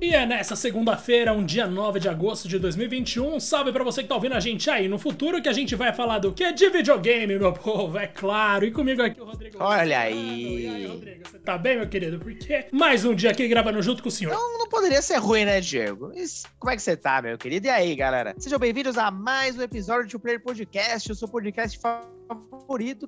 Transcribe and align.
E 0.00 0.14
é 0.14 0.24
nessa 0.24 0.54
segunda-feira, 0.54 1.32
um 1.32 1.44
dia 1.44 1.66
9 1.66 1.98
de 1.98 2.08
agosto 2.08 2.46
de 2.46 2.56
2021. 2.56 3.40
Salve 3.40 3.72
pra 3.72 3.82
você 3.82 4.00
que 4.00 4.08
tá 4.08 4.14
ouvindo 4.14 4.34
a 4.34 4.38
gente 4.40 4.70
aí 4.70 4.86
no 4.86 4.96
futuro, 4.96 5.42
que 5.42 5.48
a 5.48 5.52
gente 5.52 5.74
vai 5.74 5.92
falar 5.92 6.20
do 6.20 6.32
que? 6.32 6.52
De 6.52 6.70
videogame, 6.70 7.36
meu 7.36 7.52
povo, 7.52 7.98
é 7.98 8.06
claro. 8.06 8.64
E 8.64 8.70
comigo 8.70 9.02
aqui 9.02 9.20
o 9.20 9.24
Rodrigo. 9.24 9.56
Olha 9.58 9.98
aí. 9.98 10.66
E 10.66 10.68
aí, 10.68 10.86
Rodrigo, 10.86 11.28
você 11.28 11.38
tá 11.40 11.58
bem, 11.58 11.78
meu 11.78 11.88
querido? 11.88 12.20
Porque 12.20 12.66
mais 12.70 13.04
um 13.04 13.12
dia 13.12 13.32
aqui 13.32 13.48
gravando 13.48 13.82
junto 13.82 14.00
com 14.00 14.08
o 14.08 14.12
senhor. 14.12 14.32
Não, 14.32 14.58
não 14.58 14.68
poderia 14.68 15.02
ser 15.02 15.16
ruim, 15.16 15.44
né, 15.44 15.60
Diego? 15.60 16.12
Mas 16.14 16.44
como 16.60 16.70
é 16.70 16.76
que 16.76 16.82
você 16.82 16.96
tá, 16.96 17.20
meu 17.20 17.36
querido? 17.36 17.66
E 17.66 17.70
aí, 17.70 17.96
galera? 17.96 18.36
Sejam 18.38 18.58
bem-vindos 18.60 18.96
a 18.96 19.10
mais 19.10 19.58
um 19.58 19.62
episódio 19.62 20.08
do 20.08 20.20
Player 20.20 20.40
Podcast, 20.40 21.10
o 21.10 21.14
seu 21.16 21.26
podcast 21.26 21.76
favorito 21.76 22.17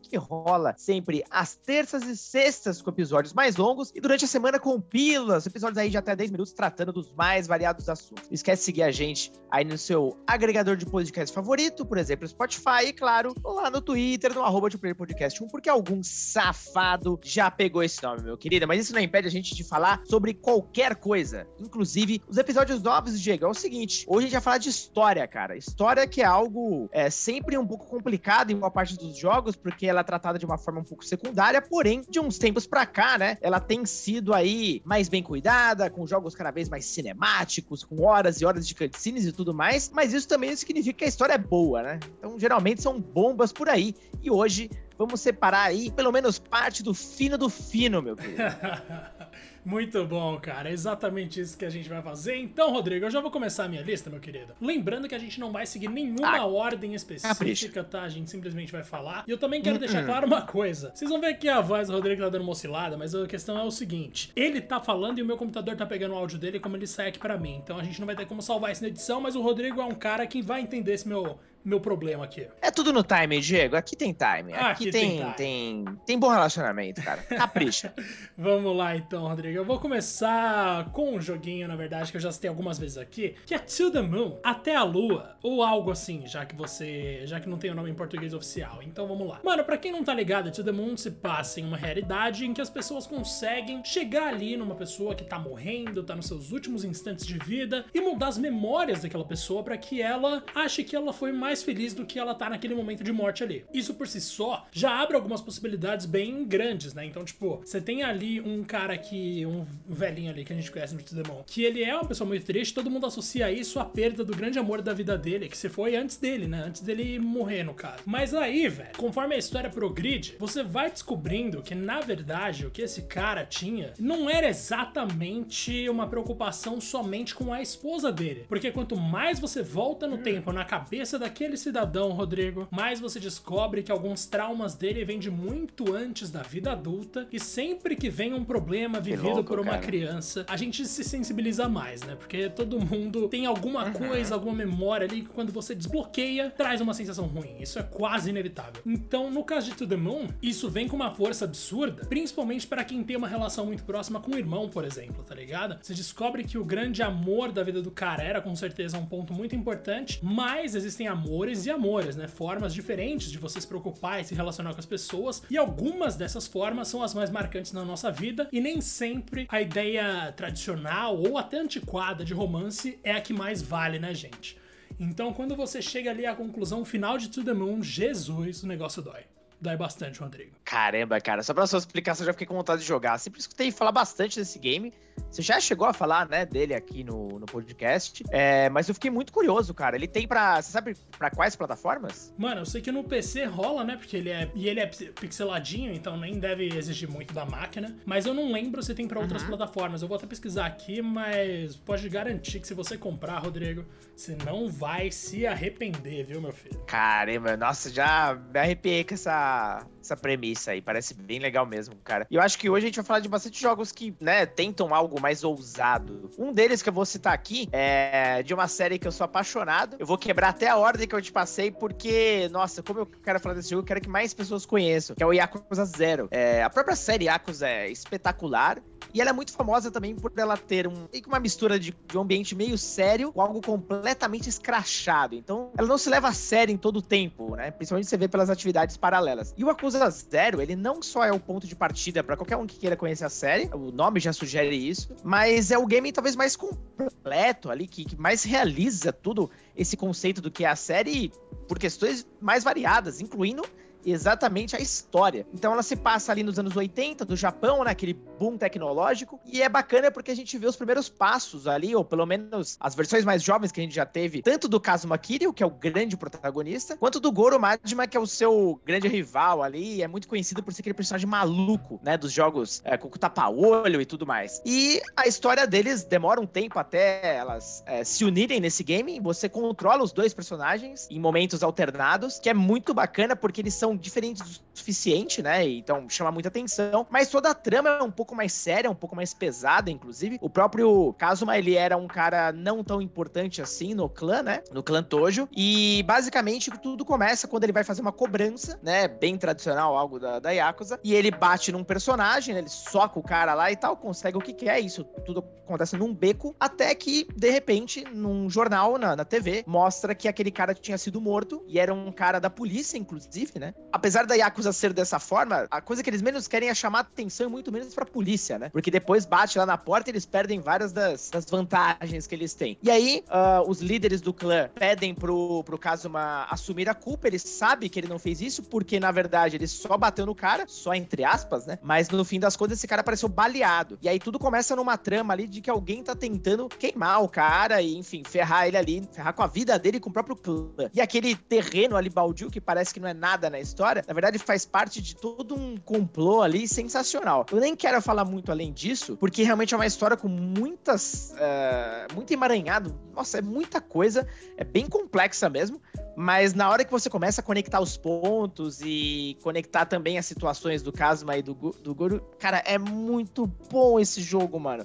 que 0.09 0.17
rola 0.17 0.75
sempre 0.77 1.23
às 1.31 1.55
terças 1.55 2.03
e 2.03 2.17
sextas 2.17 2.83
com 2.83 2.91
episódios 2.91 3.33
mais 3.33 3.57
longos 3.57 3.93
e 3.95 4.01
durante 4.01 4.25
a 4.25 4.29
semana 4.29 4.59
com 4.59 4.81
pílulas, 4.81 5.47
episódios 5.47 5.79
aí 5.79 5.89
de 5.89 5.97
até 5.97 6.17
10 6.17 6.33
minutos 6.33 6.53
tratando 6.53 6.93
dos 6.93 7.13
mais 7.13 7.47
variados 7.47 7.89
assuntos. 7.89 8.25
Não 8.25 8.35
esquece 8.35 8.63
de 8.63 8.65
seguir 8.65 8.83
a 8.83 8.91
gente 8.91 9.31
aí 9.51 9.65
no 9.65 9.79
seu 9.79 10.17
agregador 10.27 10.77
de 10.77 10.87
podcast 10.87 11.33
favorito, 11.33 11.87
por 11.87 11.99
exemplo, 11.99 12.27
Spotify 12.27 12.87
e, 12.87 12.93
claro, 12.93 13.35
lá 13.45 13.71
no 13.71 13.81
Twitter, 13.81 14.35
no 14.35 14.43
arroba 14.43 14.69
de 14.69 14.79
Player 14.79 14.97
Podcast 14.97 15.43
1, 15.43 15.49
porque 15.49 15.69
algum 15.69 16.03
safado 16.03 17.19
já 17.23 17.51
pegou 17.51 17.83
esse 17.83 18.03
nome, 18.03 18.23
meu 18.23 18.37
querido. 18.37 18.67
Mas 18.67 18.81
isso 18.81 18.95
não 18.95 19.01
impede 19.01 19.29
a 19.29 19.31
gente 19.31 19.55
de 19.55 19.63
falar 19.63 20.03
sobre 20.05 20.35
qualquer 20.35 20.97
coisa, 20.97 21.47
inclusive 21.59 22.21
os 22.29 22.39
episódios 22.39 22.83
novos, 22.83 23.21
Diego. 23.21 23.45
É 23.45 23.49
o 23.49 23.55
seguinte, 23.55 24.05
hoje 24.09 24.19
a 24.19 24.23
gente 24.23 24.33
vai 24.33 24.43
falar 24.43 24.59
de 24.59 24.69
história, 24.69 25.27
cara. 25.29 25.57
História 25.57 26.07
que 26.07 26.23
é 26.23 26.25
algo 26.25 26.89
é, 26.91 27.11
sempre 27.11 27.57
um 27.57 27.67
pouco 27.67 27.87
complicado 27.87 28.51
em 28.51 28.57
boa 28.57 28.71
parte 28.71 28.97
dos 28.97 29.10
jogos, 29.17 29.57
porque 29.57 29.87
ela 29.87 30.01
é 30.01 30.05
tratada 30.05 30.39
de 30.39 30.45
uma 30.45 30.59
forma 30.59 30.81
um 30.81 30.85
pouco 30.85 31.05
secundária, 31.05 31.61
porém, 31.61 32.03
de 32.09 32.21
uns 32.21 32.39
tempos 32.39 32.67
pra 32.67 32.87
cá, 32.87 33.19
né, 33.19 33.39
ela 33.41 33.61
tem 33.61 33.85
sido 33.85 34.35
aí 34.35 34.83
mais 34.85 35.09
bem 35.09 35.23
cuidada, 35.23 35.91
com 35.91 36.07
jogos 36.07 36.35
cada 36.35 36.51
vez 36.51 36.69
mais 36.69 36.85
cinemáticos, 36.85 37.85
com 37.85 38.03
horas 38.05 38.41
e 38.41 38.45
horas 38.45 38.67
de 38.67 38.75
cutscenes 38.75 39.27
e 39.27 39.33
tudo 39.33 39.55
mais, 39.55 39.91
mas 39.93 40.13
isso 40.13 40.29
também 40.29 40.55
significa 40.57 40.99
que 40.99 41.05
a 41.05 41.09
história 41.09 41.35
é 41.35 41.39
boa, 41.39 41.83
né? 41.83 42.01
Então, 42.19 42.39
geralmente 42.39 42.83
são 42.83 43.01
bombas 43.01 43.53
por 43.53 43.69
aí, 43.69 43.95
e 44.23 44.31
hoje 44.31 44.71
vamos 44.99 45.21
separar 45.21 45.63
aí 45.63 45.91
pelo 45.91 46.13
menos 46.13 46.39
parte 46.39 46.83
do 46.83 46.93
fino 46.93 47.39
do 47.39 47.49
fino, 47.49 48.03
meu 48.03 48.17
querido. 48.17 48.43
Muito 49.65 50.05
bom, 50.07 50.39
cara. 50.39 50.71
É 50.71 50.73
exatamente 50.73 51.41
isso 51.41 51.57
que 51.57 51.65
a 51.65 51.71
gente 51.71 51.89
vai 51.89 52.03
fazer. 52.03 52.37
Então, 52.37 52.73
Rodrigo, 52.73 53.07
eu 53.07 53.11
já 53.11 53.21
vou 53.21 53.31
começar 53.31 53.65
a 53.65 53.69
minha 53.69 53.83
lista, 53.83 54.09
meu 54.09 54.21
querido. 54.21 54.55
Lembrando 54.61 55.09
que 55.09 55.15
a 55.15 55.19
gente 55.19 55.39
não 55.39 55.53
vai 55.53 55.67
seguir 55.67 55.89
nenhuma 55.89 56.39
ah, 56.39 56.47
ordem 56.47 56.95
específica, 56.95 57.85
tá? 57.85 58.03
A 58.03 58.09
gente 58.09 58.31
simplesmente 58.31 58.73
vai 58.73 58.83
falar. 58.83 59.25
E 59.27 59.31
eu 59.31 59.39
também 59.39 59.61
quero 59.63 59.77
uh 59.77 59.79
-uh. 59.79 59.81
deixar 59.81 60.05
claro 60.05 60.27
uma 60.27 60.43
coisa. 60.43 60.93
Vocês 60.95 61.11
vão 61.11 61.21
ver 61.21 61.35
que 61.35 61.49
a 61.49 61.61
voz 61.61 61.89
do 61.89 61.95
Rodrigo 61.95 62.23
tá 62.23 62.29
dando 62.29 62.43
uma 62.43 62.53
oscilada, 62.53 62.97
mas 62.97 63.15
a 63.15 63.27
questão 63.27 63.59
é 63.59 63.63
o 63.63 63.71
seguinte: 63.71 64.33
ele 64.35 64.61
tá 64.61 64.81
falando 64.81 65.19
e 65.19 65.23
o 65.23 65.27
meu 65.27 65.37
computador 65.37 65.77
tá 65.77 65.87
pegando 65.87 66.15
o 66.15 66.17
áudio 66.17 66.39
dele 66.39 66.59
como 66.59 66.77
ele 66.77 66.87
sai 66.87 67.09
aqui 67.09 67.19
pra 67.19 67.37
mim. 67.37 67.61
Então 67.63 67.79
a 67.79 67.85
gente 67.85 67.99
não 68.01 68.07
vai 68.07 68.17
ter 68.17 68.27
como 68.27 68.43
salvar 68.43 68.73
isso 68.73 68.83
na 68.83 68.89
edição, 68.89 69.21
mas 69.21 69.37
o 69.37 69.43
Rodrigo 69.43 69.81
é 69.81 69.85
um 69.85 69.95
cara 69.95 70.27
que 70.27 70.43
vai 70.43 70.61
entender 70.61 70.95
esse 70.95 71.07
meu 71.07 71.39
meu 71.65 71.81
problema 71.81 72.25
aqui. 72.25 72.47
É 72.61 72.71
tudo 72.71 72.93
no 72.93 73.03
time, 73.03 73.41
Diego. 73.41 73.77
Aqui 73.77 73.95
tem 73.97 74.13
time. 74.13 74.53
Aqui, 74.55 74.65
aqui 74.65 74.91
tem, 74.91 75.19
tem, 75.19 75.33
tem, 75.35 75.85
tem, 76.07 76.19
bom 76.19 76.29
relacionamento, 76.29 77.03
cara. 77.03 77.23
Capricha. 77.23 77.93
Vamos 78.37 78.77
lá 78.77 78.97
então, 78.97 79.27
Rodrigo. 79.27 79.59
Eu 79.59 79.65
vou 79.65 79.79
começar 79.79 80.91
com 80.93 81.17
um 81.17 81.21
joguinho, 81.21 81.69
na 81.69 81.77
verdade, 81.77 82.11
que 82.11 82.17
eu 82.17 82.21
já 82.21 82.33
citei 82.33 82.49
algumas 82.49 82.79
vezes 82.79 82.97
aqui, 82.97 83.35
que 83.45 83.55
é 83.55 83.59
To 83.59 83.91
the 83.91 84.01
Moon, 84.01 84.39
Até 84.43 84.75
a 84.75 84.83
Lua, 84.83 85.37
ou 85.43 85.63
algo 85.63 85.91
assim, 85.91 86.27
já 86.27 86.47
que 86.47 86.55
você. 86.57 87.23
já 87.25 87.39
que 87.39 87.49
não 87.49 87.59
tem 87.59 87.71
o 87.71 87.75
nome 87.75 87.91
em 87.91 87.95
português 87.95 88.33
oficial. 88.33 88.81
Então 88.83 89.07
vamos 89.07 89.29
lá. 89.29 89.41
Mano, 89.45 89.65
pra 89.65 89.77
quem 89.77 89.93
não 89.93 90.03
tá 90.03 90.15
ligado, 90.15 90.51
To 90.51 90.65
the 90.65 90.73
Moon 90.73 90.97
se 90.97 91.11
passa 91.11 91.61
em 91.61 91.65
uma 91.65 91.77
realidade 91.77 92.47
em 92.47 92.55
que 92.55 92.61
as 92.61 92.71
pessoas 92.71 93.07
conseguem 93.07 93.85
chegar 93.85 94.29
ali 94.29 94.57
numa 94.57 94.75
pessoa 94.75 95.15
que 95.15 95.25
tá 95.25 95.39
morrendo, 95.39 96.03
tá 96.03 96.17
nos 96.17 96.27
seus 96.27 96.53
últimos 96.53 96.85
instantes 96.85 97.27
de 97.27 97.39
vida, 97.39 97.85
e 97.93 98.01
mudar 98.01 98.29
as 98.29 98.39
memórias 98.39 99.03
daquela 99.03 99.25
pessoa 99.25 99.63
para 99.63 99.77
que 99.77 100.01
ela 100.01 100.43
ache 100.55 100.85
que 100.85 100.97
ela 100.97 101.13
foi 101.13 101.33
mais 101.33 101.50
mais 101.51 101.65
feliz 101.65 101.93
do 101.93 102.07
que 102.07 102.17
ela 102.17 102.33
tá 102.33 102.49
naquele 102.49 102.77
momento 102.77 103.03
de 103.03 103.11
morte 103.13 103.43
ali. 103.43 103.65
Isso 103.75 103.95
por 103.95 104.07
si 104.07 104.21
só 104.21 104.69
já 104.71 105.03
abre 105.03 105.17
algumas 105.17 105.41
possibilidades 105.41 106.07
bem 106.07 106.45
grandes, 106.45 106.95
né? 106.95 107.05
Então, 107.05 107.25
tipo, 107.25 107.61
você 107.65 107.81
tem 107.81 108.05
ali 108.05 108.41
um 108.41 108.63
cara 108.63 108.97
que. 108.97 109.45
um 109.45 109.67
velhinho 109.89 110.31
ali 110.31 110.45
que 110.45 110.53
a 110.53 110.57
gente 110.57 110.71
conhece 110.71 110.95
no 110.95 111.01
Demon, 111.03 111.43
que 111.45 111.65
ele 111.65 111.83
é 111.83 111.93
uma 111.93 112.05
pessoa 112.05 112.29
muito 112.29 112.47
triste, 112.47 112.73
todo 112.73 112.89
mundo 112.89 113.07
associa 113.07 113.51
isso 113.51 113.81
à 113.81 113.85
perda 113.85 114.25
do 114.25 114.37
grande 114.37 114.61
amor 114.61 114.81
da 114.81 114.93
vida 114.93 115.19
dele, 115.19 115.49
que 115.49 115.59
se 115.59 115.69
foi 115.69 115.97
antes 115.97 116.17
dele, 116.19 116.47
né? 116.47 116.63
Antes 116.67 116.83
dele 116.83 117.19
morrer, 117.19 117.65
no 117.65 117.75
caso. 117.75 117.99
Mas 118.07 118.33
aí, 118.33 118.69
velho, 118.69 118.97
conforme 118.97 119.35
a 119.35 119.39
história 119.39 119.69
progride, 119.69 120.37
você 120.39 120.63
vai 120.63 120.89
descobrindo 120.89 121.63
que, 121.63 121.75
na 121.75 122.01
verdade, 122.01 122.65
o 122.65 122.71
que 122.71 122.83
esse 122.83 123.03
cara 123.03 123.45
tinha 123.45 123.93
não 123.99 124.31
era 124.31 124.49
exatamente 124.49 125.89
uma 125.89 126.07
preocupação 126.07 126.81
somente 126.81 127.35
com 127.35 127.53
a 127.53 127.61
esposa 127.61 128.13
dele. 128.13 128.45
Porque 128.49 128.71
quanto 128.71 128.97
mais 128.97 129.41
você 129.41 129.65
volta 129.65 130.07
no 130.07 130.19
tempo 130.19 130.53
na 130.53 130.65
cabeça 130.65 131.19
daquele 131.19 131.40
aquele 131.41 131.57
cidadão, 131.57 132.11
Rodrigo, 132.11 132.69
mais 132.71 133.01
você 133.01 133.19
descobre 133.19 133.83
que 133.83 133.91
alguns 133.91 134.27
traumas 134.27 134.75
dele 134.75 135.07
vêm 135.07 135.19
de 135.19 135.31
muito 135.31 135.95
antes 135.95 136.31
da 136.31 136.43
vida 136.43 136.73
adulta 136.73 137.27
e 137.33 137.41
sempre 137.41 137.97
que 137.97 138.11
vem 138.11 138.35
um 138.35 138.45
problema 138.45 139.01
vivido 139.01 139.37
louco, 139.37 139.45
por 139.45 139.59
uma 139.59 139.73
cara. 139.73 139.83
criança, 139.83 140.45
a 140.47 140.55
gente 140.55 140.85
se 140.85 141.03
sensibiliza 141.03 141.67
mais, 141.67 142.03
né? 142.03 142.15
Porque 142.15 142.51
todo 142.51 142.79
mundo 142.79 143.27
tem 143.27 143.47
alguma 143.47 143.87
uhum. 143.87 143.93
coisa, 143.95 144.35
alguma 144.35 144.55
memória 144.55 145.07
ali 145.07 145.23
que 145.23 145.31
quando 145.31 145.51
você 145.51 145.75
desbloqueia, 145.75 146.51
traz 146.51 146.83
uma 146.83 146.93
sensação 146.93 147.25
ruim. 147.25 147.57
Isso 147.59 147.79
é 147.79 147.83
quase 147.83 148.29
inevitável. 148.29 148.83
Então, 148.85 149.31
no 149.31 149.43
caso 149.43 149.71
de 149.71 149.77
To 149.77 149.87
The 149.87 149.97
Moon, 149.97 150.29
isso 150.43 150.69
vem 150.69 150.87
com 150.87 150.97
uma 150.97 151.11
força 151.11 151.47
absurda, 151.47 152.05
principalmente 152.05 152.67
para 152.67 152.85
quem 152.85 153.03
tem 153.03 153.17
uma 153.17 153.29
relação 153.29 153.65
muito 153.65 153.83
próxima 153.85 154.21
com 154.21 154.33
o 154.33 154.39
irmão, 154.39 154.69
por 154.69 154.85
exemplo, 154.85 155.25
tá 155.27 155.35
ligado? 155.35 155.79
Você 155.81 155.95
descobre 155.95 156.45
que 156.45 156.59
o 156.59 156.65
grande 156.65 157.03
amor 157.03 157.51
da 157.51 157.63
vida 157.63 157.81
do 157.81 157.91
cara 157.91 158.23
era 158.23 158.43
com 158.43 158.55
certeza 158.55 158.99
um 158.99 159.07
ponto 159.07 159.33
muito 159.33 159.57
importante, 159.57 160.21
mas 160.23 160.75
existem 160.75 161.09
amores 161.09 161.30
amores 161.31 161.65
e 161.65 161.71
amores, 161.71 162.17
né? 162.17 162.27
Formas 162.27 162.75
diferentes 162.75 163.31
de 163.31 163.39
você 163.39 163.61
se 163.61 163.67
preocupar 163.67 164.21
e 164.21 164.25
se 164.25 164.35
relacionar 164.35 164.73
com 164.75 164.81
as 164.81 164.87
pessoas. 164.87 165.45
E 165.49 165.57
algumas 165.57 166.17
dessas 166.17 166.49
formas 166.49 166.89
são 166.89 167.05
as 167.05 167.15
mais 167.15 167.31
marcantes 167.31 167.73
na 167.73 167.85
nossa 167.85 168.11
vida. 168.11 168.49
E 168.51 168.61
nem 168.61 168.81
sempre 168.81 169.47
a 169.49 169.61
ideia 169.61 170.33
tradicional 170.37 171.17
ou 171.17 171.39
até 171.39 171.61
antiquada 171.61 172.25
de 172.25 172.35
romance 172.35 172.99
é 173.05 173.13
a 173.13 173.21
que 173.21 173.33
mais 173.33 173.63
vale, 173.63 174.01
né, 174.01 174.13
gente? 174.13 174.59
Então, 174.99 175.33
quando 175.33 175.55
você 175.55 175.81
chega 175.81 176.11
ali 176.11 176.27
à 176.27 176.35
conclusão 176.35 176.85
final 176.85 177.17
de 177.17 177.29
To 177.29 177.45
The 177.45 177.55
Moon, 177.55 177.81
Jesus, 177.81 178.65
o 178.65 178.67
negócio 178.67 179.01
dói 179.01 179.23
dói 179.61 179.77
bastante, 179.77 180.21
Rodrigo. 180.21 180.53
Caramba, 180.65 181.21
cara, 181.21 181.43
só 181.43 181.53
pra 181.53 181.67
sua 181.67 181.79
explicação, 181.79 182.25
eu 182.25 182.27
já 182.27 182.33
fiquei 182.33 182.47
com 182.47 182.55
vontade 182.55 182.83
de 182.83 182.87
jogar. 182.87 183.19
Sempre 183.19 183.41
escutei 183.41 183.71
falar 183.71 183.93
bastante 183.93 184.39
desse 184.39 184.59
game. 184.59 184.93
Você 185.31 185.43
já 185.43 185.61
chegou 185.61 185.87
a 185.87 185.93
falar, 185.93 186.29
né, 186.29 186.45
dele 186.45 186.75
aqui 186.75 187.05
no, 187.05 187.39
no 187.39 187.47
podcast. 187.47 188.25
É, 188.31 188.69
mas 188.71 188.89
eu 188.89 188.95
fiquei 188.95 189.11
muito 189.11 189.33
curioso, 189.33 189.73
cara. 189.75 189.97
Ele 189.97 190.09
tem 190.09 190.27
pra. 190.27 190.61
Você 190.61 190.73
sabe 190.73 190.97
pra 191.17 191.31
quais 191.31 191.55
plataformas? 191.55 192.33
Mano, 192.37 192.63
eu 192.63 192.67
sei 192.67 192.81
que 192.81 192.91
no 192.91 193.05
PC 193.05 193.45
rola, 193.45 193.85
né? 193.85 193.97
Porque 193.97 194.17
ele 194.17 194.31
é. 194.31 194.51
E 194.55 194.69
ele 194.69 194.81
é 194.81 194.87
pixeladinho, 194.87 195.93
então 195.93 196.17
nem 196.17 196.39
deve 196.39 196.67
exigir 196.77 197.09
muito 197.09 197.33
da 197.33 197.45
máquina. 197.45 197.97
Mas 198.05 198.27
eu 198.27 198.35
não 198.35 198.51
lembro 198.51 198.83
se 198.83 198.95
tem 198.95 199.07
pra 199.07 199.21
outras 199.21 199.43
uhum. 199.43 199.49
plataformas. 199.49 200.03
Eu 200.03 200.09
vou 200.09 200.17
até 200.17 200.27
pesquisar 200.27 200.67
aqui, 200.67 201.01
mas 201.03 201.77
pode 201.77 202.09
garantir 202.09 202.61
que 202.61 202.67
se 202.67 202.75
você 202.75 202.97
comprar, 202.97 203.39
Rodrigo, 203.39 203.85
você 204.17 204.37
não 204.45 204.69
vai 204.69 205.11
se 205.11 205.47
arrepender, 205.47 206.25
viu, 206.27 206.41
meu 206.41 206.53
filho? 206.53 206.79
Caramba, 206.87 207.57
nossa, 207.57 207.91
já 207.91 208.39
me 208.53 208.59
arrepiei 208.59 209.05
com 209.05 209.15
essa, 209.15 209.31
a 209.51 209.87
essa 210.01 210.17
premissa 210.17 210.73
aí. 210.73 210.81
Parece 210.81 211.15
bem 211.15 211.39
legal 211.39 211.67
mesmo, 211.67 211.95
cara. 212.03 212.27
E 212.31 212.37
eu 212.37 212.43
acho 212.43 212.59
que 212.59 212.69
hoje 212.69 212.87
a 212.87 212.89
gente 212.89 212.97
vai 212.97 213.05
falar 213.05 213.21
de 213.21 213.29
bastante 213.29 213.61
jogos 213.61 213.93
que, 213.93 214.15
né, 214.21 214.47
tentam 214.47 214.95
algo 214.95 215.21
mais 215.21 215.45
ousado. 215.45 216.31
Um 216.39 216.53
deles 216.53 216.83
que 216.83 216.89
eu 216.89 216.93
vou 216.93 217.05
citar 217.05 217.33
aqui 217.33 217.69
é 217.73 218.43
de 218.43 218.55
uma 218.55 218.69
série 218.69 218.99
que 218.99 219.07
eu 219.07 219.13
sou 219.13 219.25
apaixonado. 219.25 219.97
Eu 219.99 220.07
vou 220.07 220.19
quebrar 220.19 220.49
até 220.49 220.69
a 220.69 220.77
ordem 220.77 221.07
que 221.07 221.15
eu 221.15 221.23
te 221.23 221.33
passei, 221.33 221.71
porque, 221.71 222.49
nossa, 222.51 222.83
como 222.83 223.01
eu 223.01 223.07
quero 223.07 223.41
falar 223.41 223.55
desse 223.55 223.71
jogo, 223.71 223.83
eu 223.83 223.87
quero 223.87 224.01
que 224.01 224.09
mais 224.09 224.35
pessoas 224.35 224.67
conheçam, 224.67 225.15
que 225.17 225.23
é 225.23 225.27
o 225.27 225.33
Yakuza 225.33 225.85
Zero. 225.85 226.29
É, 226.31 226.63
a 226.63 226.71
própria 226.71 226.97
série 226.97 227.27
Yakuza 227.27 227.69
é 227.69 227.91
espetacular. 227.91 228.83
E 229.13 229.21
ela 229.21 229.31
é 229.31 229.33
muito 229.33 229.53
famosa 229.53 229.91
também 229.91 230.15
por 230.15 230.33
ela 230.37 230.57
ter 230.57 230.87
um, 230.87 231.09
uma 231.27 231.41
mistura 231.41 231.81
de, 231.81 231.95
de 232.07 232.17
um 232.17 232.21
ambiente 232.21 232.55
meio 232.55 232.79
sério 232.79 233.33
com 233.33 233.41
algo 233.41 233.61
completamente 233.61 234.49
escrachado. 234.49 235.35
Então, 235.35 235.73
ela 235.77 235.89
não 235.89 235.99
se 235.99 236.09
leva 236.09 236.29
a 236.29 236.33
sério 236.33 236.73
em 236.73 236.77
todo 236.77 236.99
o 236.99 237.03
tempo, 237.03 237.57
né? 237.57 237.71
Principalmente 237.73 238.09
você 238.09 238.17
vê 238.17 238.29
pelas 238.29 238.51
atividades 238.51 238.97
paralelas. 238.97 239.53
E 239.57 239.65
o 239.65 239.69
Yakuza 239.91 240.11
Zero, 240.11 240.61
ele 240.61 240.77
não 240.77 241.03
só 241.03 241.25
é 241.25 241.33
o 241.33 241.41
ponto 241.41 241.67
de 241.67 241.75
partida 241.75 242.23
para 242.23 242.37
qualquer 242.37 242.57
um 242.57 242.67
que 242.67 242.79
queira 242.79 242.97
conhecer 242.97 243.25
a 243.25 243.29
série, 243.29 243.69
o 243.73 243.91
nome 243.91 244.21
já 244.21 244.33
sugere 244.33 244.75
isso, 244.75 245.15
mas 245.25 245.71
é 245.71 245.79
o 245.79 245.87
game 245.87 246.13
talvez 246.13 246.37
mais 246.37 246.57
completo 246.57 247.71
ali, 247.71 247.87
que, 247.87 248.05
que 248.05 248.17
mais 248.17 248.45
realiza 248.45 249.13
tudo 249.13 249.51
esse 249.77 249.97
conceito 249.97 250.41
do 250.41 250.51
que 250.51 250.65
é 250.65 250.69
a 250.69 250.77
série 250.77 251.33
por 251.69 251.79
questões 251.79 252.27
mais 252.41 252.63
variadas, 252.63 253.21
incluindo 253.21 253.63
exatamente 254.05 254.77
a 254.77 254.81
história. 254.81 255.47
Então 255.53 255.73
ela 255.73 255.83
se 255.83 255.97
passa 255.97 256.33
ali 256.33 256.43
nos 256.43 256.59
anos 256.59 256.77
80 256.77 257.25
do 257.25 257.37
Japão, 257.37 257.85
naquele 257.85 258.15
né, 258.15 258.21
boom 258.39 258.57
tecnológico, 258.57 259.39
e 259.45 259.61
é 259.61 259.69
bacana 259.69 260.11
porque 260.11 260.31
a 260.31 260.35
gente 260.35 260.57
vê 260.57 260.67
os 260.67 260.77
primeiros 260.77 261.09
passos 261.09 261.67
ali, 261.67 261.95
ou 261.95 262.05
pelo 262.05 262.25
menos 262.25 262.77
as 262.81 262.95
versões 262.95 263.25
mais 263.25 263.43
jovens 263.43 263.71
que 263.71 263.81
a 263.81 263.83
gente 263.83 263.95
já 263.95 264.07
teve, 264.07 264.41
tanto 264.41 264.67
do 264.67 264.81
Kazuma 264.81 265.19
Kiryu, 265.19 265.53
que 265.53 265.63
é 265.63 265.67
o 265.67 265.71
grande 265.71 266.17
protagonista, 266.17 266.97
quanto 266.97 267.21
do 267.21 267.31
Goro 267.31 267.61
Majima, 267.61 268.07
que 268.07 268.17
é 268.17 268.21
o 268.21 268.27
seu 268.27 268.81
grande 268.85 269.09
rival 269.09 269.63
ali, 269.63 270.03
é 270.03 270.09
muito 270.09 270.27
conhecido 270.27 270.63
por 270.63 270.73
ser 270.73 270.81
aquele 270.81 270.95
personagem 270.95 271.29
maluco, 271.29 272.01
né, 272.03 272.17
dos 272.17 272.33
jogos 272.33 272.81
é, 272.85 272.97
com 272.97 273.09
o 273.09 273.11
tapa-olho 273.11 274.01
e 274.01 274.07
tudo 274.07 274.27
mais. 274.27 274.63
E 274.65 275.03
a 275.17 275.27
história 275.27 275.67
deles 275.67 276.05
demora 276.05 276.41
um 276.41 276.47
tempo 276.47 276.79
até 276.79 277.37
elas 277.37 277.83
é, 277.87 278.05
se 278.05 278.25
unirem 278.25 278.61
nesse 278.61 278.83
game, 278.83 279.21
você 279.21 279.49
controla 279.49 280.03
os 280.03 280.13
dois 280.13 280.33
personagens 280.33 281.07
em 281.11 281.21
momentos 281.21 281.63
alternados, 281.63 282.39
que 282.39 282.49
é 282.49 282.55
muito 282.55 282.95
bacana 282.95 283.37
porque 283.37 283.61
eles 283.61 283.75
são 283.75 283.90
diferentes 283.97 284.43
o 284.43 284.61
suficiente, 284.81 285.43
né, 285.43 285.69
então 285.69 286.09
chama 286.09 286.33
muita 286.33 286.49
atenção, 286.49 287.07
mas 287.11 287.29
toda 287.29 287.51
a 287.51 287.55
trama 287.55 287.91
é 287.91 288.03
um 288.03 288.11
pouco 288.11 288.35
mais 288.35 288.53
séria, 288.53 288.91
um 288.91 288.95
pouco 288.95 289.15
mais 289.15 289.35
pesada, 289.35 289.91
inclusive. 289.91 290.39
O 290.41 290.49
próprio 290.49 291.13
Kazuma, 291.19 291.59
ele 291.59 291.75
era 291.75 291.97
um 291.97 292.07
cara 292.07 292.51
não 292.53 292.83
tão 292.83 293.03
importante 293.03 293.61
assim 293.61 293.95
no 293.95 294.09
clã, 294.09 294.43
né, 294.43 294.63
no 294.73 294.83
clã 294.83 295.03
Tojo, 295.03 295.49
e 295.55 296.03
basicamente 296.07 296.71
tudo 296.83 297.05
começa 297.05 297.47
quando 297.47 297.65
ele 297.65 297.73
vai 297.73 297.85
fazer 297.85 298.01
uma 298.01 298.13
cobrança, 298.13 298.79
né, 298.83 299.07
bem 299.07 299.37
tradicional, 299.37 299.97
algo 299.97 300.19
da, 300.19 300.39
da 300.39 300.51
Yakuza, 300.51 300.99
e 301.05 301.15
ele 301.15 301.31
bate 301.31 301.71
num 301.73 301.85
personagem, 301.85 302.57
ele 302.57 302.69
soca 302.69 303.19
o 303.19 303.23
cara 303.23 303.55
lá 303.55 303.71
e 303.71 303.77
tal, 303.77 303.97
consegue 303.97 304.39
o 304.39 304.41
que 304.41 304.53
quer, 304.53 304.81
isso 304.81 305.05
tudo 305.25 305.45
acontece 305.65 305.97
num 305.97 306.13
beco, 306.15 306.55
até 306.59 306.95
que, 306.95 307.27
de 307.37 307.51
repente, 307.51 308.05
num 308.05 308.49
jornal, 308.51 308.99
na, 308.99 309.15
na 309.15 309.25
TV, 309.25 309.63
mostra 309.67 310.15
que 310.15 310.27
aquele 310.27 310.51
cara 310.51 310.75
tinha 310.75 310.99
sido 310.99 311.21
morto, 311.21 311.63
e 311.67 311.79
era 311.79 311.93
um 311.95 312.11
cara 312.11 312.41
da 312.41 312.51
polícia, 312.51 312.99
inclusive, 312.99 313.59
né, 313.59 313.75
apesar 313.93 314.27
da 314.27 314.35
Yakuza 314.35 314.73
ser 314.73 314.93
dessa 314.93 315.19
forma, 315.19 315.67
a 315.71 315.81
coisa 315.81 316.03
que 316.03 316.11
eles 316.11 316.23
menos 316.23 316.47
querem 316.49 316.69
é 316.69 316.75
chamar 316.75 317.01
atenção 317.01 317.47
e 317.47 317.51
muito 317.51 317.73
menos 317.73 317.95
pra 317.95 318.05
polícia, 318.05 318.59
né, 318.59 318.69
porque 318.71 318.91
depois 318.91 319.27
bate 319.27 319.59
lá 319.59 319.67
na 319.67 319.77
porta 319.79 320.11
e 320.11 320.13
eles 320.13 320.27
perdem 320.27 320.61
várias 320.61 320.93
das, 320.93 321.31
das 321.31 321.45
vantagens 321.45 322.27
que 322.27 322.35
eles 322.35 322.55
têm. 322.55 322.79
E 322.83 322.91
aí, 322.91 323.25
uh, 323.29 323.69
os 323.69 323.81
líderes 323.81 324.21
do 324.21 324.33
clã 324.33 324.69
pedem 324.75 325.15
pro, 325.15 325.63
pro 325.65 325.79
Kazuma 325.79 326.47
assumir 326.51 326.89
a 326.89 326.95
culpa, 326.95 327.29
ele 327.29 327.39
sabe 327.39 327.89
que 327.89 327.99
ele 327.99 328.09
não 328.09 328.19
fez 328.19 328.41
isso, 328.41 328.63
porque, 328.63 329.01
na 329.01 329.11
verdade, 329.11 329.57
ele 329.57 329.67
só 329.67 329.97
bateu 329.97 330.27
no 330.27 330.35
cara, 330.35 330.65
só 330.67 330.95
entre 330.95 331.25
aspas, 331.25 331.67
né, 331.67 331.79
mas 331.83 332.09
no 332.11 332.25
fim 332.25 332.41
das 332.41 332.57
contas, 332.57 332.79
esse 332.79 332.87
cara 332.87 333.01
apareceu 333.01 333.29
baleado. 333.29 333.99
E 334.03 334.09
aí 334.09 334.19
tudo 334.19 334.39
começa 334.39 334.75
numa 334.77 334.97
trama 334.97 335.33
ali 335.33 335.47
de 335.47 335.61
que 335.61 335.71
alguém 335.71 336.03
tá 336.03 336.15
tentando 336.15 336.69
queimar 336.69 337.23
o 337.23 337.29
cara 337.29 337.83
e, 337.83 337.97
enfim, 337.97 338.23
ferrar 338.25 338.67
ele 338.67 338.77
ali, 338.77 339.09
ferrar 339.13 339.33
com 339.33 339.43
a 339.43 339.47
vida 339.47 339.79
dele 339.79 339.97
e 339.97 340.01
com 340.01 340.11
o 340.11 340.13
próprio 340.13 340.37
clã. 340.37 340.91
E 340.93 341.01
aquele 341.01 341.35
terreno 341.35 341.97
ali 341.97 342.09
baldio, 342.09 342.51
que 342.51 342.61
parece 342.61 342.93
que 342.95 343.01
não 343.01 343.09
é 343.09 343.15
nada 343.15 343.51
na 343.51 343.59
história, 343.59 343.80
na 344.07 344.15
verdade 344.15 344.39
faz 344.39 344.65
parte 344.65 345.01
de 345.01 345.17
todo 345.17 345.55
um 345.55 345.77
complô 345.77 346.43
ali 346.43 346.69
sensacional. 346.69 347.47
Eu 347.51 347.61
nem 347.61 347.75
quero 347.75 348.01
falar 348.03 348.25
muito 348.25 348.53
além 348.53 348.73
disso, 348.73 349.17
porque 349.17 349.43
realmente 349.43 349.75
é 349.75 349.77
uma 349.77 349.87
história 349.87 350.17
com 350.17 350.29
muitas. 350.29 351.33
Uh, 351.33 352.15
muito 352.15 352.33
emaranhado. 352.33 352.95
Nossa, 353.15 353.39
é 353.39 353.43
muita 353.43 353.81
coisa, 353.81 354.27
é 354.57 354.65
bem 354.65 354.87
complexa 354.87 355.49
mesmo. 355.49 355.81
Mas 356.17 356.53
na 356.53 356.69
hora 356.69 356.85
que 356.85 356.91
você 356.91 357.09
começa 357.09 357.41
a 357.41 357.45
conectar 357.45 357.81
os 357.81 357.97
pontos 357.97 358.81
e 358.83 359.39
conectar 359.43 359.87
também 359.87 360.19
as 360.19 360.27
situações 360.27 360.83
do 360.83 360.93
Kazuma 360.93 361.37
e 361.39 361.43
do, 361.43 361.55
do 361.55 361.95
Goro, 361.95 362.21
cara, 362.39 362.63
é 362.67 362.77
muito 362.77 363.47
bom 363.47 363.99
esse 363.99 364.21
jogo, 364.21 364.61
mano. 364.61 364.85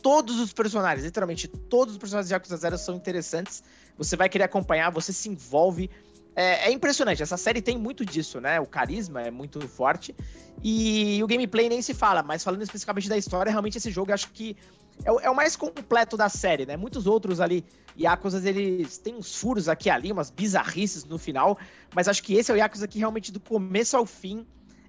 Todos 0.00 0.40
os 0.40 0.52
personagens, 0.52 1.04
literalmente 1.04 1.48
todos 1.48 1.94
os 1.94 1.98
personagens 1.98 2.28
de 2.28 2.34
Yakuza 2.34 2.56
Zero 2.56 2.78
são 2.78 2.94
interessantes. 2.94 3.62
Você 3.98 4.16
vai 4.16 4.28
querer 4.28 4.44
acompanhar, 4.44 4.90
você 4.90 5.12
se 5.12 5.28
envolve. 5.28 5.90
É, 6.36 6.68
é, 6.68 6.72
impressionante, 6.72 7.22
essa 7.22 7.36
série 7.36 7.62
tem 7.62 7.78
muito 7.78 8.04
disso, 8.04 8.40
né? 8.40 8.60
O 8.60 8.66
carisma 8.66 9.22
é 9.22 9.30
muito 9.30 9.60
forte. 9.68 10.14
E 10.62 11.22
o 11.22 11.26
gameplay 11.26 11.68
nem 11.68 11.80
se 11.80 11.94
fala, 11.94 12.22
mas 12.22 12.42
falando 12.42 12.62
especificamente 12.62 13.08
da 13.08 13.16
história, 13.16 13.50
realmente 13.50 13.78
esse 13.78 13.90
jogo 13.90 14.12
acho 14.12 14.30
que 14.32 14.56
é 15.04 15.10
o, 15.10 15.20
é 15.20 15.30
o 15.30 15.34
mais 15.34 15.56
completo 15.56 16.16
da 16.16 16.28
série, 16.28 16.66
né? 16.66 16.76
Muitos 16.76 17.06
outros 17.06 17.40
ali, 17.40 17.64
Yakuza, 17.98 18.48
eles 18.48 18.98
têm 18.98 19.14
uns 19.14 19.34
furos 19.36 19.68
aqui 19.68 19.90
ali, 19.90 20.12
umas 20.12 20.30
bizarrices 20.30 21.04
no 21.04 21.18
final, 21.18 21.58
mas 21.94 22.08
acho 22.08 22.22
que 22.22 22.34
esse 22.34 22.50
é 22.50 22.54
o 22.54 22.56
Yakuza 22.56 22.86
que 22.86 22.98
realmente 22.98 23.32
do 23.32 23.40
começo 23.40 23.96
ao 23.96 24.06
fim 24.06 24.46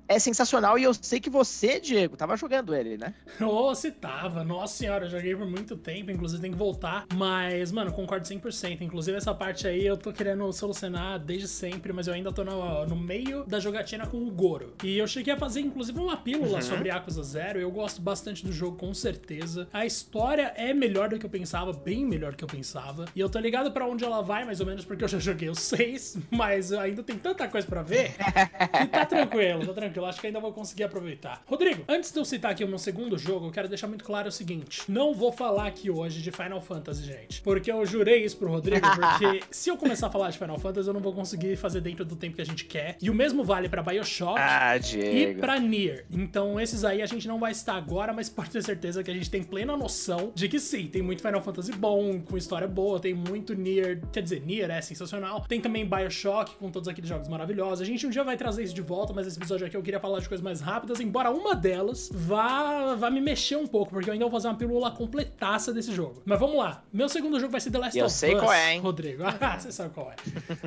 é 0.07 0.19
sensacional 0.19 0.77
e 0.77 0.83
eu 0.83 0.93
sei 0.93 1.19
que 1.19 1.29
você, 1.29 1.79
Diego, 1.79 2.15
tava 2.15 2.37
jogando 2.37 2.75
ele, 2.75 2.97
né? 2.97 3.13
Ô, 3.41 3.69
oh, 3.69 3.75
se 3.75 3.91
tava. 3.91 4.43
Nossa 4.43 4.77
senhora, 4.77 5.05
eu 5.05 5.09
joguei 5.09 5.35
por 5.35 5.47
muito 5.47 5.75
tempo, 5.75 6.11
inclusive 6.11 6.41
tem 6.41 6.51
que 6.51 6.57
voltar. 6.57 7.05
Mas, 7.13 7.71
mano, 7.71 7.91
concordo 7.91 8.27
100%. 8.27 8.81
Inclusive 8.81 9.17
essa 9.17 9.33
parte 9.33 9.67
aí 9.67 9.85
eu 9.85 9.97
tô 9.97 10.13
querendo 10.13 10.51
solucionar 10.53 11.19
desde 11.19 11.47
sempre, 11.47 11.91
mas 11.91 12.07
eu 12.07 12.13
ainda 12.13 12.31
tô 12.31 12.43
no, 12.43 12.85
no 12.85 12.95
meio 12.95 13.43
da 13.45 13.59
jogatina 13.59 14.05
com 14.05 14.17
o 14.17 14.31
Goro. 14.31 14.73
E 14.83 14.97
eu 14.97 15.07
cheguei 15.07 15.33
a 15.33 15.37
fazer, 15.37 15.61
inclusive, 15.61 15.99
uma 15.99 16.17
pílula 16.17 16.57
uhum. 16.57 16.61
sobre 16.61 16.89
Yakuza 16.89 17.23
Zero. 17.23 17.59
Eu 17.59 17.71
gosto 17.71 18.01
bastante 18.01 18.45
do 18.45 18.51
jogo, 18.51 18.77
com 18.77 18.93
certeza. 18.93 19.67
A 19.73 19.85
história 19.85 20.53
é 20.55 20.73
melhor 20.73 21.09
do 21.09 21.17
que 21.17 21.25
eu 21.25 21.29
pensava, 21.29 21.73
bem 21.73 22.05
melhor 22.05 22.31
do 22.31 22.37
que 22.37 22.43
eu 22.43 22.47
pensava. 22.47 23.05
E 23.15 23.19
eu 23.19 23.29
tô 23.29 23.39
ligado 23.39 23.71
para 23.71 23.87
onde 23.87 24.03
ela 24.03 24.21
vai, 24.21 24.45
mais 24.45 24.59
ou 24.59 24.65
menos, 24.65 24.85
porque 24.85 25.03
eu 25.03 25.07
já 25.07 25.17
joguei 25.19 25.49
os 25.49 25.59
seis, 25.59 26.17
mas 26.29 26.71
ainda 26.71 27.01
tem 27.01 27.17
tanta 27.17 27.47
coisa 27.47 27.65
para 27.65 27.81
ver 27.81 28.13
que 28.13 28.87
tá 28.87 29.05
tranquilo, 29.05 29.65
tá 29.65 29.73
tranquilo 29.73 29.94
tranquilo, 29.95 30.05
acho 30.05 30.19
que 30.19 30.27
ainda 30.27 30.39
vou 30.39 30.51
conseguir 30.51 30.83
aproveitar. 30.83 31.43
Rodrigo, 31.47 31.83
antes 31.87 32.11
de 32.11 32.19
eu 32.19 32.25
citar 32.25 32.51
aqui 32.51 32.63
o 32.63 32.67
meu 32.67 32.77
segundo 32.77 33.17
jogo, 33.17 33.47
eu 33.47 33.51
quero 33.51 33.67
deixar 33.67 33.87
muito 33.87 34.03
claro 34.03 34.27
o 34.27 34.31
seguinte: 34.31 34.83
não 34.87 35.13
vou 35.13 35.31
falar 35.31 35.67
aqui 35.67 35.89
hoje 35.89 36.21
de 36.21 36.31
Final 36.31 36.61
Fantasy, 36.61 37.03
gente. 37.03 37.41
Porque 37.41 37.71
eu 37.71 37.85
jurei 37.85 38.23
isso 38.23 38.37
pro 38.37 38.49
Rodrigo, 38.49 38.85
porque 38.87 39.43
se 39.49 39.69
eu 39.69 39.77
começar 39.77 40.07
a 40.07 40.09
falar 40.09 40.29
de 40.29 40.37
Final 40.37 40.59
Fantasy, 40.59 40.87
eu 40.87 40.93
não 40.93 41.01
vou 41.01 41.13
conseguir 41.13 41.55
fazer 41.55 41.81
dentro 41.81 42.05
do 42.05 42.15
tempo 42.15 42.35
que 42.35 42.41
a 42.41 42.45
gente 42.45 42.65
quer. 42.65 42.97
E 43.01 43.09
o 43.09 43.13
mesmo 43.13 43.43
vale 43.43 43.69
para 43.69 43.81
Bioshock 43.81 44.39
ah, 44.39 44.77
e 44.77 45.35
pra 45.35 45.59
Nier. 45.59 46.05
Então, 46.11 46.59
esses 46.59 46.83
aí 46.83 47.01
a 47.01 47.05
gente 47.05 47.27
não 47.27 47.39
vai 47.39 47.51
estar 47.51 47.75
agora, 47.75 48.13
mas 48.13 48.29
pode 48.29 48.49
ter 48.49 48.63
certeza 48.63 49.03
que 49.03 49.11
a 49.11 49.13
gente 49.13 49.29
tem 49.29 49.43
plena 49.43 49.75
noção 49.77 50.31
de 50.35 50.47
que 50.49 50.59
sim, 50.59 50.87
tem 50.87 51.01
muito 51.01 51.21
Final 51.21 51.41
Fantasy 51.41 51.71
bom, 51.73 52.21
com 52.21 52.37
história 52.37 52.67
boa, 52.67 52.99
tem 52.99 53.13
muito 53.13 53.53
Nier. 53.53 54.01
Quer 54.11 54.21
dizer, 54.21 54.41
Nier 54.41 54.69
é 54.69 54.81
sensacional. 54.81 55.45
Tem 55.47 55.61
também 55.61 55.87
Bioshock, 55.87 56.55
com 56.55 56.69
todos 56.69 56.87
aqueles 56.87 57.09
jogos 57.09 57.27
maravilhosos. 57.27 57.81
A 57.81 57.85
gente 57.85 58.05
um 58.05 58.09
dia 58.09 58.23
vai 58.23 58.37
trazer 58.37 58.63
isso 58.63 58.73
de 58.73 58.81
volta, 58.81 59.13
mas 59.13 59.27
esse 59.27 59.37
episódio 59.37 59.65
aqui 59.65 59.77
eu 59.77 59.81
queria 59.85 59.99
falar 59.99 60.19
de 60.19 60.27
coisas 60.27 60.43
mais 60.43 60.59
rápidas, 60.59 60.99
embora 60.99 61.31
uma 61.31 61.55
delas 61.55 62.09
vá, 62.11 62.95
vá 62.95 63.09
me 63.09 63.21
mexer 63.21 63.55
um 63.55 63.67
pouco, 63.67 63.91
porque 63.91 64.09
eu 64.09 64.13
ainda 64.13 64.25
vou 64.25 64.31
fazer 64.31 64.47
uma 64.47 64.55
pílula 64.55 64.91
completaça 64.91 65.71
desse 65.71 65.93
jogo. 65.93 66.21
Mas 66.25 66.39
vamos 66.39 66.57
lá. 66.57 66.83
Meu 66.91 67.07
segundo 67.07 67.39
jogo 67.39 67.51
vai 67.51 67.61
ser 67.61 67.71
The 67.71 67.77
Last 67.77 67.97
eu 67.97 68.05
of 68.05 68.13
Us. 68.13 68.23
Eu 68.23 68.29
sei 68.29 68.39
qual 68.39 68.51
é, 68.51 68.73
hein? 68.73 68.81
Rodrigo. 68.81 69.23
Ah, 69.45 69.59
você 69.59 69.71
sabe 69.71 69.93
qual 69.93 70.11
é. 70.11 70.15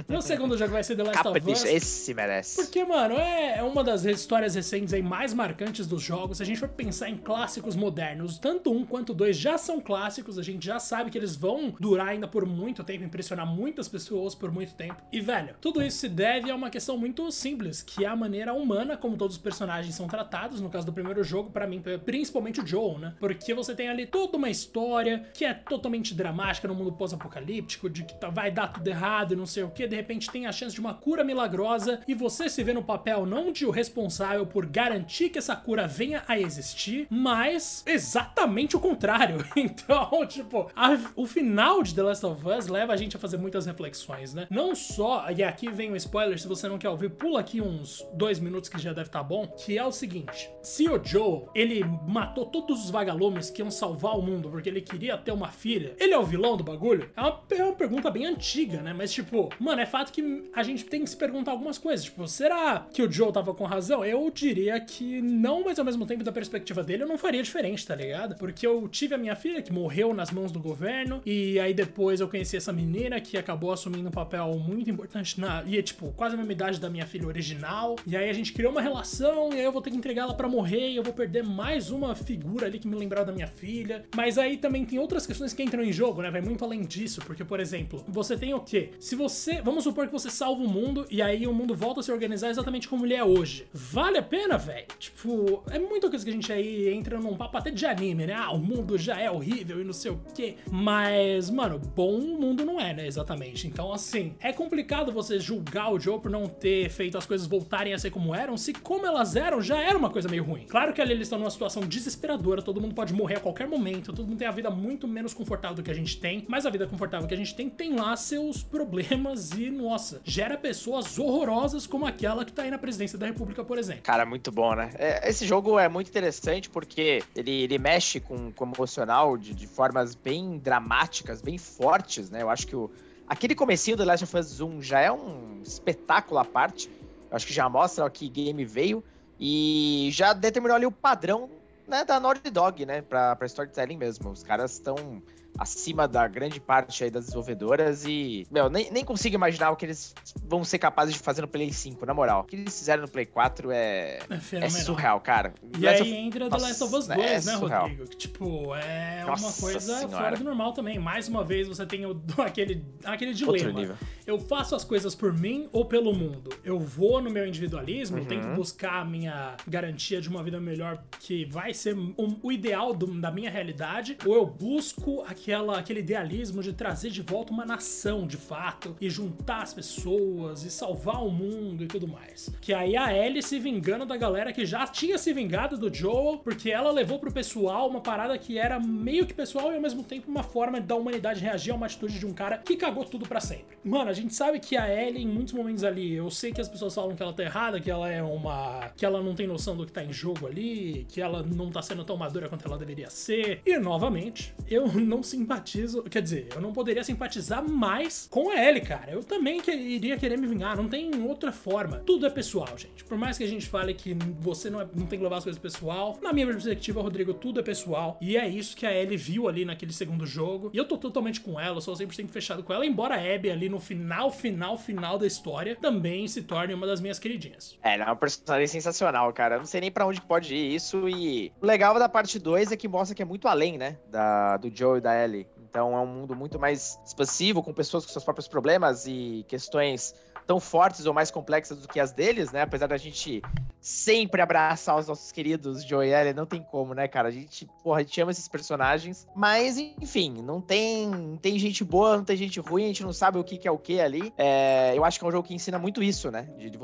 Meu 0.08 0.22
segundo 0.22 0.56
jogo 0.56 0.70
vai 0.70 0.84
ser 0.84 0.94
The 0.94 1.02
Last 1.02 1.26
of 1.26 1.50
Us. 1.50 1.64
Esse 1.64 2.14
merece. 2.14 2.62
Porque, 2.62 2.84
mano, 2.84 3.14
é, 3.16 3.58
é 3.58 3.62
uma 3.62 3.82
das 3.82 4.04
histórias 4.04 4.54
recentes 4.54 4.94
aí 4.94 5.02
mais 5.02 5.34
marcantes 5.34 5.86
dos 5.86 6.00
jogos. 6.00 6.36
Se 6.36 6.44
a 6.44 6.46
gente 6.46 6.60
for 6.60 6.68
pensar 6.68 7.08
em 7.08 7.16
clássicos 7.16 7.74
modernos, 7.74 8.38
tanto 8.38 8.70
um 8.70 8.84
quanto 8.84 9.12
dois 9.12 9.36
já 9.36 9.58
são 9.58 9.80
clássicos, 9.80 10.38
a 10.38 10.42
gente 10.42 10.64
já 10.64 10.78
sabe 10.78 11.10
que 11.10 11.18
eles 11.18 11.34
vão 11.34 11.74
durar 11.80 12.08
ainda 12.08 12.28
por 12.28 12.46
muito 12.46 12.84
tempo, 12.84 13.02
impressionar 13.02 13.46
muitas 13.46 13.88
pessoas 13.88 14.34
por 14.34 14.52
muito 14.52 14.74
tempo. 14.74 15.02
E, 15.10 15.20
velho, 15.20 15.56
tudo 15.60 15.82
isso 15.82 15.98
se 15.98 16.08
deve 16.08 16.50
a 16.50 16.54
uma 16.54 16.70
questão 16.70 16.96
muito 16.96 17.30
simples, 17.32 17.82
que 17.82 18.04
é 18.04 18.08
a 18.08 18.14
maneira 18.14 18.52
humana 18.52 18.96
como 18.96 19.07
todos 19.16 19.36
os 19.36 19.42
personagens 19.42 19.94
são 19.94 20.06
tratados, 20.06 20.60
no 20.60 20.68
caso 20.68 20.86
do 20.86 20.92
primeiro 20.92 21.22
jogo, 21.24 21.50
para 21.50 21.66
mim, 21.66 21.82
principalmente 22.04 22.60
o 22.60 22.66
Joel, 22.66 22.98
né? 22.98 23.14
Porque 23.18 23.54
você 23.54 23.74
tem 23.74 23.88
ali 23.88 24.06
toda 24.06 24.36
uma 24.36 24.50
história 24.50 25.26
que 25.34 25.44
é 25.44 25.54
totalmente 25.54 26.14
dramática 26.14 26.68
no 26.68 26.74
mundo 26.74 26.92
pós-apocalíptico, 26.92 27.88
de 27.88 28.04
que 28.04 28.14
tá, 28.14 28.28
vai 28.28 28.50
dar 28.50 28.68
tudo 28.68 28.86
errado 28.86 29.32
e 29.32 29.36
não 29.36 29.46
sei 29.46 29.62
o 29.62 29.70
que, 29.70 29.86
de 29.86 29.96
repente 29.96 30.30
tem 30.30 30.46
a 30.46 30.52
chance 30.52 30.74
de 30.74 30.80
uma 30.80 30.94
cura 30.94 31.24
milagrosa 31.24 32.00
e 32.06 32.14
você 32.14 32.48
se 32.48 32.62
vê 32.62 32.72
no 32.72 32.82
papel 32.82 33.26
não 33.26 33.52
de 33.52 33.66
o 33.66 33.70
responsável 33.70 34.46
por 34.46 34.66
garantir 34.66 35.30
que 35.30 35.38
essa 35.38 35.56
cura 35.56 35.86
venha 35.86 36.22
a 36.26 36.38
existir, 36.38 37.06
mas 37.10 37.82
exatamente 37.86 38.76
o 38.76 38.80
contrário. 38.80 39.38
Então, 39.68 40.24
tipo, 40.26 40.70
a, 40.74 40.96
o 41.16 41.26
final 41.26 41.82
de 41.82 41.94
The 41.94 42.02
Last 42.02 42.24
of 42.24 42.46
Us 42.48 42.68
leva 42.68 42.92
a 42.92 42.96
gente 42.96 43.16
a 43.16 43.18
fazer 43.18 43.36
muitas 43.36 43.66
reflexões, 43.66 44.32
né? 44.32 44.46
Não 44.50 44.74
só, 44.74 45.30
e 45.30 45.42
aqui 45.42 45.70
vem 45.70 45.92
um 45.92 45.96
spoiler, 45.96 46.38
se 46.38 46.46
você 46.46 46.68
não 46.68 46.78
quer 46.78 46.88
ouvir, 46.88 47.10
pula 47.10 47.40
aqui 47.40 47.60
uns 47.60 48.06
dois 48.14 48.38
minutos 48.38 48.68
que 48.68 48.78
já 48.78 48.92
deve 48.98 49.08
estar 49.08 49.20
tá 49.20 49.24
bom, 49.24 49.46
que 49.46 49.78
é 49.78 49.84
o 49.84 49.92
seguinte: 49.92 50.50
se 50.62 50.88
o 50.88 51.02
Joel 51.02 51.48
ele 51.54 51.84
matou 52.06 52.46
todos 52.46 52.84
os 52.84 52.90
vagalumes 52.90 53.50
que 53.50 53.62
iam 53.62 53.70
salvar 53.70 54.18
o 54.18 54.22
mundo 54.22 54.50
porque 54.50 54.68
ele 54.68 54.80
queria 54.80 55.16
ter 55.16 55.32
uma 55.32 55.50
filha, 55.50 55.94
ele 55.98 56.12
é 56.12 56.18
o 56.18 56.24
vilão 56.24 56.56
do 56.56 56.64
bagulho? 56.64 57.10
É 57.16 57.20
uma, 57.20 57.40
é 57.50 57.64
uma 57.64 57.74
pergunta 57.74 58.10
bem 58.10 58.26
antiga, 58.26 58.82
né? 58.82 58.92
Mas, 58.92 59.12
tipo, 59.12 59.48
mano, 59.58 59.80
é 59.80 59.86
fato 59.86 60.12
que 60.12 60.48
a 60.52 60.62
gente 60.62 60.84
tem 60.84 61.02
que 61.02 61.10
se 61.10 61.16
perguntar 61.16 61.52
algumas 61.52 61.78
coisas. 61.78 62.04
Tipo, 62.04 62.26
será 62.28 62.86
que 62.92 63.02
o 63.02 63.10
Joel 63.10 63.32
tava 63.32 63.54
com 63.54 63.64
razão? 63.64 64.04
Eu 64.04 64.30
diria 64.30 64.80
que 64.80 65.20
não, 65.22 65.64
mas 65.64 65.78
ao 65.78 65.84
mesmo 65.84 66.06
tempo, 66.06 66.24
da 66.24 66.32
perspectiva 66.32 66.82
dele, 66.82 67.04
eu 67.04 67.08
não 67.08 67.18
faria 67.18 67.42
diferente, 67.42 67.86
tá 67.86 67.94
ligado? 67.94 68.36
Porque 68.36 68.66
eu 68.66 68.88
tive 68.88 69.14
a 69.14 69.18
minha 69.18 69.36
filha 69.36 69.62
que 69.62 69.72
morreu 69.72 70.12
nas 70.12 70.30
mãos 70.30 70.52
do 70.52 70.60
governo, 70.60 71.22
e 71.24 71.58
aí 71.60 71.72
depois 71.72 72.20
eu 72.20 72.28
conheci 72.28 72.56
essa 72.56 72.72
menina 72.72 73.20
que 73.20 73.36
acabou 73.36 73.72
assumindo 73.72 74.08
um 74.08 74.12
papel 74.12 74.54
muito 74.58 74.90
importante 74.90 75.40
na. 75.40 75.62
E 75.64 75.78
é, 75.78 75.82
tipo, 75.82 76.12
quase 76.12 76.34
a 76.34 76.38
mesma 76.38 76.52
idade 76.52 76.80
da 76.80 76.90
minha 76.90 77.06
filha 77.06 77.26
original. 77.26 77.96
E 78.06 78.16
aí 78.16 78.28
a 78.28 78.32
gente 78.32 78.52
criou 78.52 78.72
uma 78.72 78.80
relação, 78.88 79.50
e 79.52 79.56
aí 79.56 79.64
eu 79.64 79.72
vou 79.72 79.82
ter 79.82 79.90
que 79.90 79.96
entregar 79.96 80.22
ela 80.22 80.34
para 80.34 80.48
morrer, 80.48 80.90
e 80.90 80.96
eu 80.96 81.02
vou 81.02 81.12
perder 81.12 81.44
mais 81.44 81.90
uma 81.90 82.14
figura 82.14 82.66
ali 82.66 82.78
que 82.78 82.88
me 82.88 82.96
lembrar 82.96 83.24
da 83.24 83.32
minha 83.32 83.46
filha. 83.46 84.04
Mas 84.16 84.38
aí 84.38 84.56
também 84.56 84.84
tem 84.84 84.98
outras 84.98 85.26
questões 85.26 85.52
que 85.52 85.62
entram 85.62 85.82
em 85.82 85.92
jogo, 85.92 86.22
né? 86.22 86.30
Vai 86.30 86.40
muito 86.40 86.64
além 86.64 86.82
disso, 86.82 87.20
porque, 87.26 87.44
por 87.44 87.60
exemplo, 87.60 88.04
você 88.08 88.36
tem 88.36 88.54
o 88.54 88.60
quê? 88.60 88.90
Se 88.98 89.14
você. 89.14 89.60
Vamos 89.62 89.84
supor 89.84 90.06
que 90.06 90.12
você 90.12 90.30
salva 90.30 90.62
o 90.62 90.68
mundo 90.68 91.06
e 91.10 91.20
aí 91.20 91.46
o 91.46 91.52
mundo 91.52 91.74
volta 91.74 92.00
a 92.00 92.02
se 92.02 92.10
organizar 92.10 92.50
exatamente 92.50 92.88
como 92.88 93.04
ele 93.04 93.14
é 93.14 93.22
hoje. 93.22 93.66
Vale 93.72 94.18
a 94.18 94.22
pena, 94.22 94.56
velho? 94.56 94.86
Tipo, 94.98 95.62
é 95.70 95.78
muita 95.78 96.08
coisa 96.08 96.24
que 96.24 96.30
a 96.30 96.34
gente 96.34 96.52
aí 96.52 96.88
entra 96.88 97.18
num 97.18 97.36
papo 97.36 97.58
até 97.58 97.70
de 97.70 97.84
anime, 97.86 98.26
né? 98.26 98.34
Ah, 98.34 98.52
o 98.52 98.58
mundo 98.58 98.96
já 98.96 99.20
é 99.20 99.30
horrível 99.30 99.80
e 99.80 99.84
não 99.84 99.92
sei 99.92 100.10
o 100.10 100.20
quê. 100.34 100.56
Mas, 100.70 101.50
mano, 101.50 101.78
bom 101.78 102.18
o 102.18 102.40
mundo 102.40 102.64
não 102.64 102.80
é, 102.80 102.94
né? 102.94 103.06
Exatamente. 103.06 103.66
Então, 103.66 103.92
assim, 103.92 104.34
é 104.40 104.52
complicado 104.52 105.12
você 105.12 105.38
julgar 105.38 105.92
o 105.92 106.00
Joe 106.00 106.20
por 106.20 106.30
não 106.30 106.46
ter 106.48 106.88
feito 106.90 107.18
as 107.18 107.26
coisas 107.26 107.46
voltarem 107.46 107.92
a 107.92 107.98
ser 107.98 108.10
como 108.10 108.34
eram, 108.34 108.56
se 108.56 108.72
como 108.78 109.06
elas 109.06 109.36
eram 109.36 109.60
já 109.60 109.78
era 109.80 109.96
uma 109.96 110.10
coisa 110.10 110.28
meio 110.28 110.44
ruim. 110.44 110.66
Claro 110.68 110.92
que 110.92 111.00
ali 111.00 111.12
eles 111.12 111.26
estão 111.26 111.38
numa 111.38 111.50
situação 111.50 111.82
desesperadora, 111.82 112.62
todo 112.62 112.80
mundo 112.80 112.94
pode 112.94 113.12
morrer 113.12 113.36
a 113.36 113.40
qualquer 113.40 113.66
momento, 113.66 114.12
todo 114.12 114.26
mundo 114.26 114.38
tem 114.38 114.48
a 114.48 114.52
vida 114.52 114.70
muito 114.70 115.06
menos 115.06 115.34
confortável 115.34 115.76
do 115.76 115.82
que 115.82 115.90
a 115.90 115.94
gente 115.94 116.18
tem, 116.18 116.44
mas 116.48 116.66
a 116.66 116.70
vida 116.70 116.86
confortável 116.86 117.26
que 117.26 117.34
a 117.34 117.36
gente 117.36 117.54
tem 117.54 117.68
tem 117.68 117.94
lá 117.94 118.16
seus 118.16 118.62
problemas 118.62 119.52
e, 119.52 119.70
nossa, 119.70 120.20
gera 120.24 120.56
pessoas 120.56 121.18
horrorosas 121.18 121.86
como 121.86 122.06
aquela 122.06 122.44
que 122.44 122.52
tá 122.52 122.62
aí 122.62 122.70
na 122.70 122.78
presidência 122.78 123.18
da 123.18 123.26
República, 123.26 123.64
por 123.64 123.78
exemplo. 123.78 124.02
Cara, 124.02 124.24
muito 124.24 124.50
bom, 124.50 124.74
né? 124.74 124.90
É, 124.94 125.28
esse 125.28 125.46
jogo 125.46 125.78
é 125.78 125.88
muito 125.88 126.08
interessante 126.08 126.70
porque 126.70 127.22
ele, 127.34 127.62
ele 127.62 127.78
mexe 127.78 128.20
com, 128.20 128.52
com 128.52 128.64
o 128.64 128.72
emocional 128.74 129.36
de, 129.36 129.54
de 129.54 129.66
formas 129.66 130.14
bem 130.14 130.58
dramáticas, 130.58 131.40
bem 131.40 131.58
fortes, 131.58 132.30
né? 132.30 132.42
Eu 132.42 132.50
acho 132.50 132.66
que 132.66 132.76
o, 132.76 132.90
aquele 133.26 133.54
comecinho 133.54 133.96
do 133.96 134.04
Last 134.04 134.24
of 134.24 134.36
Us 134.36 134.60
1 134.60 134.82
já 134.82 135.00
é 135.00 135.12
um 135.12 135.60
espetáculo 135.62 136.40
à 136.40 136.44
parte. 136.44 136.90
Acho 137.30 137.46
que 137.46 137.52
já 137.52 137.68
mostra 137.68 138.08
que 138.08 138.28
game 138.28 138.64
veio 138.64 139.04
e 139.38 140.08
já 140.12 140.32
determinou 140.32 140.76
ali 140.76 140.86
o 140.86 140.92
padrão 140.92 141.50
né, 141.86 142.04
da 142.04 142.20
Naughty 142.20 142.50
Dog, 142.50 142.84
né, 142.84 143.02
pra 143.02 143.36
storytelling 143.42 143.96
mesmo. 143.96 144.30
Os 144.30 144.42
caras 144.42 144.72
estão 144.72 145.22
acima 145.58 146.06
da 146.06 146.26
grande 146.28 146.60
parte 146.60 147.04
aí 147.04 147.10
das 147.10 147.24
desenvolvedoras 147.24 148.04
e, 148.04 148.46
meu, 148.50 148.70
nem, 148.70 148.90
nem 148.90 149.04
consigo 149.04 149.34
imaginar 149.34 149.70
o 149.70 149.76
que 149.76 149.86
eles 149.86 150.14
vão 150.44 150.62
ser 150.64 150.78
capazes 150.78 151.14
de 151.14 151.20
fazer 151.20 151.42
no 151.42 151.48
Play 151.48 151.72
5, 151.72 152.06
na 152.06 152.14
moral. 152.14 152.42
O 152.42 152.44
que 152.44 152.56
eles 152.56 152.78
fizeram 152.78 153.02
no 153.02 153.08
Play 153.08 153.26
4 153.26 153.70
é, 153.72 154.18
é, 154.52 154.56
é 154.56 154.70
surreal, 154.70 155.20
cara. 155.20 155.52
E 155.76 155.80
Last 155.80 156.02
aí 156.02 156.12
of... 156.12 156.18
entra 156.18 156.50
The 156.50 156.56
Last 156.56 156.84
of 156.84 156.94
Us 156.94 157.06
2, 157.08 157.18
é 157.18 157.32
né, 157.32 157.40
surreal. 157.40 157.82
Rodrigo? 157.82 158.06
Que, 158.08 158.16
tipo, 158.16 158.74
é 158.76 159.24
Nossa 159.26 159.46
uma 159.46 159.52
coisa 159.52 159.80
senhora. 159.80 160.08
fora 160.08 160.36
do 160.36 160.44
normal 160.44 160.72
também. 160.72 160.98
Mais 160.98 161.28
uma 161.28 161.42
vez 161.42 161.66
você 161.66 161.84
tem 161.84 162.06
o, 162.06 162.20
aquele, 162.38 162.84
aquele 163.04 163.34
dilema. 163.34 163.98
Eu 164.26 164.38
faço 164.38 164.76
as 164.76 164.84
coisas 164.84 165.14
por 165.14 165.32
mim 165.32 165.68
ou 165.72 165.84
pelo 165.84 166.14
mundo? 166.14 166.50
Eu 166.62 166.78
vou 166.78 167.20
no 167.20 167.30
meu 167.30 167.46
individualismo, 167.46 168.18
uhum. 168.18 168.24
tento 168.24 168.48
buscar 168.54 169.00
a 169.00 169.04
minha 169.04 169.56
garantia 169.66 170.20
de 170.20 170.28
uma 170.28 170.42
vida 170.42 170.60
melhor 170.60 171.02
que 171.20 171.44
vai 171.46 171.74
ser 171.74 171.96
um, 171.96 172.38
o 172.42 172.52
ideal 172.52 172.94
do, 172.94 173.06
da 173.20 173.30
minha 173.30 173.50
realidade, 173.50 174.16
ou 174.24 174.34
eu 174.34 174.46
busco 174.46 175.22
aqui 175.26 175.47
aquela, 175.48 175.78
aquele 175.78 176.00
idealismo 176.00 176.62
de 176.62 176.74
trazer 176.74 177.08
de 177.08 177.22
volta 177.22 177.52
uma 177.52 177.64
nação 177.64 178.26
de 178.26 178.36
fato 178.36 178.94
e 179.00 179.08
juntar 179.08 179.62
as 179.62 179.72
pessoas 179.72 180.62
e 180.62 180.70
salvar 180.70 181.24
o 181.24 181.30
mundo 181.30 181.82
e 181.82 181.86
tudo 181.86 182.06
mais. 182.06 182.50
Que 182.60 182.74
aí 182.74 182.96
a 182.96 183.16
Ellie 183.16 183.42
se 183.42 183.58
vingando 183.58 184.04
da 184.04 184.16
galera 184.16 184.52
que 184.52 184.66
já 184.66 184.86
tinha 184.86 185.16
se 185.16 185.32
vingado 185.32 185.78
do 185.78 185.92
Joel, 185.92 186.38
porque 186.44 186.70
ela 186.70 186.90
levou 186.90 187.18
pro 187.18 187.32
pessoal 187.32 187.88
uma 187.88 188.00
parada 188.00 188.36
que 188.36 188.58
era 188.58 188.78
meio 188.78 189.26
que 189.26 189.32
pessoal 189.32 189.72
e 189.72 189.76
ao 189.76 189.80
mesmo 189.80 190.02
tempo 190.02 190.30
uma 190.30 190.42
forma 190.42 190.80
da 190.80 190.94
humanidade 190.94 191.40
reagir 191.40 191.72
a 191.72 191.76
uma 191.76 191.86
atitude 191.86 192.18
de 192.18 192.26
um 192.26 192.34
cara 192.34 192.58
que 192.58 192.76
cagou 192.76 193.04
tudo 193.04 193.26
para 193.26 193.40
sempre. 193.40 193.78
Mano, 193.82 194.10
a 194.10 194.14
gente 194.14 194.34
sabe 194.34 194.60
que 194.60 194.76
a 194.76 194.92
Ellie, 194.92 195.24
em 195.24 195.28
muitos 195.28 195.54
momentos 195.54 195.82
ali, 195.82 196.14
eu 196.14 196.30
sei 196.30 196.52
que 196.52 196.60
as 196.60 196.68
pessoas 196.68 196.94
falam 196.94 197.16
que 197.16 197.22
ela 197.22 197.32
tá 197.32 197.42
errada, 197.42 197.80
que 197.80 197.90
ela 197.90 198.08
é 198.10 198.22
uma. 198.22 198.90
que 198.96 199.06
ela 199.06 199.22
não 199.22 199.34
tem 199.34 199.46
noção 199.46 199.74
do 199.76 199.86
que 199.86 199.92
tá 199.92 200.04
em 200.04 200.12
jogo 200.12 200.46
ali, 200.46 201.06
que 201.08 201.22
ela 201.22 201.42
não 201.42 201.70
tá 201.70 201.80
sendo 201.80 202.04
tão 202.04 202.16
madura 202.16 202.48
quanto 202.48 202.66
ela 202.66 202.76
deveria 202.76 203.08
ser. 203.08 203.62
E 203.64 203.78
novamente, 203.78 204.54
eu 204.66 204.88
não 205.00 205.22
sinto 205.22 205.37
simpatizo. 205.38 206.02
Quer 206.04 206.22
dizer, 206.22 206.48
eu 206.54 206.60
não 206.60 206.72
poderia 206.72 207.02
simpatizar 207.04 207.66
mais 207.68 208.28
com 208.30 208.50
a 208.50 208.56
Ellie, 208.56 208.82
cara. 208.82 209.10
Eu 209.10 209.22
também 209.22 209.60
que, 209.60 209.70
iria 209.70 210.16
querer 210.16 210.38
me 210.38 210.46
vingar. 210.46 210.76
Não 210.76 210.88
tem 210.88 211.10
outra 211.22 211.52
forma. 211.52 211.98
Tudo 212.00 212.26
é 212.26 212.30
pessoal, 212.30 212.76
gente. 212.76 213.04
Por 213.04 213.16
mais 213.16 213.38
que 213.38 213.44
a 213.44 213.48
gente 213.48 213.66
fale 213.66 213.94
que 213.94 214.16
você 214.40 214.68
não, 214.70 214.80
é, 214.80 214.88
não 214.94 215.06
tem 215.06 215.18
que 215.18 215.24
levar 215.24 215.38
as 215.38 215.44
coisas 215.44 215.60
pessoal, 215.60 216.18
na 216.22 216.32
minha 216.32 216.46
perspectiva, 216.46 217.00
Rodrigo, 217.00 217.34
tudo 217.34 217.60
é 217.60 217.62
pessoal. 217.62 218.18
E 218.20 218.36
é 218.36 218.48
isso 218.48 218.76
que 218.76 218.86
a 218.86 218.92
Ellie 218.92 219.16
viu 219.16 219.48
ali 219.48 219.64
naquele 219.64 219.92
segundo 219.92 220.26
jogo. 220.26 220.70
E 220.72 220.76
eu 220.76 220.84
tô 220.84 220.96
totalmente 220.98 221.40
com 221.40 221.58
ela, 221.58 221.76
eu 221.76 221.80
sou 221.80 221.94
100% 221.94 222.28
fechado 222.28 222.62
com 222.62 222.72
ela. 222.72 222.84
Embora 222.84 223.14
a 223.14 223.34
Abby 223.34 223.50
ali 223.50 223.68
no 223.68 223.80
final, 223.80 224.30
final, 224.30 224.76
final 224.76 225.18
da 225.18 225.26
história 225.26 225.76
também 225.76 226.26
se 226.26 226.42
torne 226.42 226.74
uma 226.74 226.86
das 226.86 227.00
minhas 227.00 227.18
queridinhas. 227.18 227.78
É, 227.82 227.94
ela 227.94 228.04
é 228.04 228.06
uma 228.06 228.16
personagem 228.16 228.66
sensacional, 228.66 229.32
cara. 229.32 229.56
Eu 229.56 229.60
não 229.60 229.66
sei 229.66 229.80
nem 229.80 229.90
para 229.90 230.06
onde 230.06 230.20
pode 230.20 230.54
ir 230.54 230.74
isso. 230.74 231.08
E 231.08 231.52
o 231.60 231.66
legal 231.66 231.98
da 231.98 232.08
parte 232.08 232.38
2 232.38 232.72
é 232.72 232.76
que 232.76 232.88
mostra 232.88 233.14
que 233.14 233.22
é 233.22 233.24
muito 233.24 233.46
além, 233.48 233.78
né? 233.78 233.98
Da, 234.10 234.56
do 234.56 234.74
Joe 234.74 234.98
e 234.98 235.00
da 235.00 235.24
Ellie 235.24 235.27
Então 235.70 235.96
é 235.96 236.00
um 236.00 236.06
mundo 236.06 236.34
muito 236.34 236.58
mais 236.58 236.98
expansivo, 237.04 237.62
com 237.62 237.72
pessoas 237.72 238.04
com 238.04 238.12
seus 238.12 238.24
próprios 238.24 238.48
problemas 238.48 239.06
e 239.06 239.44
questões 239.48 240.14
tão 240.46 240.58
fortes 240.58 241.04
ou 241.04 241.12
mais 241.12 241.30
complexas 241.30 241.78
do 241.78 241.86
que 241.86 242.00
as 242.00 242.10
deles, 242.10 242.50
né? 242.50 242.62
Apesar 242.62 242.86
da 242.86 242.96
gente 242.96 243.42
sempre 243.80 244.40
abraçar 244.40 244.98
os 244.98 245.06
nossos 245.06 245.30
queridos 245.30 245.84
Joe 245.84 246.06
e 246.06 246.12
Ellie, 246.12 246.32
não 246.32 246.46
tem 246.46 246.62
como, 246.62 246.94
né, 246.94 247.06
cara? 247.06 247.28
A 247.28 247.30
gente, 247.30 247.68
porra, 247.82 248.00
a 248.00 248.02
gente 248.02 248.18
ama 248.20 248.30
esses 248.30 248.48
personagens, 248.48 249.28
mas 249.36 249.76
enfim, 249.76 250.42
não 250.42 250.60
tem, 250.60 251.38
tem 251.42 251.58
gente 251.58 251.84
boa, 251.84 252.16
não 252.16 252.24
tem 252.24 252.36
gente 252.36 252.58
ruim, 252.60 252.84
a 252.84 252.86
gente 252.88 253.04
não 253.04 253.12
sabe 253.12 253.38
o 253.38 253.44
que, 253.44 253.58
que 253.58 253.68
é 253.68 253.70
o 253.70 253.78
que 253.78 254.00
ali. 254.00 254.32
É, 254.38 254.94
eu 254.96 255.04
acho 255.04 255.18
que 255.18 255.24
é 255.24 255.28
um 255.28 255.30
jogo 255.30 255.46
que 255.46 255.54
ensina 255.54 255.78
muito 255.78 256.02
isso, 256.02 256.30
né? 256.30 256.48
De, 256.56 256.70
de 256.70 256.78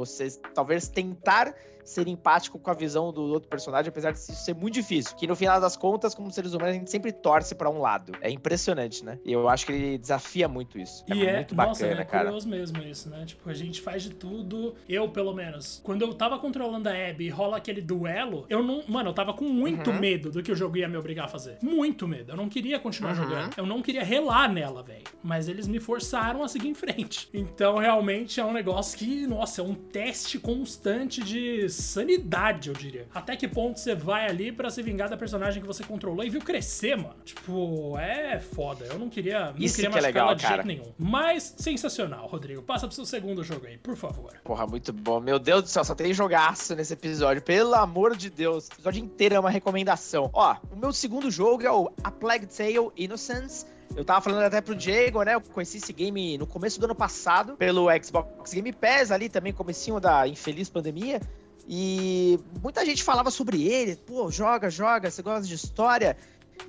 talvez 0.55 0.87
tentar 0.87 1.55
ser 1.85 2.09
empático 2.09 2.59
com 2.59 2.71
a 2.71 2.75
visão 2.75 3.13
do 3.13 3.23
outro 3.23 3.49
personagem, 3.49 3.89
apesar 3.89 4.13
de 4.13 4.19
isso 4.19 4.35
ser 4.35 4.55
muito 4.55 4.75
difícil. 4.75 5.15
Que 5.17 5.27
no 5.27 5.37
final 5.37 5.61
das 5.61 5.77
contas, 5.77 6.15
como 6.15 6.31
seres 6.31 6.53
humanos, 6.53 6.75
a 6.75 6.79
gente 6.79 6.91
sempre 6.91 7.13
torce 7.13 7.55
para 7.55 7.69
um 7.69 7.81
lado. 7.81 8.13
É 8.21 8.31
impressionante, 8.31 9.05
né? 9.05 9.19
E 9.25 9.33
eu 9.33 9.49
acho 9.49 9.67
que 9.67 9.73
ele 9.73 9.99
desafia 9.99 10.49
muito 10.49 10.79
isso. 10.79 11.05
É 11.09 11.15
e 11.15 11.27
é, 11.27 11.37
muito 11.37 11.55
nossa, 11.55 11.85
bacana, 11.85 12.01
é 12.01 12.05
cara. 12.05 12.25
curioso 12.25 12.49
mesmo 12.49 12.83
isso, 12.83 13.11
né? 13.11 13.25
Tipo, 13.27 13.49
a 13.49 13.55
gente 13.55 13.81
faz 13.81 14.03
de 14.03 14.11
tudo. 14.11 14.75
Eu, 14.89 15.09
pelo 15.09 15.35
menos, 15.35 15.81
quando 15.83 16.03
eu 16.03 16.15
tava 16.15 16.39
controlando 16.39 16.89
a 16.89 16.93
Abby 16.93 17.27
e 17.27 17.31
rola 17.31 17.57
aquele 17.57 17.81
duelo, 17.81 18.47
eu 18.49 18.63
não. 18.63 18.83
Mano, 18.89 19.11
eu 19.11 19.15
tava 19.15 19.33
com 19.33 19.45
muito 19.45 19.91
uhum. 19.91 19.99
medo 19.99 20.31
do 20.31 20.43
que 20.43 20.53
o 20.53 20.57
jogo 20.57 20.77
ia 20.77 20.89
me 20.89 20.97
obrigar 20.97 21.27
a 21.27 21.29
fazer. 21.29 21.59
Muito 21.63 22.07
medo. 22.09 22.33
Eu 22.33 22.37
não 22.37 22.49
queria 22.49 22.79
continuar 22.79 23.11
uhum. 23.11 23.23
jogando. 23.23 23.55
Eu 23.57 23.67
não 23.67 23.83
queria 23.83 24.05
relar 24.05 24.53
nela, 24.53 24.83
velho. 24.83 25.05
Mas 25.23 25.49
eles 25.49 25.67
me 25.67 25.81
forçaram 25.81 26.43
a 26.43 26.49
seguir 26.49 26.69
em 26.69 26.75
frente. 26.75 27.29
Então, 27.33 27.79
realmente, 27.79 28.41
é 28.41 28.45
um 28.45 28.53
negócio 28.53 28.99
que, 28.99 29.27
nossa, 29.27 29.61
é 29.61 29.65
um 29.65 29.75
teste 29.75 30.39
constante 30.39 31.23
de 31.23 31.69
sanidade, 31.83 32.69
eu 32.69 32.75
diria. 32.75 33.07
Até 33.15 33.37
que 33.37 33.47
ponto 33.47 33.79
você 33.79 33.95
vai 33.95 34.27
ali 34.27 34.51
para 34.53 34.71
se 34.71 34.83
vingar 34.83 35.09
da 35.09 35.17
personagem 35.17 35.61
que 35.61 35.67
você 35.67 35.85
controlou 35.85 36.25
e 36.25 36.31
viu 36.31 36.41
crescer, 36.41 36.97
mano. 36.97 37.17
Tipo, 37.25 37.99
é 37.99 38.41
foda. 38.41 38.87
Eu 38.87 38.99
não 38.99 39.09
queria, 39.09 39.53
não 39.53 39.59
Isso 39.59 39.77
queria 39.77 39.91
que 39.91 39.99
é 39.99 40.01
legal, 40.01 40.35
de 40.35 40.47
jeito 40.47 40.67
nenhum. 40.67 40.93
Mas 40.99 41.55
sensacional, 41.59 42.27
Rodrigo. 42.27 42.63
Passa 42.63 42.87
pro 42.87 42.95
seu 42.95 43.05
segundo 43.05 43.43
jogo 43.45 43.67
aí, 43.67 43.77
por 43.77 43.97
favor. 43.97 44.33
Porra, 44.45 44.67
muito 44.67 44.93
bom. 44.93 45.21
Meu 45.21 45.39
Deus 45.39 45.63
do 45.65 45.69
céu, 45.69 45.85
só 45.85 45.95
tem 45.95 46.13
jogaço 46.15 46.75
nesse 46.75 46.93
episódio. 46.95 47.43
Pelo 47.43 47.75
amor 47.75 48.17
de 48.17 48.31
Deus. 48.31 48.69
O 48.69 48.73
episódio 48.75 49.05
inteiro 49.05 49.35
é 49.35 49.41
uma 49.41 49.51
recomendação. 49.51 50.31
Ó, 50.33 50.57
o 50.71 50.77
meu 50.77 50.93
segundo 50.93 51.31
jogo 51.31 51.63
é 51.65 51.71
o 51.71 51.91
A 52.03 52.11
Plague 52.11 52.47
Tale 52.47 52.91
Innocence. 52.97 53.67
Eu 53.97 54.05
tava 54.05 54.21
falando 54.21 54.43
até 54.43 54.61
pro 54.61 54.75
Diego, 54.75 55.23
né? 55.23 55.35
Eu 55.35 55.41
conheci 55.41 55.77
esse 55.77 55.93
game 55.93 56.37
no 56.37 56.47
começo 56.47 56.81
do 56.81 56.85
ano 56.85 56.95
passado 56.95 57.57
pelo 57.57 57.87
Xbox 58.03 58.53
Game 58.53 58.73
Pass 58.73 59.13
ali 59.13 59.29
também, 59.29 59.53
comecinho 59.53 60.01
da 60.01 60.27
infeliz 60.27 60.69
pandemia. 60.69 61.21
E 61.67 62.39
muita 62.63 62.85
gente 62.85 63.03
falava 63.03 63.31
sobre 63.31 63.67
ele, 63.67 63.97
pô, 63.97 64.31
joga, 64.31 64.69
joga, 64.69 65.11
você 65.11 65.23
gosta 65.23 65.47
de 65.47 65.55
história. 65.55 66.17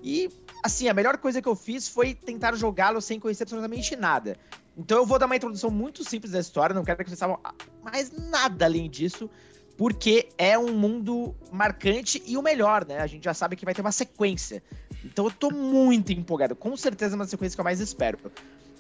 E, 0.02 0.30
assim, 0.64 0.88
a 0.88 0.94
melhor 0.94 1.18
coisa 1.18 1.42
que 1.42 1.48
eu 1.48 1.56
fiz 1.56 1.88
foi 1.88 2.14
tentar 2.14 2.56
jogá-lo 2.56 3.02
sem 3.02 3.20
conhecer 3.20 3.44
absolutamente 3.44 3.96
nada. 3.96 4.38
Então 4.78 4.98
eu 4.98 5.06
vou 5.06 5.18
dar 5.18 5.26
uma 5.26 5.36
introdução 5.36 5.70
muito 5.70 6.04
simples 6.04 6.32
da 6.32 6.40
história, 6.40 6.74
não 6.74 6.84
quero 6.84 6.98
que 6.98 7.10
vocês 7.10 7.20
saibam 7.20 7.40
mais 7.82 8.12
nada 8.12 8.66
além 8.66 8.90
disso, 8.90 9.30
porque 9.78 10.30
é 10.38 10.58
um 10.58 10.74
mundo 10.74 11.34
marcante 11.52 12.22
e 12.26 12.38
o 12.38 12.42
melhor, 12.42 12.86
né? 12.86 13.00
A 13.00 13.08
gente 13.08 13.24
já 13.24 13.34
sabe 13.34 13.56
que 13.56 13.66
vai 13.66 13.74
ter 13.74 13.82
uma 13.82 13.92
sequência. 13.92 14.62
Então 15.04 15.26
eu 15.26 15.32
tô 15.32 15.50
muito 15.50 16.12
empolgado, 16.12 16.56
com 16.56 16.76
certeza 16.76 17.16
é 17.16 17.18
uma 17.18 17.26
sequência 17.26 17.56
que 17.56 17.62
eu 17.62 17.66
mais 17.66 17.80
espero. 17.80 18.18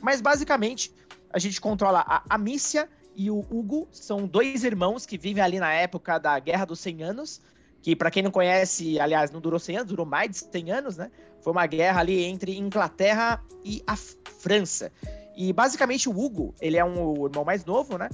Mas 0.01 0.21
basicamente, 0.21 0.93
a 1.31 1.39
gente 1.39 1.59
controla 1.61 2.03
a 2.05 2.23
Amicia 2.29 2.89
e 3.15 3.31
o 3.31 3.39
Hugo 3.39 3.87
são 3.91 4.27
dois 4.27 4.63
irmãos 4.63 5.05
que 5.05 5.17
vivem 5.17 5.41
ali 5.41 5.59
na 5.59 5.71
época 5.73 6.17
da 6.17 6.37
Guerra 6.39 6.65
dos 6.65 6.79
100 6.79 7.03
Anos, 7.03 7.41
que 7.81 7.95
para 7.95 8.09
quem 8.09 8.23
não 8.23 8.31
conhece, 8.31 8.99
aliás, 8.99 9.29
não 9.29 9.39
durou 9.39 9.59
100 9.59 9.77
anos, 9.77 9.87
durou 9.89 10.05
mais 10.05 10.31
de 10.31 10.37
100 10.37 10.71
anos, 10.71 10.97
né? 10.97 11.11
Foi 11.39 11.53
uma 11.53 11.67
guerra 11.67 11.99
ali 11.99 12.23
entre 12.23 12.57
Inglaterra 12.57 13.43
e 13.63 13.83
a 13.85 13.95
França. 13.95 14.91
E 15.37 15.53
basicamente 15.53 16.09
o 16.09 16.19
Hugo, 16.19 16.55
ele 16.59 16.77
é 16.77 16.83
um 16.83 17.19
o 17.19 17.27
irmão 17.27 17.45
mais 17.45 17.63
novo, 17.63 17.97
né? 17.97 18.09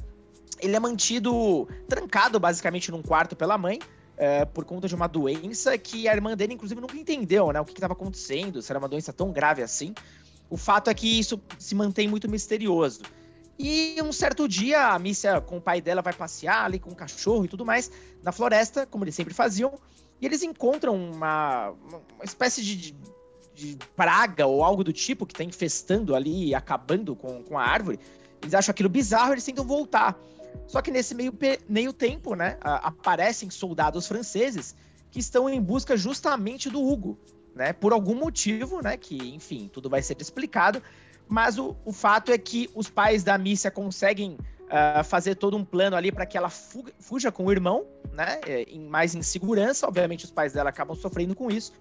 Ele 0.60 0.75
é 0.75 0.79
mantido 0.79 1.67
trancado 1.88 2.38
basicamente 2.38 2.91
num 2.91 3.01
quarto 3.01 3.34
pela 3.34 3.58
mãe, 3.58 3.79
é, 4.17 4.43
por 4.43 4.65
conta 4.65 4.89
de 4.89 4.93
uma 4.93 5.08
doença 5.08 5.77
que 5.77 6.08
a 6.08 6.13
irmã 6.13 6.36
dele, 6.36 6.53
inclusive, 6.53 6.81
nunca 6.81 6.98
entendeu, 6.98 7.51
né? 7.53 7.62
O 7.62 7.65
que 7.65 7.72
estava 7.72 7.93
acontecendo, 7.93 8.62
se 8.62 8.72
era 8.72 8.77
uma 8.77 8.89
doença 8.89 9.13
tão 9.13 9.31
grave 9.31 9.63
assim. 9.63 9.93
O 10.50 10.58
fato 10.58 10.89
é 10.89 10.93
que 10.93 11.17
isso 11.17 11.41
se 11.58 11.74
mantém 11.74 12.10
muito 12.10 12.29
misterioso. 12.29 13.01
E 13.63 14.01
um 14.01 14.11
certo 14.11 14.47
dia, 14.47 14.87
a 14.87 14.97
Mícia 14.97 15.39
com 15.39 15.57
o 15.57 15.61
pai 15.61 15.79
dela 15.79 16.01
vai 16.01 16.13
passear 16.13 16.65
ali 16.65 16.79
com 16.79 16.89
o 16.89 16.95
cachorro 16.95 17.45
e 17.45 17.47
tudo 17.47 17.63
mais, 17.63 17.91
na 18.23 18.31
floresta, 18.31 18.87
como 18.87 19.03
eles 19.03 19.13
sempre 19.13 19.35
faziam, 19.35 19.79
e 20.19 20.25
eles 20.25 20.41
encontram 20.41 20.95
uma, 20.95 21.69
uma 21.69 22.23
espécie 22.23 22.63
de, 22.63 22.95
de, 23.53 23.77
praga 23.95 24.47
ou 24.47 24.63
algo 24.63 24.83
do 24.83 24.91
tipo 24.91 25.27
que 25.27 25.33
está 25.33 25.43
infestando 25.43 26.15
ali 26.15 26.47
e 26.47 26.55
acabando 26.55 27.15
com, 27.15 27.43
com 27.43 27.55
a 27.55 27.63
árvore. 27.63 27.99
Eles 28.41 28.55
acham 28.55 28.71
aquilo 28.71 28.89
bizarro, 28.89 29.33
eles 29.33 29.45
tentam 29.45 29.63
voltar. 29.63 30.19
Só 30.67 30.81
que 30.81 30.89
nesse 30.89 31.13
meio, 31.13 31.31
meio 31.69 31.93
tempo, 31.93 32.33
né, 32.33 32.57
aparecem 32.61 33.51
soldados 33.51 34.07
franceses 34.07 34.75
que 35.11 35.19
estão 35.19 35.47
em 35.47 35.61
busca 35.61 35.95
justamente 35.95 36.67
do 36.67 36.81
Hugo, 36.81 37.15
né, 37.53 37.73
por 37.73 37.93
algum 37.93 38.15
motivo, 38.15 38.81
né, 38.81 38.97
que, 38.97 39.17
enfim, 39.35 39.69
tudo 39.71 39.87
vai 39.87 40.01
ser 40.01 40.19
explicado, 40.19 40.81
mas 41.31 41.57
o, 41.57 41.77
o 41.85 41.93
fato 41.93 42.29
é 42.29 42.38
que 42.38 42.69
os 42.75 42.89
pais 42.89 43.23
da 43.23 43.38
Mícia 43.38 43.71
conseguem 43.71 44.33
uh, 44.33 45.01
fazer 45.01 45.35
todo 45.35 45.55
um 45.55 45.63
plano 45.63 45.95
ali 45.95 46.11
para 46.11 46.25
que 46.25 46.38
ela 46.38 46.50
fuga, 46.50 46.91
fuja 47.00 47.31
com 47.31 47.45
o 47.45 47.51
irmão, 47.53 47.85
né? 48.11 48.41
É, 48.45 48.63
em, 48.63 48.81
mais 48.81 49.15
em 49.15 49.21
segurança. 49.21 49.88
Obviamente, 49.88 50.25
os 50.25 50.31
pais 50.31 50.51
dela 50.51 50.69
acabam 50.69 50.93
sofrendo 50.93 51.33
com 51.33 51.50
isso. 51.50 51.71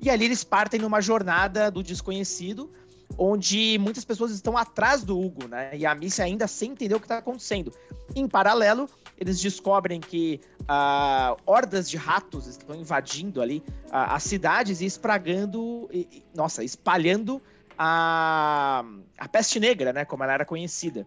E 0.00 0.10
ali 0.10 0.24
eles 0.24 0.42
partem 0.42 0.80
numa 0.80 1.00
jornada 1.00 1.70
do 1.70 1.84
desconhecido, 1.84 2.68
onde 3.16 3.78
muitas 3.78 4.04
pessoas 4.04 4.32
estão 4.32 4.58
atrás 4.58 5.04
do 5.04 5.16
Hugo, 5.16 5.46
né? 5.46 5.70
E 5.74 5.86
a 5.86 5.94
Mícia 5.94 6.24
ainda 6.24 6.48
sem 6.48 6.72
entender 6.72 6.96
o 6.96 6.98
que 6.98 7.04
está 7.04 7.18
acontecendo. 7.18 7.72
Em 8.12 8.26
paralelo, 8.26 8.90
eles 9.16 9.40
descobrem 9.40 10.00
que 10.00 10.40
uh, 10.62 11.40
hordas 11.46 11.88
de 11.88 11.96
ratos 11.96 12.48
estão 12.48 12.74
invadindo 12.74 13.40
ali 13.40 13.62
uh, 13.86 14.10
as 14.10 14.24
cidades 14.24 14.80
e 14.80 14.84
espragando, 14.84 15.88
e, 15.92 16.24
nossa, 16.34 16.64
espalhando 16.64 17.40
a, 17.78 18.84
a 19.18 19.28
peste 19.28 19.60
negra, 19.60 19.92
né? 19.92 20.04
Como 20.04 20.22
ela 20.22 20.32
era 20.32 20.44
conhecida. 20.44 21.06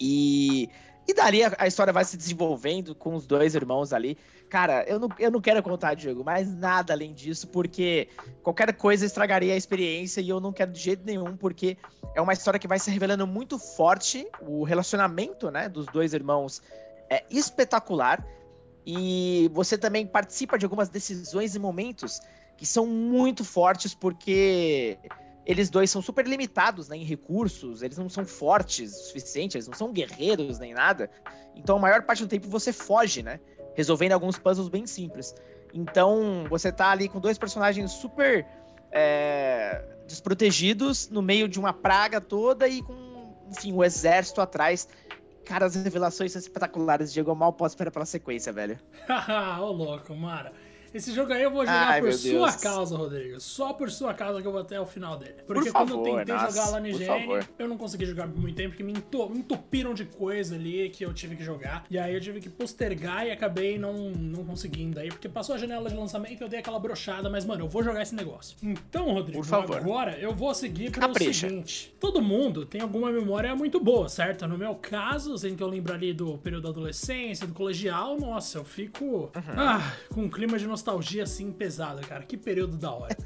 E, 0.00 0.68
e 1.06 1.14
dali 1.14 1.44
a, 1.44 1.54
a, 1.58 1.66
história 1.66 1.92
vai 1.92 2.04
se 2.04 2.16
desenvolvendo 2.16 2.94
com 2.94 3.14
os 3.14 3.26
dois 3.26 3.54
irmãos 3.54 3.92
ali. 3.92 4.16
Cara, 4.48 4.84
eu 4.86 4.98
não, 4.98 5.08
eu 5.18 5.30
não 5.30 5.40
quero 5.40 5.62
contar, 5.62 5.94
Diego, 5.94 6.22
mais 6.22 6.52
nada 6.52 6.92
além 6.92 7.12
disso, 7.12 7.48
porque 7.48 8.08
qualquer 8.42 8.72
coisa 8.74 9.06
estragaria 9.06 9.54
a 9.54 9.56
experiência 9.56 10.20
e 10.20 10.28
eu 10.28 10.40
não 10.40 10.52
quero 10.52 10.72
de 10.72 10.80
jeito 10.80 11.04
nenhum, 11.04 11.36
porque 11.36 11.78
é 12.14 12.20
uma 12.20 12.32
história 12.32 12.60
que 12.60 12.68
vai 12.68 12.78
se 12.78 12.90
revelando 12.90 13.26
muito 13.26 13.58
forte. 13.58 14.26
O 14.40 14.64
relacionamento, 14.64 15.50
né, 15.50 15.68
dos 15.68 15.86
dois 15.86 16.12
irmãos 16.12 16.62
é 17.08 17.24
espetacular. 17.30 18.24
E 18.84 19.48
você 19.54 19.78
também 19.78 20.06
participa 20.06 20.58
de 20.58 20.64
algumas 20.64 20.88
decisões 20.88 21.54
e 21.54 21.58
momentos 21.58 22.20
que 22.56 22.66
são 22.66 22.86
muito 22.86 23.44
fortes, 23.44 23.94
porque 23.94 24.98
eles 25.44 25.70
dois 25.70 25.90
são 25.90 26.00
super 26.00 26.26
limitados 26.26 26.88
né, 26.88 26.96
em 26.96 27.04
recursos, 27.04 27.82
eles 27.82 27.98
não 27.98 28.08
são 28.08 28.24
fortes 28.24 28.92
o 28.92 29.04
suficiente, 29.06 29.56
eles 29.56 29.66
não 29.66 29.74
são 29.74 29.92
guerreiros 29.92 30.58
nem 30.58 30.72
nada. 30.72 31.10
Então, 31.56 31.76
a 31.76 31.80
maior 31.80 32.02
parte 32.02 32.22
do 32.22 32.28
tempo 32.28 32.48
você 32.48 32.72
foge, 32.72 33.22
né? 33.22 33.40
Resolvendo 33.74 34.12
alguns 34.12 34.38
puzzles 34.38 34.68
bem 34.68 34.86
simples. 34.86 35.34
Então, 35.74 36.44
você 36.48 36.70
tá 36.70 36.90
ali 36.90 37.08
com 37.08 37.18
dois 37.18 37.38
personagens 37.38 37.90
super 37.90 38.46
é, 38.92 39.82
desprotegidos 40.06 41.08
no 41.08 41.22
meio 41.22 41.48
de 41.48 41.58
uma 41.58 41.72
praga 41.72 42.20
toda 42.20 42.68
e 42.68 42.82
com, 42.82 43.34
enfim, 43.50 43.72
o 43.72 43.82
exército 43.82 44.40
atrás. 44.40 44.88
Cara, 45.44 45.66
as 45.66 45.74
revelações 45.74 46.32
são 46.32 46.40
espetaculares, 46.40 47.12
Diego. 47.12 47.30
Eu 47.30 47.34
mal 47.34 47.52
posso 47.52 47.74
esperar 47.74 47.90
pela 47.90 48.06
sequência, 48.06 48.52
velho. 48.52 48.78
Haha, 49.08 49.60
ô 49.64 49.72
louco, 49.72 50.14
Mara. 50.14 50.52
Esse 50.94 51.12
jogo 51.12 51.32
aí 51.32 51.42
eu 51.42 51.50
vou 51.50 51.64
jogar 51.64 51.88
Ai, 51.88 52.00
por 52.00 52.12
sua 52.12 52.50
Deus. 52.50 52.56
causa, 52.56 52.96
Rodrigo. 52.96 53.40
Só 53.40 53.72
por 53.72 53.90
sua 53.90 54.12
causa 54.12 54.42
que 54.42 54.46
eu 54.46 54.52
vou 54.52 54.60
até 54.60 54.80
o 54.80 54.86
final 54.86 55.16
dele. 55.16 55.36
Porque 55.46 55.70
por 55.70 55.72
favor, 55.72 56.02
quando 56.02 56.08
eu 56.08 56.16
tentei 56.18 56.34
nossa, 56.34 56.50
jogar 56.50 56.70
lá 56.70 56.80
no 56.80 56.88
IGN, 56.88 57.46
eu 57.58 57.68
não 57.68 57.76
consegui 57.76 58.04
jogar 58.04 58.28
por 58.28 58.38
muito 58.38 58.56
tempo, 58.56 58.70
porque 58.70 58.84
me 58.84 58.92
entupiram 58.92 59.94
de 59.94 60.04
coisa 60.04 60.54
ali 60.54 60.90
que 60.90 61.04
eu 61.04 61.12
tive 61.12 61.36
que 61.36 61.42
jogar. 61.42 61.84
E 61.90 61.98
aí 61.98 62.14
eu 62.14 62.20
tive 62.20 62.40
que 62.40 62.48
postergar 62.48 63.26
e 63.26 63.30
acabei 63.30 63.78
não, 63.78 64.10
não 64.10 64.44
conseguindo 64.44 65.00
aí, 65.00 65.08
porque 65.08 65.28
passou 65.28 65.54
a 65.54 65.58
janela 65.58 65.88
de 65.88 65.96
lançamento 65.96 66.40
e 66.40 66.42
eu 66.42 66.48
dei 66.48 66.60
aquela 66.60 66.78
brochada, 66.78 67.30
mas, 67.30 67.44
mano, 67.44 67.64
eu 67.64 67.68
vou 67.68 67.82
jogar 67.82 68.02
esse 68.02 68.14
negócio. 68.14 68.56
Então, 68.62 69.12
Rodrigo, 69.12 69.42
agora 69.54 70.18
eu 70.18 70.34
vou 70.34 70.54
seguir 70.54 70.90
para 70.90 71.10
o 71.10 71.32
seguinte. 71.32 71.94
Todo 71.98 72.20
mundo 72.20 72.66
tem 72.66 72.80
alguma 72.80 73.10
memória 73.10 73.54
muito 73.56 73.80
boa, 73.80 74.08
certo? 74.08 74.46
No 74.46 74.58
meu 74.58 74.74
caso, 74.74 75.34
assim 75.34 75.56
que 75.56 75.62
eu 75.62 75.68
lembro 75.68 75.92
ali 75.94 76.12
do 76.12 76.38
período 76.38 76.64
da 76.64 76.68
adolescência, 76.68 77.46
do 77.46 77.54
colegial, 77.54 78.18
nossa, 78.18 78.58
eu 78.58 78.64
fico 78.64 79.04
uhum. 79.04 79.30
ah, 79.56 79.92
com 80.08 80.22
um 80.22 80.30
clima 80.30 80.58
de 80.58 80.66
nostalgia 80.66 80.81
assim 81.22 81.52
pesado, 81.52 82.00
cara. 82.06 82.24
Que 82.24 82.36
período 82.36 82.76
da 82.76 82.92
hora. 82.92 83.16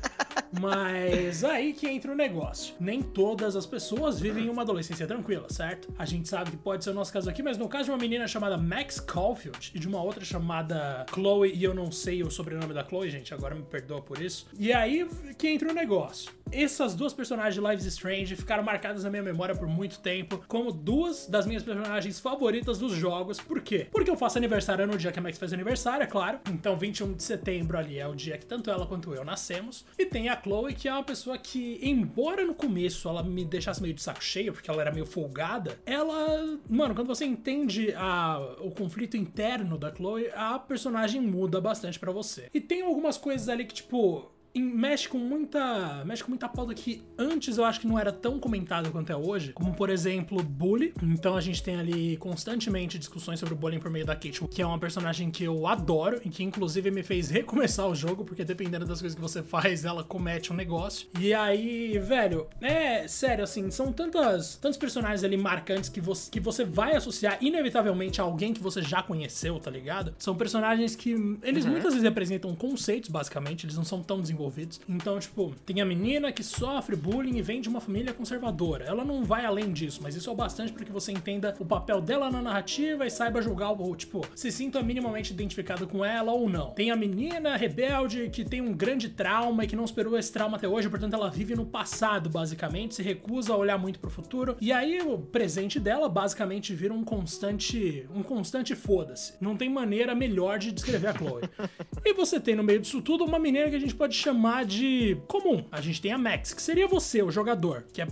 Mas 0.61 1.45
aí 1.45 1.73
que 1.73 1.87
entra 1.89 2.13
o 2.13 2.15
negócio. 2.15 2.75
Nem 2.81 3.03
todas 3.03 3.57
as 3.57 3.67
pessoas 3.67 4.21
vivem 4.21 4.49
uma 4.49 4.63
adolescência 4.63 5.07
tranquila, 5.07 5.49
certo? 5.51 5.93
A 5.99 6.05
gente 6.05 6.29
sabe 6.29 6.51
que 6.51 6.57
pode 6.57 6.85
ser 6.85 6.91
o 6.91 6.95
nosso 6.95 7.13
caso 7.13 7.29
aqui, 7.29 7.43
mas 7.43 7.59
no 7.59 7.69
caso 7.69 7.85
de 7.85 7.91
uma 7.91 7.99
menina 7.99 8.27
chamada 8.27 8.57
Max 8.57 9.01
Caulfield 9.01 9.73
e 9.75 9.79
de 9.79 9.89
uma 9.89 10.03
outra 10.03 10.25
chamada 10.25 11.07
Chloe, 11.13 11.53
e 11.55 11.63
eu 11.63 11.75
não 11.75 11.91
sei 11.91 12.23
o 12.23 12.31
sobrenome 12.31 12.73
da 12.73 12.85
Chloe, 12.85 13.11
gente, 13.11 13.33
agora 13.35 13.55
me 13.55 13.63
perdoa 13.63 14.01
por 14.01 14.21
isso. 14.21 14.47
E 14.59 14.73
aí 14.73 15.09
que 15.39 15.49
entra 15.49 15.71
o 15.71 15.75
negócio. 15.75 16.31
Essas 16.53 16.95
duas 16.95 17.13
personagens 17.13 17.55
de 17.55 17.61
Lives 17.61 17.85
Strange 17.87 18.37
ficaram 18.37 18.63
marcadas 18.63 19.03
na 19.03 19.11
minha 19.11 19.23
memória 19.23 19.55
por 19.55 19.67
muito 19.67 19.99
tempo 19.99 20.43
como 20.47 20.71
duas 20.71 21.27
das 21.27 21.45
minhas 21.45 21.63
personagens 21.63 22.21
favoritas 22.21 22.79
dos 22.79 22.93
jogos. 22.93 23.41
Por 23.41 23.61
quê? 23.61 23.89
Porque 23.91 24.11
eu 24.11 24.17
faço 24.17 24.39
aniversário 24.39 24.87
no 24.87 24.97
dia 24.97 25.11
que 25.11 25.19
a 25.19 25.23
Max 25.23 25.39
faz 25.39 25.53
aniversário, 25.53 26.05
é 26.05 26.07
claro. 26.07 26.39
Então, 26.49 26.77
21 26.77 27.15
de 27.15 27.23
setembro 27.23 27.77
ali 27.77 27.99
é 27.99 28.07
o 28.07 28.15
dia 28.15 28.39
que 28.39 28.47
tanto 28.47 28.71
ela 28.71 28.87
quanto 28.87 29.13
eu 29.13 29.25
nascemos. 29.25 29.85
E 29.99 30.07
tem 30.07 30.29
a 30.29 30.37
Chloe, 30.47 30.75
que 30.75 30.89
é 30.89 30.93
uma 30.93 31.03
pessoa 31.03 31.37
que, 31.37 31.81
embora 31.83 32.45
no 32.47 32.55
começo 32.55 33.09
ela 33.09 33.23
me 33.23 33.45
deixasse 33.45 33.83
meio 33.83 33.93
de 33.93 34.01
saco 34.01 34.23
cheio, 34.23 34.53
porque 34.53 34.71
ela 34.71 34.81
era 34.81 34.93
meio 34.93 35.05
folgada, 35.05 35.77
ela. 35.85 36.59
Mano, 36.69 36.95
quando 36.95 37.09
você 37.09 37.25
entende 37.25 37.93
a, 37.97 38.39
o 38.61 38.71
conflito 38.71 39.17
interno 39.17 39.77
da 39.77 39.93
Chloe, 39.93 40.31
a 40.35 40.57
personagem 40.59 41.21
muda 41.21 41.61
bastante 41.61 41.99
para 41.99 42.13
você. 42.13 42.49
E 42.55 42.61
tem 42.61 42.83
algumas 42.83 43.19
coisas 43.19 43.49
ali 43.49 43.65
que, 43.65 43.75
tipo, 43.75 44.31
mexe 44.63 45.09
com 45.09 45.19
muita. 45.19 46.05
Mexe 46.05 46.23
com 46.23 46.31
muita 46.31 46.49
pauta 46.49 46.75
que 46.75 47.03
antes 47.19 47.59
eu 47.59 47.65
acho 47.65 47.81
que 47.81 47.87
não 47.87 47.99
era 47.99 48.13
tão 48.13 48.39
comentado 48.39 48.91
quanto 48.91 49.11
é 49.11 49.17
hoje. 49.17 49.53
Como, 49.53 49.75
por 49.75 49.91
exemplo, 49.91 50.43
bullying. 50.43 50.93
Então 51.03 51.37
a 51.37 51.41
gente 51.41 51.63
tem 51.63 51.77
ali 51.77 52.17
constantemente 52.17 52.99
discussões 52.99 53.39
sobre 53.39 53.55
o 53.55 53.57
bullying 53.57 53.79
por 53.79 53.91
meio 53.91 54.07
da 54.07 54.15
Kate, 54.15 54.47
que 54.49 54.63
é 54.63 54.67
uma 54.67 54.79
personagem 54.79 55.31
que 55.31 55.45
eu 55.45 55.67
adoro 55.67 56.21
e 56.25 56.31
que 56.31 56.43
inclusive 56.43 56.91
me 56.91 57.03
fez 57.03 57.31
recomeçar 57.31 57.87
o 57.87 57.95
jogo, 57.95 58.25
porque 58.25 58.45
dependendo 58.45 58.87
das 58.87 59.01
coisas 59.01 59.15
que 59.15 59.21
você 59.21 59.43
faz, 59.43 59.85
ela 59.85 60.03
comete 60.03 60.53
um 60.53 60.57
negócio. 60.57 61.09
E 61.19 61.35
aí, 61.35 61.99
velho, 61.99 62.47
é 62.61 63.07
sério, 63.09 63.45
assim, 63.45 63.71
são 63.71 63.93
tantas, 63.93 64.57
tantos 64.57 64.79
personagens 64.79 65.23
ali 65.25 65.37
marcantes 65.37 65.89
que 65.91 66.01
você, 66.01 66.31
que 66.31 66.41
você 66.41 66.65
vai 66.65 66.97
associar 66.97 67.39
inevitavelmente 67.41 68.21
a 68.21 68.25
alguém 68.25 68.53
que 68.53 68.63
você 68.63 68.83
já 68.83 69.03
conheceu, 69.03 69.59
tá 69.59 69.71
ligado? 69.71 70.15
São 70.19 70.35
personagens 70.35 70.97
que 70.97 71.11
eles 71.43 71.65
uhum. 71.65 71.73
muitas 71.73 71.93
vezes 71.93 72.03
representam 72.03 72.55
conceitos, 72.55 73.11
basicamente, 73.11 73.67
eles 73.67 73.77
não 73.77 73.85
são 73.85 74.03
tão 74.03 74.21
desenvolvidos 74.21 74.46
envolvidos. 74.47 74.81
Então, 74.89 75.19
tipo, 75.19 75.53
tem 75.65 75.81
a 75.81 75.85
menina 75.85 76.33
que 76.33 76.43
sofre 76.43 76.95
bullying 76.95 77.37
e 77.37 77.43
vem 77.43 77.61
de 77.61 77.69
uma 77.69 77.81
família 77.81 78.13
conservadora. 78.13 78.85
Ela 78.85 79.05
não 79.05 79.25
vai 79.25 79.45
além 79.45 79.73
disso, 79.73 80.01
mas 80.03 80.15
isso 80.15 80.31
é 80.31 80.33
o 80.33 80.37
bastante 80.37 80.73
para 80.73 80.85
que 80.85 80.93
você 80.93 81.13
entenda 81.13 81.55
o 81.59 81.65
papel 81.65 82.01
dela 82.01 82.31
na 82.31 82.41
narrativa 82.41 83.07
e 83.07 83.11
saiba 83.11 83.43
julgar 83.43 83.73
o, 83.73 83.97
tipo, 83.97 84.25
se 84.35 84.51
sinta 84.53 84.83
minimamente 84.83 85.33
identificado 85.33 85.87
com 85.87 86.05
ela 86.05 86.33
ou 86.33 86.49
não. 86.49 86.71
Tem 86.71 86.91
a 86.91 86.97
menina 86.97 87.57
rebelde 87.57 88.31
que 88.31 88.45
tem 88.45 88.61
um 88.61 88.73
grande 88.73 89.09
trauma 89.09 89.65
e 89.65 89.67
que 89.67 89.77
não 89.77 89.87
superou 89.87 90.17
esse 90.17 90.33
trauma 90.33 90.57
até 90.57 90.69
hoje, 90.69 90.89
portanto 90.89 91.15
ela 91.15 91.31
vive 91.31 91.55
no 91.55 91.67
passado, 91.67 92.31
basicamente, 92.31 92.95
se 92.95 93.03
recusa 93.03 93.53
a 93.53 93.57
olhar 93.57 93.79
muito 93.79 93.99
pro 93.99 94.11
futuro. 94.11 94.57
E 94.61 94.73
aí 94.73 95.01
o 95.01 95.19
presente 95.19 95.81
dela 95.81 96.09
basicamente 96.09 96.75
vira 96.75 96.95
um 96.95 97.03
constante, 97.03 98.09
um 98.15 98.23
constante 98.23 98.75
foda-se. 98.75 99.35
Não 99.41 99.57
tem 99.57 99.69
maneira 99.69 100.15
melhor 100.15 100.59
de 100.59 100.73
descrever 100.73 101.09
a 101.09 101.15
Chloe. 101.15 101.43
e 102.05 102.13
você 102.15 102.39
tem 102.39 102.55
no 102.55 102.63
meio 102.63 102.81
disso 102.81 103.03
tudo 103.03 103.25
uma 103.25 103.39
menina 103.39 103.69
que 103.71 103.77
a 103.77 103.81
gente 103.81 103.95
pode 103.95 104.15
chamar 104.15 104.36
chamar 104.37 104.67
de 104.67 105.17
comum. 105.27 105.65
A 105.73 105.81
gente 105.81 106.01
tem 106.01 106.13
a 106.13 106.19
Max, 106.19 106.53
que 106.53 106.61
seria 106.61 106.87
você, 106.87 107.23
o 107.23 107.31
jogador. 107.31 107.87
Que 107.93 108.03
é. 108.03 108.07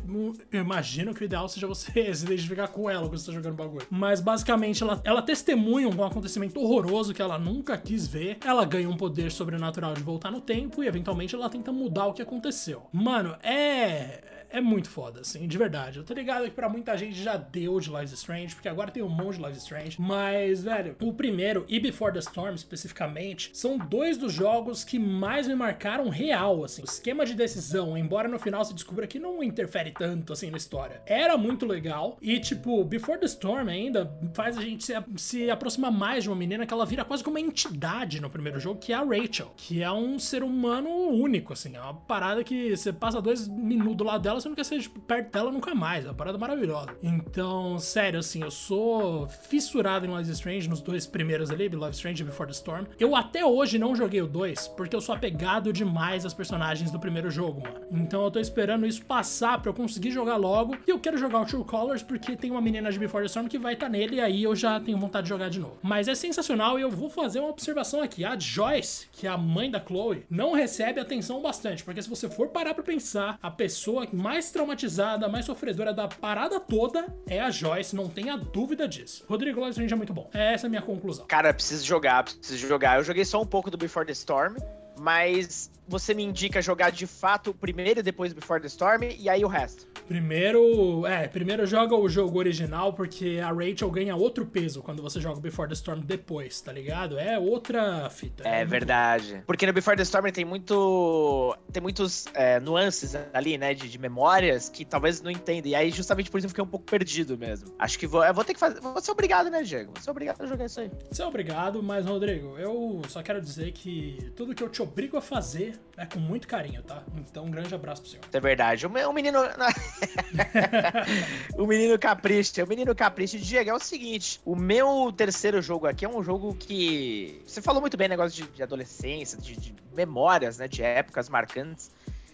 Eu 0.51 0.63
imagino 0.63 1.13
que 1.13 1.23
o 1.23 1.25
ideal 1.25 1.47
seja 1.49 1.67
você 1.67 1.93
se 2.15 2.25
identificar 2.25 2.69
com 2.69 2.89
ela 2.89 3.07
quando 3.07 3.19
você 3.19 3.27
tá 3.27 3.33
jogando 3.33 3.55
bagulho. 3.55 3.87
Mas 3.91 4.21
basicamente 4.21 4.83
ela, 4.83 5.01
ela 5.05 5.21
testemunha 5.21 5.89
um 5.89 6.03
acontecimento 6.03 6.59
horroroso 6.59 7.13
que 7.13 7.21
ela 7.21 7.39
nunca 7.39 7.77
quis 7.77 8.07
ver. 8.07 8.39
Ela 8.45 8.65
ganha 8.65 8.89
um 8.89 8.97
poder 8.97 9.31
sobrenatural 9.31 9.93
de 9.93 10.03
voltar 10.03 10.31
no 10.31 10.41
tempo 10.41 10.83
e 10.83 10.87
eventualmente 10.87 11.35
ela 11.35 11.51
tenta 11.51 11.71
mudar 11.71 12.07
o 12.07 12.15
que 12.15 12.23
aconteceu. 12.23 12.85
Mano, 12.91 13.37
é 13.43 14.34
é 14.55 14.61
muito 14.61 14.89
foda, 14.89 15.21
assim, 15.21 15.49
de 15.49 15.59
verdade. 15.59 15.99
Eu 15.99 16.05
tô 16.05 16.15
ligado 16.15 16.45
que 16.45 16.53
pra 16.53 16.69
muita 16.69 16.97
gente 16.97 17.21
já 17.21 17.37
deu 17.37 17.81
de 17.81 17.91
Lives 17.91 18.13
Strange, 18.13 18.55
porque 18.55 18.69
agora 18.69 18.89
tem 18.89 19.03
um 19.03 19.09
monte 19.09 19.37
de 19.37 19.43
Lives 19.43 19.59
Strange. 19.59 20.01
Mas, 20.01 20.63
velho, 20.63 20.95
o 21.03 21.13
primeiro 21.13 21.65
e 21.69 21.81
Before 21.81 22.13
the 22.13 22.21
Storm, 22.21 22.55
especificamente, 22.55 23.51
são 23.53 23.77
dois 23.77 24.17
dos 24.17 24.33
jogos 24.33 24.85
que 24.85 24.97
mais 24.97 25.49
me 25.49 25.57
marcaram 25.57 26.09
real, 26.09 26.63
assim. 26.63 26.83
O 26.83 26.85
esquema 26.85 27.27
de 27.27 27.35
decisão, 27.35 27.99
embora 27.99 28.29
no 28.29 28.39
final 28.39 28.65
se 28.65 28.73
descubra 28.73 29.09
que 29.09 29.19
não 29.19 29.43
interfere 29.43 29.91
tanto, 29.91 30.33
assim, 30.33 30.53
na 30.53 30.57
história, 30.57 31.03
era 31.05 31.37
muito 31.37 31.67
legal. 31.67 32.17
E, 32.23 32.39
tipo, 32.39 32.85
Before 32.85 33.19
the 33.19 33.27
Storm 33.27 33.69
ainda 33.69 34.17
faz 34.35 34.57
a 34.57 34.63
gente 34.63 34.85
se, 34.85 34.95
se 35.17 35.51
aproximar 35.51 35.91
mais 35.91 36.23
de 36.23 36.31
uma 36.31 36.37
menina 36.37 36.65
que 36.65 36.73
ela 36.73 36.87
vira 36.87 37.05
quase 37.05 37.25
como 37.25 37.37
uma 37.37 37.45
entidade 37.45 38.21
no 38.21 38.31
primeiro 38.31 38.61
jogo, 38.61 38.79
que 38.79 38.93
é 38.93 38.97
a 38.97 39.03
Rachel, 39.03 39.53
que 39.57 39.83
é 39.83 39.91
um 39.91 40.17
ser 40.17 40.45
humano 40.45 40.89
único, 40.89 41.53
assim. 41.53 41.75
É 41.75 41.81
uma 41.81 41.95
parada 41.95 42.45
que 42.45 42.77
você 42.77 42.93
passa 42.93 43.21
dois 43.21 43.49
minutos 43.49 44.07
lá 44.07 44.17
dela 44.17 44.44
você 44.45 44.49
não 44.49 44.57
quer 44.57 44.65
ser 44.65 44.81
tipo, 44.81 45.01
perto 45.01 45.33
dela 45.33 45.51
nunca 45.51 45.75
mais. 45.75 46.05
É 46.05 46.09
uma 46.09 46.15
parada 46.15 46.39
maravilhosa. 46.39 46.97
Então, 47.03 47.79
sério, 47.79 48.21
assim, 48.21 48.43
eu 48.43 48.51
sou 48.51 49.27
fissurado 49.29 50.07
em 50.07 50.17
Life 50.17 50.31
Strange, 50.33 50.69
nos 50.69 50.81
dois 50.81 51.07
primeiros 51.07 51.51
ali, 51.51 51.67
is 51.67 51.97
Strange 51.97 52.23
e 52.23 52.27
Before 52.27 52.47
the 52.47 52.53
Storm. 52.53 52.87
Eu 52.99 53.17
até 53.17 53.45
hoje 53.45 53.79
não 53.79 53.97
joguei 53.97 54.21
o 54.21 54.27
2, 54.27 54.69
porque 54.69 54.95
eu 54.95 55.01
sou 55.01 55.15
apegado 55.15 55.73
demais 55.73 56.27
às 56.27 56.35
personagens 56.35 56.91
do 56.91 57.01
primeiro 57.01 57.31
jogo, 57.31 57.63
mano. 57.63 57.81
Então 57.91 58.23
eu 58.23 58.31
tô 58.31 58.39
esperando 58.39 58.87
isso 58.87 59.05
passar 59.05 59.61
pra 59.61 59.71
eu 59.71 59.75
conseguir 59.75 60.11
jogar 60.11 60.37
logo. 60.37 60.77
E 60.87 60.91
eu 60.91 60.99
quero 60.99 61.17
jogar 61.17 61.41
o 61.41 61.47
True 61.47 61.65
Colors 61.65 62.03
porque 62.03 62.37
tem 62.37 62.51
uma 62.51 62.61
menina 62.61 62.91
de 62.91 62.99
Before 62.99 63.23
the 63.23 63.27
Storm 63.27 63.49
que 63.49 63.59
vai 63.59 63.75
estar 63.75 63.87
tá 63.87 63.93
nele 63.93 64.17
e 64.17 64.21
aí 64.21 64.43
eu 64.43 64.55
já 64.55 64.79
tenho 64.81 64.99
vontade 64.99 65.25
de 65.25 65.31
jogar 65.31 65.49
de 65.49 65.61
novo. 65.61 65.79
Mas 65.83 66.09
é 66.09 66.15
sensacional 66.15 66.79
e 66.79 66.83
eu 66.83 66.91
vou 66.91 67.09
fazer 67.09 67.41
uma 67.41 67.51
observação 67.51 68.03
aqui. 68.03 68.25
A 68.25 68.39
Joyce, 68.39 69.09
que 69.13 69.27
é 69.27 69.31
a 69.31 69.39
mãe 69.39 69.71
da 69.71 69.81
Chloe, 69.81 70.25
não 70.29 70.53
recebe 70.53 71.01
atenção 71.01 71.41
bastante, 71.41 71.83
porque 71.83 72.03
se 72.03 72.09
você 72.09 72.29
for 72.29 72.49
parar 72.49 72.75
pra 72.75 72.83
pensar, 72.83 73.39
a 73.43 73.51
pessoa 73.51 74.07
mais 74.13 74.34
traumatizada, 74.51 75.29
mais 75.29 75.45
sofredora 75.45 75.93
da 75.93 76.09
parada 76.09 76.59
toda 76.61 77.07
é 77.27 77.41
a 77.41 77.51
Joyce, 77.51 77.95
não 77.95 78.09
tenha 78.09 78.37
dúvida 78.37 78.89
disso. 78.89 79.25
Rodrigo 79.29 79.67
Strange 79.69 79.93
é 79.93 79.97
muito 79.97 80.13
bom. 80.13 80.29
Essa 80.33 80.67
é 80.67 80.69
a 80.69 80.71
minha 80.71 80.83
conclusão. 80.83 81.27
Cara, 81.27 81.53
preciso 81.55 81.85
jogar, 81.85 82.25
preciso 82.25 82.67
jogar. 82.67 82.99
Eu 82.99 83.05
joguei 83.05 83.25
só 83.25 83.41
um 83.41 83.47
pouco 83.47 83.71
do 83.71 83.77
Before 83.77 84.05
the 84.07 84.13
Storm, 84.13 84.57
mas 84.99 85.71
você 85.87 86.15
me 86.15 86.23
indica 86.23 86.63
jogar 86.63 86.91
de 86.91 87.07
fato 87.07 87.51
o 87.51 87.55
primeiro 87.55 88.01
e 88.01 88.03
depois 88.03 88.33
Before 88.33 88.61
the 88.61 88.67
Storm 88.67 89.03
e 89.19 89.29
aí 89.29 89.45
o 89.45 89.49
resto. 89.49 89.87
Primeiro, 90.07 91.07
é, 91.07 91.29
primeiro 91.29 91.67
joga 91.67 91.95
o 91.95 92.09
jogo 92.09 92.39
original 92.39 92.93
porque 92.93 93.41
a 93.43 93.49
Rachel 93.49 93.91
ganha 93.91 94.17
outro 94.17 94.47
peso 94.47 94.83
quando 94.83 95.03
você 95.03 95.21
joga 95.21 95.39
o 95.39 95.41
Before 95.41 95.69
the 95.69 95.75
Storm 95.75 96.01
depois, 96.01 96.61
tá 96.61 96.73
ligado? 96.73 97.19
É 97.19 97.39
outra 97.39 98.09
fita. 98.11 98.47
É, 98.47 98.61
é 98.61 98.65
verdade. 98.65 99.37
Bom. 99.37 99.43
Porque 99.47 99.67
no 99.67 99.73
Before 99.73 99.97
the 99.97 100.03
Storm 100.03 100.31
tem 100.31 100.45
muito 100.45 101.57
tem 101.73 101.83
muitos 101.83 102.27
é, 102.35 102.61
nuances 102.61 103.15
ali, 103.33 103.57
né, 103.57 103.75
de, 103.75 103.89
de, 103.89 103.99
memórias 103.99 104.69
que 104.69 104.85
talvez 104.85 105.23
não 105.23 105.31
entenda. 105.31 105.69
E 105.69 105.75
aí 105.75 105.91
justamente 105.91 106.31
por 106.31 106.39
isso 106.39 106.47
eu 106.47 106.51
fiquei 106.51 106.65
um 106.65 106.69
pouco 106.69 106.87
perdido 106.87 107.37
mesmo. 107.37 107.75
Acho 107.79 107.99
que 107.99 108.07
vou, 108.07 108.25
eu 108.25 108.35
vou 108.35 108.45
ter 108.45 108.55
que 108.55 108.61
fazer, 108.61 108.81
vou 108.81 109.01
ser 109.01 109.11
obrigado, 109.11 109.51
né, 109.51 109.63
Diego? 109.63 109.93
Vou 109.95 110.03
ser 110.03 110.11
obrigado 110.11 110.43
a 110.43 110.47
jogar 110.47 110.67
isso 110.67 110.81
aí. 110.81 110.91
Você 111.11 111.23
é 111.23 111.27
obrigado, 111.27 111.83
mas 111.83 112.07
Rodrigo, 112.07 112.59
eu 112.59 113.03
só 113.09 113.23
quero 113.23 113.41
dizer 113.41 113.73
que 113.73 114.33
tudo 114.37 114.55
que 114.55 114.63
eu 114.63 114.69
te 114.69 114.83
obrigo 114.85 115.17
a 115.17 115.21
fazer 115.21 115.79
é 115.97 116.07
com 116.07 116.19
muito 116.19 116.47
carinho, 116.47 116.83
tá? 116.83 117.03
Então 117.19 117.45
um 117.45 117.51
grande 117.51 117.75
abraço 117.75 118.03
pro 118.03 118.11
senhor. 118.11 118.25
É 118.33 118.41
verdade. 118.41 118.87
O 118.87 119.13
menino 119.13 119.41
o 121.57 121.67
menino 121.67 121.99
capricha. 121.99 122.65
O 122.65 122.69
menino 122.69 122.95
capricha. 122.95 123.39
Diego, 123.39 123.71
é 123.71 123.75
o 123.75 123.79
seguinte: 123.79 124.41
o 124.45 124.55
meu 124.55 125.13
terceiro 125.17 125.61
jogo 125.61 125.87
aqui 125.87 126.05
é 126.05 126.09
um 126.09 126.23
jogo 126.23 126.55
que. 126.55 127.43
Você 127.47 127.61
falou 127.61 127.81
muito 127.81 127.97
bem 127.97 128.09
negócio 128.09 128.45
de, 128.45 128.51
de 128.51 128.63
adolescência, 128.63 129.39
de, 129.39 129.57
de, 129.57 129.75
memórias, 129.95 130.59
né? 130.59 130.69
De 130.69 130.83
épocas 130.83 131.29
marcantes. 131.29 131.91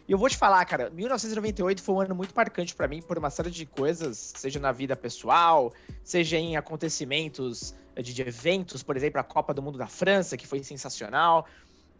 E 0.08 0.12
eu 0.12 0.18
vou 0.18 0.28
te 0.28 0.36
falar, 0.36 0.64
cara, 0.64 0.90
1998 0.90 1.82
foi 1.82 1.94
um 1.94 2.00
ano 2.00 2.14
muito 2.16 2.34
marcante 2.34 2.74
para 2.74 2.88
mim 2.88 3.00
por 3.00 3.16
uma 3.16 3.30
série 3.30 3.50
de 3.50 3.64
coisas, 3.64 4.32
seja 4.36 4.58
na 4.58 4.72
vida 4.72 4.96
pessoal, 4.96 5.72
seja 6.02 6.36
em 6.36 6.56
acontecimentos 6.56 7.76
de, 7.94 8.12
de 8.12 8.22
eventos, 8.22 8.82
por 8.82 8.96
exemplo, 8.96 9.20
a 9.20 9.24
Copa 9.24 9.54
do 9.54 9.62
Mundo 9.62 9.78
da 9.78 9.86
França, 9.86 10.36
que 10.36 10.48
foi 10.48 10.64
sensacional 10.64 11.46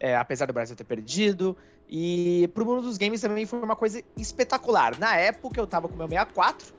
é, 0.01 0.17
apesar 0.17 0.47
do 0.47 0.53
Brasil 0.53 0.75
ter 0.75 0.83
perdido. 0.83 1.55
E 1.87 2.49
pro 2.55 2.65
mundo 2.65 2.81
dos 2.81 2.97
games 2.97 3.21
também 3.21 3.45
foi 3.45 3.59
uma 3.59 3.75
coisa 3.75 4.01
espetacular. 4.17 4.97
Na 4.97 5.15
época 5.15 5.61
eu 5.61 5.67
tava 5.67 5.87
com 5.87 5.93
o 5.93 5.97
meu 5.97 6.07
64 6.07 6.73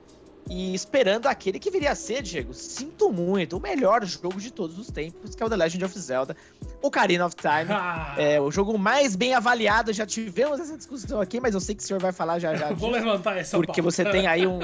e 0.49 0.75
esperando 0.75 1.27
aquele 1.27 1.57
que 1.57 1.71
viria 1.71 1.91
a 1.91 1.95
ser, 1.95 2.21
Diego, 2.21 2.53
sinto 2.53 3.09
muito, 3.13 3.55
o 3.55 3.61
melhor 3.61 4.05
jogo 4.05 4.41
de 4.41 4.51
todos 4.51 4.77
os 4.77 4.87
tempos, 4.87 5.35
que 5.35 5.41
é 5.41 5.45
o 5.45 5.49
The 5.49 5.55
Legend 5.55 5.85
of 5.85 5.97
Zelda, 5.97 6.35
Ocarina 6.81 7.25
of 7.25 7.33
Time. 7.35 7.67
Ah. 7.69 8.13
É 8.19 8.41
o 8.41 8.51
jogo 8.51 8.77
mais 8.77 9.15
bem 9.15 9.33
avaliado, 9.33 9.93
já 9.93 10.05
tivemos 10.05 10.59
essa 10.59 10.75
discussão 10.75 11.21
aqui, 11.21 11.39
mas 11.39 11.53
eu 11.53 11.61
sei 11.61 11.75
que 11.75 11.83
o 11.83 11.85
senhor 11.85 12.01
vai 12.01 12.11
falar 12.11 12.39
já 12.39 12.53
já. 12.55 12.73
Vou 12.75 12.89
levantar 12.89 13.37
essa 13.37 13.55
Porque 13.55 13.81
pauta. 13.81 13.83
você 13.83 14.03
tem 14.03 14.27
aí 14.27 14.45
um... 14.45 14.59
o 14.59 14.61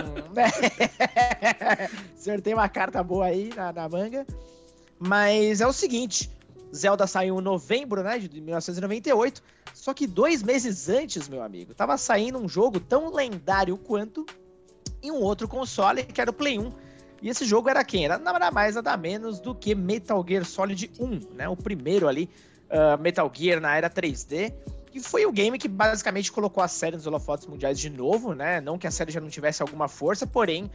senhor 2.18 2.42
tem 2.42 2.54
uma 2.54 2.68
carta 2.68 3.02
boa 3.02 3.28
aí 3.28 3.50
na, 3.56 3.72
na 3.72 3.88
manga. 3.88 4.28
Mas 5.00 5.62
é 5.62 5.68
o 5.68 5.72
seguinte, 5.72 6.30
Zelda 6.76 7.08
saiu 7.08 7.40
em 7.40 7.44
novembro, 7.44 8.04
né, 8.04 8.20
de 8.20 8.42
1998. 8.42 9.42
Só 9.74 9.94
que 9.94 10.06
dois 10.06 10.44
meses 10.44 10.90
antes, 10.90 11.28
meu 11.28 11.42
amigo, 11.42 11.74
tava 11.74 11.98
saindo 11.98 12.38
um 12.38 12.48
jogo 12.48 12.80
tão 12.80 13.14
lendário 13.14 13.78
quanto 13.78 14.26
em 15.02 15.12
um 15.12 15.22
outro 15.22 15.48
console, 15.48 16.04
que 16.04 16.20
era 16.20 16.30
o 16.30 16.34
Play 16.34 16.60
1. 16.60 16.72
E 17.22 17.30
esse 17.30 17.46
jogo 17.46 17.70
era 17.70 17.84
quem? 17.84 18.06
Era 18.06 18.18
nada 18.18 18.52
mais, 18.52 18.76
nada 18.76 18.96
menos 18.96 19.40
do 19.40 19.54
que 19.54 19.76
Metal 19.76 20.24
Gear 20.28 20.46
Solid 20.46 20.92
1, 21.00 21.36
né? 21.36 21.50
O 21.50 21.56
primeiro 21.56 22.08
ali, 22.08 22.30
uh, 22.70 23.02
Metal 23.02 23.30
Gear 23.34 23.60
na 23.60 23.76
era 23.76 23.90
3D. 23.90 24.54
E 24.94 25.00
foi 25.00 25.26
o 25.26 25.32
game 25.32 25.58
que 25.58 25.68
basicamente 25.68 26.32
colocou 26.32 26.64
a 26.64 26.68
série 26.68 26.96
nos 26.96 27.06
holofotes 27.06 27.46
mundiais 27.46 27.80
de 27.80 27.90
novo, 27.90 28.34
né? 28.34 28.60
Não 28.60 28.78
que 28.78 28.88
a 28.88 28.92
série 28.92 29.12
já 29.12 29.20
não 29.20 29.30
tivesse 29.30 29.62
alguma 29.62 29.88
força, 29.88 30.26
porém, 30.26 30.70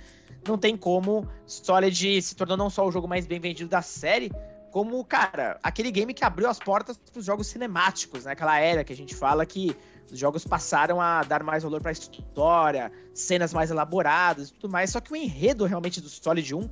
não 0.46 0.57
tem 0.57 0.76
como 0.76 1.26
Solid 1.46 2.22
se 2.22 2.37
tornou 2.37 2.57
não 2.57 2.70
só 2.70 2.87
o 2.87 2.92
jogo 2.92 3.09
mais 3.09 3.26
bem 3.26 3.40
vendido 3.40 3.68
da 3.68 3.83
série, 3.83 4.30
como, 4.75 5.05
cara, 5.05 5.57
aquele 5.63 5.89
game 5.89 6.13
que 6.13 6.25
abriu 6.25 6.51
as 6.51 6.59
portas 6.59 6.97
para 6.99 7.21
os 7.21 7.25
jogos 7.25 7.47
cinemáticos, 7.47 8.25
né? 8.25 8.33
Aquela 8.33 8.59
era 8.59 8.83
que 8.83 8.93
a 8.93 8.97
gente 8.97 9.15
fala 9.15 9.47
que 9.47 9.77
os 10.11 10.19
jogos 10.19 10.45
passaram 10.45 11.01
a 11.01 11.23
dar 11.23 11.45
mais 11.45 11.63
valor 11.63 11.81
para 11.81 11.91
a 11.91 11.93
história, 11.93 12.91
cenas 13.15 13.55
mais 13.55 13.71
elaboradas 13.71 14.49
e 14.49 14.53
tudo 14.55 14.73
mais. 14.73 14.91
Só 14.91 14.99
que 15.01 15.13
o 15.13 15.17
enredo 15.17 15.65
realmente 15.65 16.01
do 16.01 16.09
Solid 16.09 16.53
1 16.53 16.69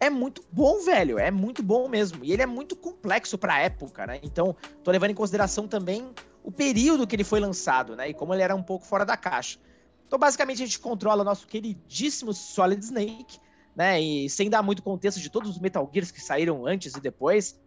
é 0.00 0.10
muito 0.10 0.42
bom, 0.50 0.80
velho. 0.80 1.16
É 1.16 1.30
muito 1.30 1.62
bom 1.62 1.88
mesmo. 1.88 2.24
E 2.24 2.32
ele 2.32 2.42
é 2.42 2.46
muito 2.46 2.74
complexo 2.74 3.38
para 3.38 3.54
a 3.54 3.60
época, 3.60 4.04
né? 4.04 4.18
Então, 4.24 4.56
tô 4.82 4.90
levando 4.90 5.12
em 5.12 5.14
consideração 5.14 5.68
também 5.68 6.12
o 6.42 6.50
período 6.50 7.06
que 7.06 7.14
ele 7.14 7.22
foi 7.22 7.38
lançado, 7.38 7.94
né? 7.94 8.08
E 8.08 8.14
como 8.14 8.34
ele 8.34 8.42
era 8.42 8.56
um 8.56 8.64
pouco 8.64 8.84
fora 8.84 9.04
da 9.04 9.16
caixa. 9.16 9.60
Então, 10.08 10.18
basicamente, 10.18 10.60
a 10.60 10.66
gente 10.66 10.80
controla 10.80 11.22
nosso 11.22 11.46
queridíssimo 11.46 12.34
Solid 12.34 12.84
Snake 12.84 13.38
né? 13.78 14.00
E 14.00 14.28
sem 14.28 14.50
dar 14.50 14.60
muito 14.60 14.82
contexto 14.82 15.20
de 15.20 15.30
todos 15.30 15.48
os 15.48 15.60
Metal 15.60 15.88
Gears 15.94 16.10
que 16.10 16.20
saíram 16.20 16.66
antes 16.66 16.96
e 16.96 17.00
depois, 17.00 17.60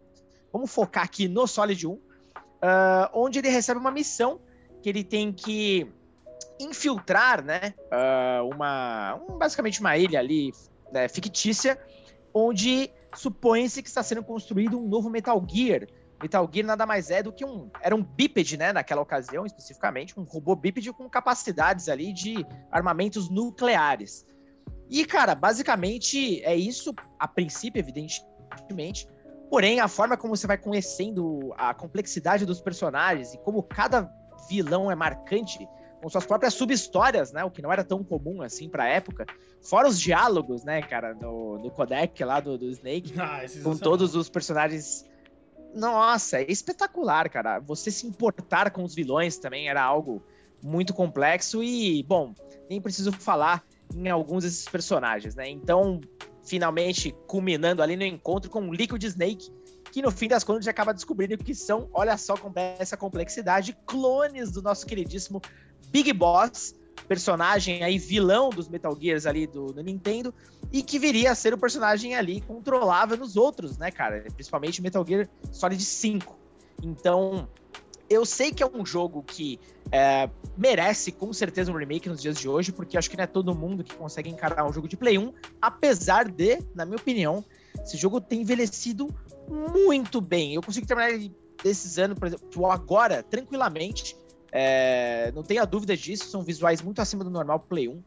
vamos 0.52 0.70
focar 0.70 1.04
aqui 1.04 1.26
no 1.26 1.46
Solid 1.46 1.86
1, 1.86 1.90
uh, 1.90 2.00
ah, 2.60 3.10
onde 3.14 3.38
ele 3.38 3.48
recebe 3.48 3.80
uma 3.80 3.90
missão 3.90 4.38
que 4.82 4.90
ele 4.90 5.02
tem 5.02 5.32
que 5.32 5.90
infiltrar, 6.60 7.42
né? 7.42 7.72
Uh, 7.90 8.46
uma, 8.54 9.14
um, 9.26 9.38
basicamente 9.38 9.80
uma 9.80 9.96
ilha 9.96 10.18
ali 10.18 10.52
né, 10.92 11.08
fictícia, 11.08 11.80
onde 12.34 12.90
supõe-se 13.16 13.82
que 13.82 13.88
está 13.88 14.02
sendo 14.02 14.22
construído 14.22 14.78
um 14.78 14.86
novo 14.86 15.08
Metal 15.08 15.42
Gear. 15.48 15.86
Metal 16.20 16.46
Gear 16.52 16.66
nada 16.66 16.84
mais 16.84 17.10
é 17.10 17.22
do 17.22 17.32
que 17.32 17.42
um. 17.42 17.70
Era 17.80 17.96
um 17.96 18.02
bípede, 18.02 18.58
né? 18.58 18.70
Naquela 18.70 19.00
ocasião, 19.00 19.46
especificamente, 19.46 20.20
um 20.20 20.24
robô 20.24 20.54
bípede 20.54 20.92
com 20.92 21.08
capacidades 21.08 21.88
ali 21.88 22.12
de 22.12 22.46
armamentos 22.70 23.30
nucleares. 23.30 24.26
E, 24.92 25.06
cara, 25.06 25.34
basicamente 25.34 26.44
é 26.44 26.54
isso, 26.54 26.94
a 27.18 27.26
princípio, 27.26 27.80
evidentemente. 27.80 29.08
Porém, 29.48 29.80
a 29.80 29.88
forma 29.88 30.18
como 30.18 30.36
você 30.36 30.46
vai 30.46 30.58
conhecendo 30.58 31.50
a 31.56 31.72
complexidade 31.72 32.44
dos 32.44 32.60
personagens 32.60 33.32
e 33.32 33.38
como 33.38 33.62
cada 33.62 34.12
vilão 34.50 34.90
é 34.90 34.94
marcante, 34.94 35.66
com 36.02 36.10
suas 36.10 36.26
próprias 36.26 36.52
sub-histórias, 36.52 37.32
né? 37.32 37.42
O 37.42 37.50
que 37.50 37.62
não 37.62 37.72
era 37.72 37.82
tão 37.82 38.04
comum 38.04 38.42
assim 38.42 38.68
pra 38.68 38.86
época. 38.86 39.24
Fora 39.62 39.88
os 39.88 39.98
diálogos, 39.98 40.62
né, 40.62 40.82
cara, 40.82 41.14
no, 41.14 41.58
no 41.58 41.70
codec 41.70 42.22
lá 42.22 42.38
do, 42.38 42.58
do 42.58 42.66
Snake, 42.66 43.14
ah, 43.18 43.40
com 43.62 43.74
todos 43.74 44.14
os 44.14 44.28
personagens. 44.28 45.06
Nossa, 45.74 46.42
é 46.42 46.50
espetacular, 46.50 47.30
cara. 47.30 47.60
Você 47.60 47.90
se 47.90 48.06
importar 48.06 48.70
com 48.70 48.84
os 48.84 48.94
vilões 48.94 49.38
também 49.38 49.70
era 49.70 49.82
algo 49.82 50.22
muito 50.62 50.92
complexo 50.92 51.62
e, 51.62 52.02
bom, 52.02 52.34
nem 52.68 52.78
preciso 52.78 53.10
falar 53.10 53.64
em 53.94 54.08
alguns 54.08 54.44
desses 54.44 54.64
personagens, 54.68 55.34
né? 55.34 55.48
Então, 55.48 56.00
finalmente 56.44 57.14
culminando 57.26 57.82
ali 57.82 57.96
no 57.96 58.04
encontro 58.04 58.50
com 58.50 58.68
o 58.68 58.72
Liquid 58.72 59.02
Snake, 59.02 59.50
que 59.92 60.02
no 60.02 60.10
fim 60.10 60.28
das 60.28 60.42
contas 60.42 60.66
acaba 60.66 60.92
descobrindo 60.94 61.36
que 61.36 61.54
são, 61.54 61.88
olha 61.92 62.16
só 62.16 62.36
com 62.36 62.50
essa 62.78 62.96
complexidade, 62.96 63.76
clones 63.86 64.50
do 64.52 64.62
nosso 64.62 64.86
queridíssimo 64.86 65.40
Big 65.90 66.12
Boss, 66.12 66.74
personagem 67.06 67.82
aí 67.82 67.98
vilão 67.98 68.48
dos 68.48 68.68
Metal 68.68 68.96
Gears 68.98 69.26
ali 69.26 69.46
do, 69.46 69.66
do, 69.66 69.82
Nintendo 69.82 70.34
e 70.72 70.82
que 70.82 70.98
viria 70.98 71.32
a 71.32 71.34
ser 71.34 71.52
o 71.52 71.58
personagem 71.58 72.14
ali 72.14 72.40
controlável 72.40 73.16
nos 73.16 73.36
outros, 73.36 73.76
né, 73.76 73.90
cara? 73.90 74.24
Principalmente 74.34 74.80
Metal 74.80 75.04
Gear 75.06 75.28
Solid 75.50 75.84
5. 75.84 76.38
Então, 76.82 77.48
eu 78.12 78.24
sei 78.24 78.52
que 78.52 78.62
é 78.62 78.66
um 78.66 78.84
jogo 78.84 79.22
que 79.22 79.58
é, 79.90 80.28
merece 80.56 81.12
com 81.12 81.32
certeza 81.32 81.72
um 81.72 81.76
remake 81.76 82.08
nos 82.08 82.20
dias 82.20 82.36
de 82.36 82.48
hoje, 82.48 82.72
porque 82.72 82.96
acho 82.96 83.10
que 83.10 83.16
não 83.16 83.24
é 83.24 83.26
todo 83.26 83.54
mundo 83.54 83.82
que 83.82 83.94
consegue 83.94 84.30
encarar 84.30 84.64
um 84.64 84.72
jogo 84.72 84.88
de 84.88 84.96
Play 84.96 85.18
1, 85.18 85.32
apesar 85.60 86.30
de, 86.30 86.58
na 86.74 86.84
minha 86.84 86.96
opinião, 86.96 87.44
esse 87.82 87.96
jogo 87.96 88.20
tem 88.20 88.42
envelhecido 88.42 89.08
muito 89.48 90.20
bem. 90.20 90.54
Eu 90.54 90.62
consigo 90.62 90.86
terminar 90.86 91.30
desses 91.62 91.98
anos, 91.98 92.18
por 92.18 92.26
exemplo, 92.26 92.70
agora, 92.70 93.22
tranquilamente. 93.22 94.16
É, 94.50 95.32
não 95.34 95.42
tenha 95.42 95.64
dúvida 95.64 95.96
disso, 95.96 96.28
são 96.28 96.42
visuais 96.42 96.82
muito 96.82 97.00
acima 97.00 97.24
do 97.24 97.30
normal 97.30 97.60
Play 97.60 97.88
1. 97.88 98.02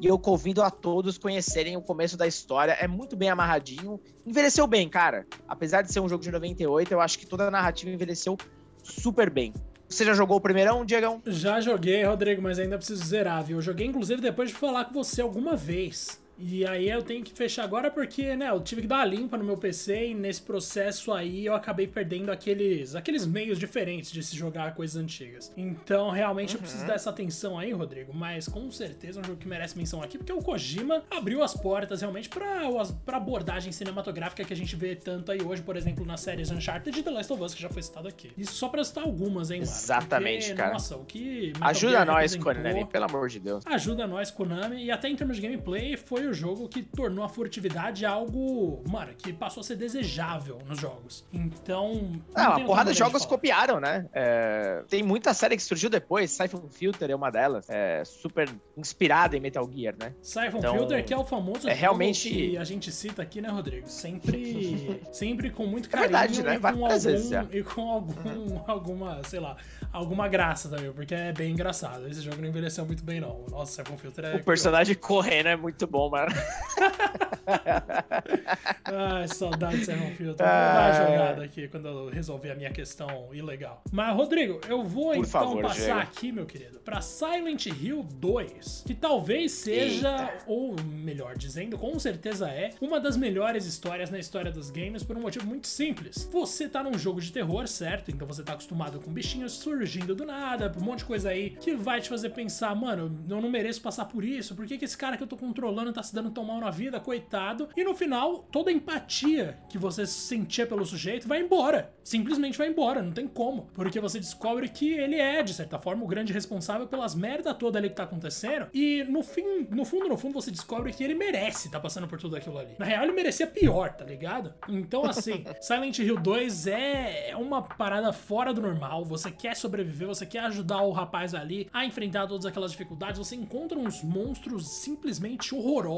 E 0.00 0.06
eu 0.06 0.18
convido 0.18 0.60
a 0.60 0.70
todos 0.70 1.18
conhecerem 1.18 1.76
o 1.76 1.80
começo 1.80 2.16
da 2.16 2.26
história. 2.26 2.72
É 2.72 2.88
muito 2.88 3.16
bem 3.16 3.28
amarradinho. 3.28 4.00
Envelheceu 4.26 4.66
bem, 4.66 4.88
cara. 4.88 5.24
Apesar 5.46 5.82
de 5.82 5.92
ser 5.92 6.00
um 6.00 6.08
jogo 6.08 6.22
de 6.22 6.32
98, 6.32 6.92
eu 6.92 7.00
acho 7.00 7.18
que 7.18 7.26
toda 7.26 7.46
a 7.46 7.50
narrativa 7.50 7.92
envelheceu 7.92 8.36
super 8.84 9.28
bem. 9.30 9.52
Você 9.88 10.04
já 10.04 10.14
jogou 10.14 10.36
o 10.36 10.40
primeirão, 10.40 10.84
Diegão? 10.84 11.22
Já 11.26 11.60
joguei, 11.60 12.04
Rodrigo, 12.04 12.42
mas 12.42 12.58
ainda 12.58 12.76
preciso 12.76 13.04
zerar, 13.04 13.44
viu? 13.44 13.58
Eu 13.58 13.62
joguei, 13.62 13.86
inclusive, 13.86 14.20
depois 14.20 14.50
de 14.50 14.56
falar 14.56 14.86
com 14.86 14.94
você 14.94 15.20
alguma 15.20 15.56
vez. 15.56 16.22
E 16.38 16.66
aí 16.66 16.88
eu 16.88 17.02
tenho 17.02 17.22
que 17.22 17.32
fechar 17.32 17.64
agora 17.64 17.90
porque, 17.90 18.34
né, 18.36 18.50
eu 18.50 18.60
tive 18.60 18.82
que 18.82 18.88
dar 18.88 18.96
uma 18.96 19.04
limpa 19.04 19.36
no 19.36 19.44
meu 19.44 19.56
PC 19.56 20.08
e 20.08 20.14
nesse 20.14 20.42
processo 20.42 21.12
aí 21.12 21.46
eu 21.46 21.54
acabei 21.54 21.86
perdendo 21.86 22.30
aqueles, 22.30 22.94
aqueles 22.94 23.26
meios 23.26 23.58
diferentes 23.58 24.10
de 24.10 24.22
se 24.22 24.36
jogar 24.36 24.74
coisas 24.74 24.96
antigas. 24.96 25.52
Então, 25.56 26.10
realmente 26.10 26.50
uhum. 26.50 26.56
eu 26.56 26.60
preciso 26.62 26.86
dar 26.86 26.94
essa 26.94 27.10
atenção 27.10 27.58
aí, 27.58 27.72
Rodrigo, 27.72 28.12
mas 28.12 28.48
com 28.48 28.70
certeza 28.70 29.20
é 29.20 29.22
um 29.22 29.24
jogo 29.24 29.38
que 29.38 29.48
merece 29.48 29.76
menção 29.76 30.02
aqui, 30.02 30.18
porque 30.18 30.32
o 30.32 30.42
Kojima 30.42 31.04
abriu 31.10 31.42
as 31.42 31.54
portas 31.54 32.00
realmente 32.00 32.28
pra, 32.28 32.62
pra 33.04 33.16
abordagem 33.16 33.72
cinematográfica 33.72 34.44
que 34.44 34.52
a 34.52 34.56
gente 34.56 34.74
vê 34.76 34.96
tanto 34.96 35.30
aí 35.30 35.42
hoje, 35.42 35.62
por 35.62 35.76
exemplo, 35.76 36.04
nas 36.04 36.20
séries 36.20 36.50
Uncharted 36.50 36.98
e 36.98 37.02
The 37.02 37.10
Last 37.10 37.32
of 37.32 37.42
Us, 37.42 37.54
que 37.54 37.62
já 37.62 37.68
foi 37.68 37.82
citado 37.82 38.08
aqui. 38.08 38.32
Isso 38.36 38.54
só 38.54 38.68
pra 38.68 38.82
citar 38.82 39.04
algumas, 39.04 39.50
hein? 39.50 39.60
Exatamente, 39.62 40.46
porque, 40.46 40.54
cara. 40.54 40.72
Nossa, 40.72 40.96
o 40.96 41.04
que... 41.04 41.52
Metal 41.54 41.68
ajuda 41.68 42.04
nós, 42.04 42.36
Konami, 42.36 42.84
pelo 42.86 43.04
amor 43.04 43.28
de 43.28 43.38
Deus. 43.38 43.64
Ajuda 43.66 44.06
nós, 44.06 44.30
Konami, 44.30 44.84
e 44.84 44.90
até 44.90 45.08
em 45.08 45.16
termos 45.16 45.36
de 45.36 45.42
gameplay, 45.42 45.96
foi 45.96 46.23
foi 46.24 46.28
o 46.28 46.34
jogo 46.34 46.68
que 46.68 46.82
tornou 46.82 47.24
a 47.24 47.28
furtividade 47.28 48.06
algo, 48.06 48.82
mano, 48.88 49.12
que 49.14 49.32
passou 49.32 49.60
a 49.60 49.64
ser 49.64 49.76
desejável 49.76 50.58
nos 50.66 50.80
jogos. 50.80 51.24
Então. 51.32 52.12
Não, 52.34 52.52
a 52.52 52.60
porrada 52.60 52.92
de 52.92 52.98
jogos 52.98 53.22
de 53.22 53.28
copiaram, 53.28 53.78
né? 53.78 54.06
É, 54.12 54.82
tem 54.88 55.02
muita 55.02 55.34
série 55.34 55.56
que 55.56 55.62
surgiu 55.62 55.90
depois, 55.90 56.30
Siphon 56.30 56.68
Filter 56.70 57.10
é 57.10 57.14
uma 57.14 57.30
delas, 57.30 57.68
é 57.68 58.02
super 58.04 58.48
inspirada 58.76 59.36
em 59.36 59.40
Metal 59.40 59.68
Gear, 59.70 59.94
né? 59.98 60.14
Siphon 60.22 60.58
então, 60.58 60.74
Filter, 60.74 61.04
que 61.04 61.12
é 61.12 61.16
o 61.16 61.24
famoso 61.24 61.68
é 61.68 61.74
realmente... 61.74 62.30
que 62.30 62.56
a 62.56 62.64
gente 62.64 62.90
cita 62.90 63.22
aqui, 63.22 63.40
né, 63.40 63.48
Rodrigo? 63.48 63.88
Sempre, 63.88 65.02
sempre 65.12 65.50
com 65.50 65.66
muito 65.66 65.88
carinho 65.88 66.16
é 66.16 66.26
verdade, 66.26 66.42
né? 66.42 66.54
e, 66.54 66.60
com 66.60 66.66
algum, 66.68 66.88
vezes, 66.88 67.30
e 67.50 67.62
com 67.62 67.90
algum, 67.90 68.30
uhum. 68.30 68.64
alguma, 68.66 69.24
sei 69.24 69.40
lá, 69.40 69.56
alguma 69.92 70.28
graça 70.28 70.68
também, 70.68 70.92
porque 70.92 71.14
é 71.14 71.32
bem 71.32 71.52
engraçado. 71.52 72.08
Esse 72.08 72.22
jogo 72.22 72.40
não 72.40 72.48
envelheceu 72.48 72.86
muito 72.86 73.04
bem, 73.04 73.20
não. 73.20 73.44
Nossa, 73.50 73.82
Siphon 73.82 73.98
Filter 73.98 74.24
é. 74.24 74.36
O 74.36 74.44
personagem 74.44 74.94
correndo 74.94 75.48
é 75.48 75.56
muito 75.56 75.86
bom, 75.86 76.13
Ai, 78.84 79.28
saudade 79.28 79.78
de 79.78 79.84
Serrão 79.84 80.10
Filter. 80.12 80.26
Vou 80.26 80.34
dar 80.36 80.92
uma 80.92 80.92
jogada 80.92 81.44
aqui 81.44 81.68
quando 81.68 81.88
eu 81.88 82.08
resolver 82.08 82.50
a 82.50 82.54
minha 82.54 82.70
questão 82.70 83.28
ilegal. 83.32 83.82
Mas, 83.90 84.14
Rodrigo, 84.14 84.60
eu 84.68 84.82
vou 84.82 85.08
Por 85.08 85.16
então 85.16 85.30
favor, 85.30 85.62
passar 85.62 85.84
Diego. 85.84 86.00
aqui, 86.00 86.32
meu 86.32 86.46
querido, 86.46 86.80
pra 86.80 87.00
Silent 87.00 87.66
Hill 87.66 88.02
2, 88.02 88.84
que 88.86 88.94
talvez 88.94 89.52
seja, 89.52 90.10
Eita. 90.10 90.44
ou 90.46 90.76
melhor 90.82 91.36
dizendo, 91.36 91.78
com 91.78 91.98
certeza 91.98 92.48
é, 92.48 92.70
uma 92.80 93.00
das 93.00 93.16
melhores 93.16 93.66
histórias 93.66 94.10
na 94.10 94.18
história 94.18 94.50
dos 94.50 94.70
games 94.70 95.02
por 95.02 95.16
um 95.16 95.20
motivo 95.20 95.46
muito 95.46 95.66
simples. 95.66 96.28
Você 96.30 96.68
tá 96.68 96.82
num 96.82 96.98
jogo 96.98 97.20
de 97.20 97.32
terror, 97.32 97.66
certo? 97.66 98.10
Então 98.10 98.26
você 98.26 98.42
tá 98.42 98.52
acostumado 98.52 99.00
com 99.00 99.12
bichinhos 99.12 99.52
surgindo 99.52 100.14
do 100.14 100.24
nada, 100.24 100.72
um 100.78 100.84
monte 100.84 101.00
de 101.00 101.04
coisa 101.06 101.30
aí 101.30 101.50
que 101.50 101.74
vai 101.74 102.00
te 102.00 102.08
fazer 102.08 102.30
pensar, 102.30 102.74
mano, 102.74 103.24
eu 103.28 103.40
não 103.40 103.50
mereço 103.50 103.80
passar 103.80 104.04
por 104.04 104.24
isso, 104.24 104.54
por 104.54 104.66
que, 104.66 104.78
que 104.78 104.84
esse 104.84 104.96
cara 104.96 105.16
que 105.16 105.22
eu 105.22 105.26
tô 105.26 105.36
controlando 105.36 105.92
tá 105.92 106.02
se 106.04 106.14
dando 106.14 106.30
tão 106.30 106.44
mal 106.44 106.60
na 106.60 106.70
vida, 106.70 107.00
coitado. 107.00 107.68
E 107.76 107.84
no 107.84 107.94
final, 107.94 108.38
toda 108.50 108.70
a 108.70 108.72
empatia 108.72 109.58
que 109.68 109.78
você 109.78 110.06
sentia 110.06 110.66
pelo 110.66 110.84
sujeito 110.86 111.28
vai 111.28 111.40
embora. 111.40 111.92
Simplesmente 112.02 112.58
vai 112.58 112.68
embora, 112.68 113.02
não 113.02 113.12
tem 113.12 113.26
como. 113.26 113.68
Porque 113.74 114.00
você 114.00 114.18
descobre 114.18 114.68
que 114.68 114.92
ele 114.92 115.16
é, 115.16 115.42
de 115.42 115.52
certa 115.52 115.78
forma, 115.78 116.04
o 116.04 116.08
grande 116.08 116.32
responsável 116.32 116.86
pelas 116.86 117.14
merda 117.14 117.54
toda 117.54 117.78
ali 117.78 117.88
que 117.88 117.96
tá 117.96 118.04
acontecendo. 118.04 118.68
E 118.72 119.04
no 119.04 119.22
fim, 119.22 119.66
no 119.70 119.84
fundo, 119.84 120.08
no 120.08 120.16
fundo, 120.16 120.34
você 120.34 120.50
descobre 120.50 120.92
que 120.92 121.02
ele 121.02 121.14
merece 121.14 121.68
tá 121.74 121.80
passando 121.80 122.06
por 122.06 122.18
tudo 122.18 122.36
aquilo 122.36 122.58
ali. 122.58 122.74
Na 122.78 122.84
real, 122.84 123.04
ele 123.04 123.12
merecia 123.12 123.46
pior, 123.46 123.92
tá 123.92 124.04
ligado? 124.04 124.54
Então, 124.68 125.04
assim, 125.04 125.44
Silent 125.60 125.98
Hill 125.98 126.20
2 126.20 126.66
é, 126.66 127.30
é 127.30 127.36
uma 127.36 127.62
parada 127.62 128.12
fora 128.12 128.52
do 128.52 128.60
normal. 128.60 129.04
Você 129.04 129.30
quer 129.30 129.56
sobreviver, 129.56 130.06
você 130.06 130.24
quer 130.24 130.40
ajudar 130.40 130.82
o 130.82 130.92
rapaz 130.92 131.34
ali 131.34 131.68
a 131.72 131.84
enfrentar 131.84 132.26
todas 132.26 132.46
aquelas 132.46 132.70
dificuldades. 132.70 133.18
Você 133.18 133.34
encontra 133.34 133.78
uns 133.78 134.02
monstros 134.02 134.68
simplesmente 134.82 135.54
horrorosos 135.54 135.93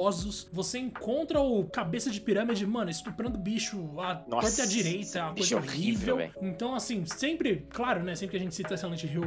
você 0.52 0.78
encontra 0.78 1.40
o 1.40 1.64
cabeça 1.64 2.10
de 2.10 2.20
pirâmide, 2.20 2.66
mano, 2.66 2.90
estuprando 2.90 3.38
bicho 3.38 3.76
Nossa, 3.94 4.24
torta 4.28 4.62
à 4.62 4.66
direita, 4.66 5.24
uma 5.24 5.34
coisa 5.34 5.56
horrível. 5.56 6.16
horrível 6.16 6.36
então, 6.42 6.74
assim, 6.74 7.04
sempre, 7.06 7.66
claro, 7.70 8.02
né, 8.02 8.14
sempre 8.14 8.32
que 8.32 8.36
a 8.36 8.40
gente 8.40 8.54
cita 8.54 8.76
Silent 8.76 9.04
Hill, 9.04 9.22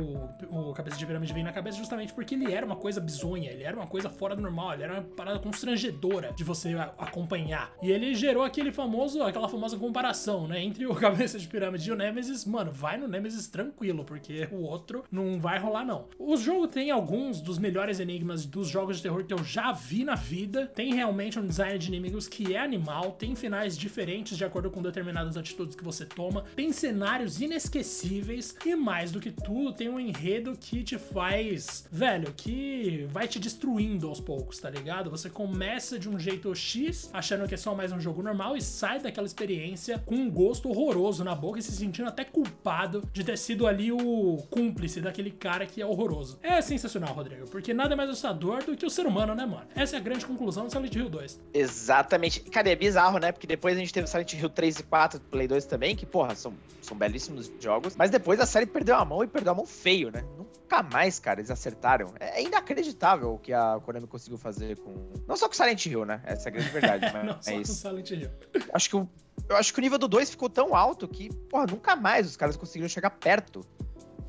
o, 0.49 0.69
o 0.69 0.73
cabeça 0.73 0.97
de 0.97 1.05
pirâmide 1.05 1.33
vem 1.33 1.43
na 1.43 1.51
cabeça 1.51 1.77
justamente 1.77 2.13
porque 2.13 2.35
ele 2.35 2.51
era 2.51 2.65
uma 2.65 2.75
coisa 2.75 2.99
bizonha, 2.99 3.51
ele 3.51 3.63
era 3.63 3.75
uma 3.75 3.87
coisa 3.87 4.09
fora 4.09 4.35
do 4.35 4.41
normal, 4.41 4.73
ele 4.73 4.83
era 4.83 4.93
uma 4.93 5.03
parada 5.03 5.39
constrangedora 5.39 6.33
de 6.33 6.43
você 6.43 6.75
acompanhar. 6.97 7.71
E 7.81 7.91
ele 7.91 8.13
gerou 8.15 8.43
aquele 8.43 8.71
famoso, 8.71 9.21
aquela 9.23 9.47
famosa 9.47 9.77
comparação, 9.77 10.47
né, 10.47 10.63
entre 10.63 10.85
o 10.85 10.95
cabeça 10.95 11.37
de 11.37 11.47
pirâmide 11.47 11.89
e 11.89 11.91
o 11.91 11.95
Nemesis, 11.95 12.45
mano, 12.45 12.71
vai 12.71 12.97
no 12.97 13.07
Nemesis 13.07 13.47
tranquilo, 13.47 14.03
porque 14.03 14.47
o 14.51 14.63
outro 14.63 15.03
não 15.11 15.39
vai 15.39 15.59
rolar 15.59 15.85
não. 15.85 16.07
O 16.17 16.37
jogo 16.37 16.67
tem 16.67 16.91
alguns 16.91 17.41
dos 17.41 17.57
melhores 17.57 17.99
enigmas 17.99 18.45
dos 18.45 18.67
jogos 18.67 18.97
de 18.97 19.03
terror 19.03 19.23
que 19.23 19.33
eu 19.33 19.43
já 19.43 19.71
vi 19.71 20.03
na 20.03 20.15
vida. 20.15 20.58
Tem 20.67 20.89
tem 20.89 20.95
realmente 20.95 21.37
um 21.37 21.45
design 21.45 21.77
de 21.77 21.87
inimigos 21.87 22.27
que 22.27 22.55
é 22.55 22.59
animal, 22.59 23.11
tem 23.11 23.35
finais 23.35 23.77
diferentes 23.77 24.35
de 24.35 24.43
acordo 24.43 24.71
com 24.71 24.81
determinadas 24.81 25.37
atitudes 25.37 25.75
que 25.75 25.83
você 25.83 26.03
toma, 26.03 26.45
tem 26.55 26.73
cenários 26.73 27.39
inesquecíveis 27.39 28.55
e 28.65 28.75
mais 28.75 29.11
do 29.11 29.19
que 29.19 29.29
tudo, 29.29 29.71
tem 29.71 29.87
um 29.87 29.99
enredo 29.99 30.57
que 30.59 30.83
te 30.83 30.97
faz, 30.97 31.87
velho, 31.91 32.33
que 32.35 33.05
vai 33.11 33.27
te 33.27 33.37
destruindo 33.37 34.07
aos 34.07 34.19
poucos, 34.19 34.57
tá 34.57 34.67
ligado? 34.67 35.11
Você 35.11 35.29
começa 35.29 35.99
de 35.99 36.09
um 36.09 36.17
jeito 36.17 36.55
X, 36.55 37.07
achando 37.13 37.47
que 37.47 37.53
é 37.53 37.57
só 37.57 37.75
mais 37.75 37.91
um 37.91 37.99
jogo 37.99 38.23
normal 38.23 38.57
e 38.57 38.61
sai 38.61 38.99
daquela 38.99 39.27
experiência 39.27 39.99
com 39.99 40.15
um 40.15 40.31
gosto 40.31 40.69
horroroso 40.69 41.23
na 41.23 41.35
boca 41.35 41.59
e 41.59 41.61
se 41.61 41.71
sentindo 41.71 42.07
até 42.07 42.25
culpado 42.25 43.07
de 43.13 43.23
ter 43.23 43.37
sido 43.37 43.67
ali 43.67 43.91
o 43.91 44.37
cúmplice 44.49 45.01
daquele 45.01 45.29
cara 45.29 45.67
que 45.67 45.83
é 45.83 45.85
horroroso. 45.85 46.39
É 46.41 46.59
sensacional, 46.61 47.13
Rodrigo, 47.13 47.47
porque 47.47 47.75
nada 47.75 47.93
é 47.93 47.95
mais 47.95 48.09
assustador 48.09 48.63
do 48.63 48.75
que 48.75 48.87
o 48.87 48.89
ser 48.89 49.05
humano, 49.05 49.35
né, 49.35 49.45
mano? 49.45 49.67
Essa 49.75 49.97
é 49.97 49.99
a 49.99 50.01
grande 50.01 50.25
conclusão 50.25 50.48
do 50.49 50.69
Silent 50.69 50.95
Hill 50.95 51.09
2. 51.09 51.39
Exatamente. 51.53 52.41
Cara, 52.41 52.69
é 52.69 52.75
bizarro, 52.75 53.17
né? 53.19 53.31
Porque 53.31 53.47
depois 53.47 53.75
a 53.75 53.79
gente 53.79 53.93
teve 53.93 54.07
Silent 54.07 54.33
Hill 54.33 54.49
3 54.49 54.79
e 54.79 54.83
4 54.83 55.19
do 55.19 55.25
Play 55.25 55.47
2 55.47 55.65
também, 55.65 55.95
que, 55.95 56.05
porra, 56.05 56.35
são, 56.35 56.53
são 56.81 56.97
belíssimos 56.97 57.51
jogos. 57.59 57.95
Mas 57.95 58.09
depois 58.09 58.39
a 58.39 58.45
série 58.45 58.65
perdeu 58.65 58.95
a 58.95 59.05
mão 59.05 59.23
e 59.23 59.27
perdeu 59.27 59.51
a 59.51 59.55
mão 59.55 59.65
feio, 59.65 60.11
né? 60.11 60.23
Nunca 60.37 60.83
mais, 60.83 61.19
cara, 61.19 61.39
eles 61.39 61.51
acertaram. 61.51 62.13
É 62.19 62.41
inacreditável 62.41 63.33
o 63.33 63.39
que 63.39 63.53
a 63.53 63.79
Konami 63.83 64.07
conseguiu 64.07 64.37
fazer 64.37 64.77
com. 64.77 64.93
Não 65.27 65.35
só 65.35 65.47
com 65.47 65.53
Silent 65.53 65.85
Hill, 65.85 66.05
né? 66.05 66.21
Essa 66.25 66.47
é 66.47 66.49
a 66.49 66.53
grande 66.53 66.69
verdade. 66.69 67.05
Mas 67.13 67.25
Não 67.25 67.41
só 67.41 67.51
é 67.51 67.57
com 67.57 67.65
Silent 67.65 68.11
Hill. 68.11 68.29
Acho 68.73 68.89
que 68.89 68.95
o. 68.95 69.09
Eu 69.47 69.55
acho 69.55 69.73
que 69.73 69.79
o 69.79 69.81
nível 69.81 69.97
do 69.97 70.07
2 70.07 70.29
ficou 70.29 70.49
tão 70.49 70.75
alto 70.75 71.07
que, 71.07 71.33
porra, 71.49 71.65
nunca 71.65 71.95
mais 71.95 72.27
os 72.27 72.37
caras 72.37 72.55
conseguiram 72.55 72.89
chegar 72.89 73.09
perto 73.09 73.61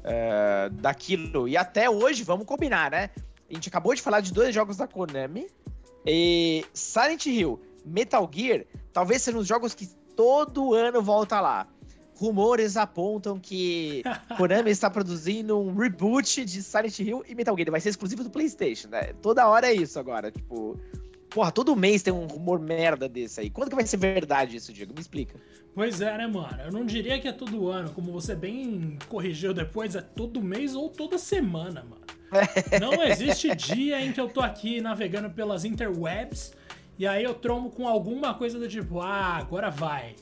uh, 0.00 0.70
daquilo. 0.70 1.48
E 1.48 1.56
até 1.56 1.90
hoje, 1.90 2.22
vamos 2.22 2.46
combinar, 2.46 2.90
né? 2.90 3.10
A 3.50 3.54
gente 3.54 3.68
acabou 3.68 3.94
de 3.94 4.00
falar 4.00 4.20
de 4.20 4.32
dois 4.32 4.54
jogos 4.54 4.76
da 4.76 4.86
Konami 4.86 5.48
e 6.06 6.64
Silent 6.72 7.26
Hill, 7.26 7.60
Metal 7.84 8.28
Gear, 8.32 8.64
talvez 8.92 9.22
sejam 9.22 9.40
os 9.40 9.46
jogos 9.46 9.74
que 9.74 9.86
todo 10.16 10.74
ano 10.74 11.02
volta 11.02 11.40
lá. 11.40 11.66
Rumores 12.14 12.76
apontam 12.76 13.38
que 13.38 14.02
Konami 14.36 14.70
está 14.70 14.90
produzindo 14.90 15.58
um 15.58 15.74
reboot 15.74 16.44
de 16.44 16.62
Silent 16.62 16.98
Hill 16.98 17.24
e 17.26 17.34
Metal 17.34 17.56
Gear. 17.56 17.70
Vai 17.70 17.80
ser 17.80 17.88
exclusivo 17.88 18.22
do 18.22 18.30
PlayStation, 18.30 18.88
né? 18.88 19.14
Toda 19.22 19.48
hora 19.48 19.68
é 19.68 19.74
isso 19.74 19.98
agora. 19.98 20.30
Tipo, 20.30 20.78
porra, 21.30 21.50
todo 21.50 21.74
mês 21.74 22.02
tem 22.02 22.12
um 22.12 22.26
rumor 22.26 22.60
merda 22.60 23.08
desse 23.08 23.40
aí. 23.40 23.48
Quando 23.48 23.70
que 23.70 23.76
vai 23.76 23.86
ser 23.86 23.96
verdade 23.96 24.56
isso, 24.56 24.72
Diego? 24.72 24.92
Me 24.92 25.00
explica. 25.00 25.40
Pois 25.74 26.00
é, 26.02 26.18
né, 26.18 26.26
mano? 26.26 26.60
Eu 26.62 26.72
não 26.72 26.84
diria 26.84 27.18
que 27.18 27.28
é 27.28 27.32
todo 27.32 27.68
ano. 27.68 27.90
Como 27.92 28.12
você 28.12 28.34
bem 28.34 28.98
corrigiu 29.08 29.54
depois, 29.54 29.94
é 29.94 30.02
todo 30.02 30.42
mês 30.42 30.74
ou 30.74 30.90
toda 30.90 31.16
semana, 31.16 31.82
mano. 31.82 32.09
Não 32.80 33.02
existe 33.02 33.54
dia 33.54 34.00
em 34.00 34.12
que 34.12 34.20
eu 34.20 34.28
tô 34.28 34.40
aqui 34.40 34.80
navegando 34.80 35.30
pelas 35.30 35.64
interwebs 35.64 36.52
e 37.00 37.06
aí 37.06 37.24
eu 37.24 37.32
tromo 37.32 37.70
com 37.70 37.88
alguma 37.88 38.34
coisa 38.34 38.58
do 38.58 38.68
tipo, 38.68 39.00
ah, 39.00 39.36
agora 39.36 39.70
vai. 39.70 40.16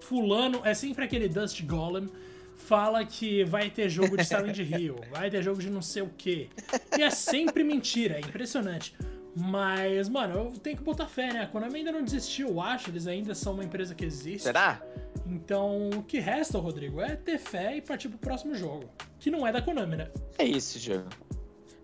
Fulano, 0.00 0.60
é 0.64 0.72
sempre 0.72 1.04
aquele 1.04 1.28
Dust 1.28 1.60
Golem, 1.64 2.08
fala 2.56 3.04
que 3.04 3.42
vai 3.42 3.68
ter 3.70 3.88
jogo 3.88 4.16
de 4.16 4.24
Silent 4.24 4.56
Hill, 4.62 5.00
vai 5.10 5.28
ter 5.28 5.42
jogo 5.42 5.60
de 5.60 5.68
não 5.68 5.82
sei 5.82 6.02
o 6.02 6.10
que. 6.16 6.48
E 6.96 7.02
é 7.02 7.10
sempre 7.10 7.64
mentira, 7.64 8.18
é 8.18 8.20
impressionante. 8.20 8.94
Mas, 9.34 10.08
mano, 10.08 10.34
eu 10.34 10.52
tenho 10.60 10.76
que 10.76 10.82
botar 10.84 11.06
fé, 11.06 11.32
né? 11.32 11.40
A 11.40 11.46
Konami 11.48 11.78
ainda 11.78 11.90
não 11.90 12.04
desistiu, 12.04 12.50
eu 12.50 12.60
acho. 12.60 12.90
Eles 12.90 13.06
ainda 13.06 13.34
são 13.34 13.54
uma 13.54 13.64
empresa 13.64 13.94
que 13.94 14.04
existe. 14.04 14.42
Será? 14.42 14.80
Então, 15.26 15.88
o 15.90 16.02
que 16.02 16.18
resta, 16.20 16.58
Rodrigo, 16.58 17.00
é 17.00 17.16
ter 17.16 17.38
fé 17.38 17.76
e 17.76 17.80
partir 17.80 18.10
pro 18.10 18.18
próximo 18.18 18.54
jogo. 18.54 18.90
Que 19.18 19.30
não 19.30 19.46
é 19.46 19.50
da 19.50 19.62
Konami, 19.62 19.96
né? 19.96 20.10
É 20.38 20.44
isso, 20.44 20.78
jogo 20.78 21.08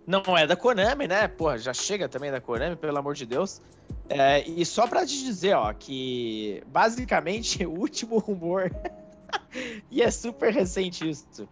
não 0.09 0.35
é 0.35 0.47
da 0.47 0.55
Konami, 0.55 1.07
né? 1.07 1.27
Porra, 1.27 1.59
já 1.59 1.71
chega 1.71 2.09
também 2.09 2.31
da 2.31 2.41
Konami, 2.41 2.75
pelo 2.75 2.97
amor 2.97 3.13
de 3.13 3.27
Deus. 3.27 3.61
É, 4.09 4.43
e 4.49 4.65
só 4.65 4.87
pra 4.87 5.05
te 5.05 5.23
dizer, 5.23 5.53
ó, 5.53 5.71
que 5.71 6.63
basicamente 6.67 7.63
o 7.67 7.71
último 7.71 8.17
rumor, 8.17 8.71
e 9.91 10.01
é 10.01 10.09
super 10.09 10.51
recente 10.51 11.07
isso, 11.07 11.47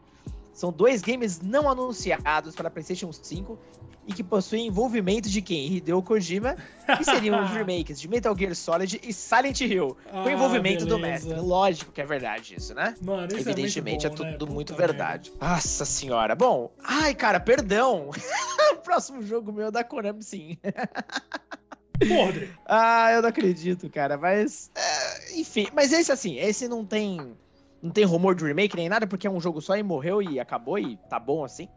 são 0.54 0.72
dois 0.72 1.04
games 1.04 1.40
não 1.40 1.70
anunciados 1.70 2.56
para 2.56 2.70
PlayStation 2.72 3.14
5 3.14 3.60
e 4.08 4.14
que 4.14 4.24
possuem 4.24 4.68
envolvimento 4.68 5.30
de 5.30 5.42
quem? 5.42 5.74
Hideo 5.74 6.02
Kojima, 6.02 6.56
que 6.98 7.04
seriam 7.04 7.44
os 7.44 7.52
remakes 7.52 8.00
de 8.00 8.08
Metal 8.08 8.36
Gear 8.38 8.56
Solid 8.56 9.00
e 9.04 9.12
Silent 9.14 9.60
Hill, 9.62 9.98
com 10.10 10.20
Ah, 10.30 10.32
envolvimento 10.32 10.86
do 10.86 10.98
beleza. 10.98 11.28
mestre. 11.28 11.46
Lógico 11.46 11.92
que 11.92 12.02
é 12.02 12.06
verdade 12.06 12.56
isso, 12.58 12.74
né? 12.74 12.96
Mano, 13.02 13.28
isso 13.28 13.38
Evidentemente 13.50 14.06
é, 14.08 14.10
muito 14.10 14.22
bom, 14.24 14.28
é 14.28 14.32
né? 14.32 14.38
tudo 14.38 14.52
muito 14.54 14.74
Puta 14.74 14.88
verdade. 14.88 15.34
Nossa 15.42 15.84
senhora. 15.86 16.36
Bom, 16.36 16.72
ai, 16.84 17.14
cara, 17.14 17.40
perdão. 17.40 18.10
o 18.74 18.78
próximo 18.78 19.22
jogo 19.22 19.52
meu 19.52 19.68
é 19.68 19.72
da 19.72 19.84
Konami, 19.84 20.24
sim. 20.24 20.58
merda. 22.00 22.26
Rodrigo. 22.26 22.54
Ah, 22.66 23.12
eu 23.12 23.22
não 23.22 23.30
acredito, 23.30 23.90
cara, 23.90 24.18
mas. 24.18 24.72
é, 24.76 25.40
enfim, 25.40 25.68
mas 25.74 25.92
esse 25.92 26.12
assim, 26.12 26.38
esse 26.38 26.68
não 26.68 26.86
tem. 26.86 27.36
Não 27.82 27.92
tem 27.92 28.06
rumor 28.06 28.34
de 28.34 28.44
remake 28.44 28.76
nem 28.76 28.90
nada, 28.90 29.06
porque 29.06 29.28
é 29.28 29.30
um 29.30 29.40
jogo 29.40 29.62
só 29.62 29.78
e 29.78 29.84
morreu 29.84 30.20
e 30.22 30.40
acabou 30.40 30.80
e 30.80 30.98
tá 31.10 31.20
bom 31.20 31.44
assim. 31.44 31.70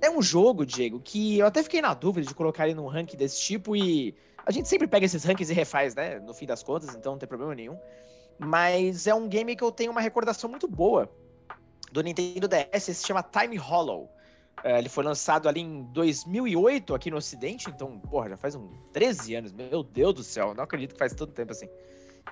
É 0.00 0.10
um 0.10 0.20
jogo, 0.20 0.66
Diego, 0.66 1.00
que 1.00 1.38
eu 1.38 1.46
até 1.46 1.62
fiquei 1.62 1.80
na 1.80 1.94
dúvida 1.94 2.26
de 2.26 2.34
colocar 2.34 2.66
ele 2.66 2.74
num 2.74 2.86
ranking 2.86 3.16
desse 3.16 3.40
tipo 3.40 3.74
e. 3.74 4.14
A 4.44 4.52
gente 4.52 4.68
sempre 4.68 4.86
pega 4.86 5.04
esses 5.04 5.24
rankings 5.24 5.50
e 5.50 5.54
refaz, 5.54 5.94
né? 5.96 6.20
No 6.20 6.32
fim 6.32 6.46
das 6.46 6.62
contas, 6.62 6.94
então 6.94 7.12
não 7.12 7.18
tem 7.18 7.28
problema 7.28 7.52
nenhum. 7.52 7.76
Mas 8.38 9.06
é 9.08 9.14
um 9.14 9.26
game 9.26 9.56
que 9.56 9.64
eu 9.64 9.72
tenho 9.72 9.90
uma 9.90 10.00
recordação 10.00 10.48
muito 10.48 10.68
boa 10.68 11.10
do 11.90 12.00
Nintendo 12.00 12.46
DS, 12.46 12.84
se 12.84 13.06
chama 13.06 13.22
Time 13.22 13.56
Hollow. 13.56 14.08
É, 14.62 14.78
ele 14.78 14.88
foi 14.88 15.04
lançado 15.04 15.48
ali 15.48 15.60
em 15.60 15.82
2008 15.92 16.94
aqui 16.94 17.10
no 17.10 17.16
Ocidente, 17.16 17.68
então, 17.68 17.98
porra, 17.98 18.28
já 18.30 18.36
faz 18.36 18.54
uns 18.54 18.70
13 18.92 19.34
anos. 19.34 19.52
Meu 19.52 19.82
Deus 19.82 20.14
do 20.14 20.22
céu, 20.22 20.54
não 20.54 20.64
acredito 20.64 20.92
que 20.92 20.98
faz 20.98 21.12
tanto 21.12 21.32
tempo 21.32 21.52
assim. 21.52 21.68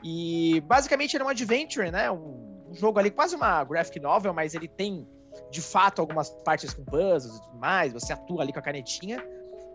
E 0.02 0.60
basicamente 0.66 1.16
ele 1.16 1.22
é 1.22 1.26
um 1.26 1.30
adventure, 1.30 1.90
né? 1.90 2.10
Um 2.10 2.70
jogo 2.72 2.98
ali, 2.98 3.10
quase 3.10 3.36
uma 3.36 3.62
graphic 3.64 4.00
novel, 4.00 4.32
mas 4.34 4.54
ele 4.54 4.68
tem 4.68 5.06
de 5.50 5.60
fato 5.60 6.00
algumas 6.00 6.30
partes 6.30 6.72
com 6.72 6.84
puzzles 6.84 7.36
e 7.36 7.42
tudo 7.42 7.58
mais. 7.58 7.92
Você 7.92 8.12
atua 8.12 8.42
ali 8.42 8.52
com 8.52 8.58
a 8.58 8.62
canetinha. 8.62 9.24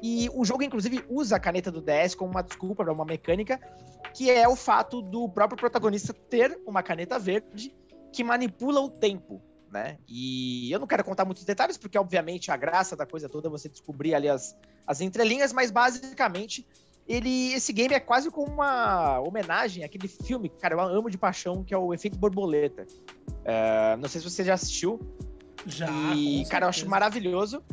E 0.01 0.29
o 0.33 0.45
jogo, 0.45 0.63
inclusive, 0.63 1.03
usa 1.09 1.35
a 1.35 1.39
caneta 1.39 1.69
do 1.71 1.81
DS 1.81 2.15
como 2.15 2.31
uma 2.31 2.41
desculpa 2.41 2.83
para 2.83 2.93
uma 2.93 3.05
mecânica, 3.05 3.59
que 4.13 4.31
é 4.31 4.47
o 4.47 4.55
fato 4.55 5.01
do 5.01 5.27
próprio 5.27 5.57
protagonista 5.57 6.13
ter 6.13 6.57
uma 6.65 6.81
caneta 6.81 7.19
verde 7.19 7.75
que 8.13 8.23
manipula 8.23 8.79
o 8.79 8.89
tempo 8.89 9.41
né? 9.71 9.97
E 10.07 10.71
eu 10.71 10.79
não 10.79 10.87
quero 10.87 11.03
contar 11.03 11.25
muitos 11.25 11.45
detalhes, 11.45 11.77
porque 11.77 11.97
obviamente 11.97 12.51
a 12.51 12.57
graça 12.57 12.95
da 12.95 13.05
coisa 13.05 13.29
toda 13.29 13.47
é 13.47 13.51
você 13.51 13.69
descobrir 13.69 14.15
ali 14.15 14.27
as, 14.27 14.57
as 14.85 15.01
entrelinhas, 15.01 15.53
mas 15.53 15.71
basicamente 15.71 16.67
ele, 17.07 17.53
esse 17.53 17.73
game 17.73 17.93
é 17.93 17.99
quase 17.99 18.29
como 18.29 18.51
uma 18.51 19.19
homenagem 19.19 19.83
àquele 19.83 20.07
filme, 20.07 20.49
cara, 20.49 20.75
eu 20.75 20.79
amo 20.79 21.09
de 21.09 21.17
paixão, 21.17 21.63
que 21.63 21.73
é 21.73 21.77
o 21.77 21.93
Efeito 21.93 22.17
Borboleta. 22.17 22.85
É, 23.45 23.97
não 23.97 24.07
sei 24.07 24.21
se 24.21 24.29
você 24.29 24.43
já 24.43 24.53
assistiu. 24.53 24.99
Já. 25.65 25.87
e, 26.15 26.45
cara, 26.45 26.65
eu 26.65 26.69
acho 26.69 26.87
maravilhoso. 26.87 27.63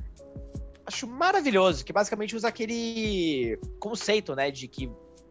Acho 0.84 1.06
maravilhoso, 1.06 1.84
que 1.84 1.92
basicamente 1.92 2.36
usa 2.36 2.48
aquele 2.48 3.58
conceito, 3.80 4.36
né, 4.36 4.50
de 4.50 4.68
que 4.68 4.88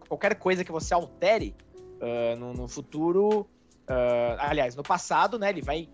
qualquer 0.08 0.36
coisa 0.36 0.66
que 0.66 0.72
você 0.72 0.94
altere 0.94 1.56
ah, 2.02 2.36
no, 2.36 2.54
no 2.54 2.68
futuro, 2.68 3.48
ah, 3.88 4.50
aliás, 4.50 4.76
no 4.76 4.84
passado, 4.84 5.40
né, 5.40 5.50
ele 5.50 5.62
vai 5.62 5.90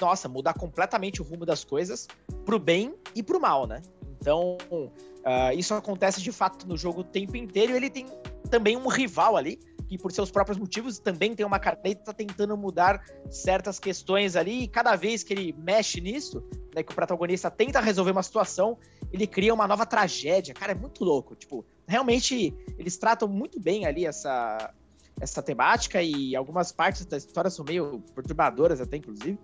nossa, 0.00 0.28
mudar 0.28 0.54
completamente 0.54 1.20
o 1.22 1.24
rumo 1.24 1.46
das 1.46 1.64
coisas 1.64 2.08
pro 2.44 2.58
bem 2.58 2.94
e 3.14 3.22
pro 3.22 3.40
mal, 3.40 3.66
né? 3.66 3.80
Então, 4.20 4.56
uh, 4.70 5.52
isso 5.56 5.74
acontece 5.74 6.20
de 6.20 6.32
fato 6.32 6.66
no 6.66 6.76
jogo 6.76 7.02
o 7.02 7.04
tempo 7.04 7.36
inteiro 7.36 7.72
e 7.72 7.76
ele 7.76 7.90
tem 7.90 8.06
também 8.50 8.76
um 8.76 8.88
rival 8.88 9.36
ali, 9.36 9.58
que 9.94 9.98
por 10.02 10.10
seus 10.10 10.30
próprios 10.30 10.58
motivos 10.58 10.98
também 10.98 11.34
tem 11.34 11.46
uma 11.46 11.60
caneta 11.60 12.12
tentando 12.12 12.56
mudar 12.56 13.00
certas 13.30 13.78
questões 13.78 14.34
ali, 14.34 14.64
e 14.64 14.68
cada 14.68 14.96
vez 14.96 15.22
que 15.22 15.32
ele 15.32 15.54
mexe 15.56 16.00
nisso, 16.00 16.42
né, 16.74 16.82
que 16.82 16.90
o 16.90 16.94
protagonista 16.94 17.48
tenta 17.48 17.80
resolver 17.80 18.10
uma 18.10 18.22
situação, 18.22 18.76
ele 19.12 19.26
cria 19.26 19.54
uma 19.54 19.68
nova 19.68 19.86
tragédia. 19.86 20.52
Cara, 20.52 20.72
é 20.72 20.74
muito 20.74 21.04
louco. 21.04 21.36
Tipo, 21.36 21.64
realmente 21.86 22.52
eles 22.76 22.96
tratam 22.96 23.28
muito 23.28 23.60
bem 23.60 23.86
ali 23.86 24.04
essa, 24.04 24.74
essa 25.20 25.40
temática 25.40 26.02
e 26.02 26.34
algumas 26.34 26.72
partes 26.72 27.06
da 27.06 27.16
história 27.16 27.50
são 27.50 27.64
meio 27.64 28.02
perturbadoras 28.14 28.80
até, 28.80 28.96
inclusive. 28.96 29.38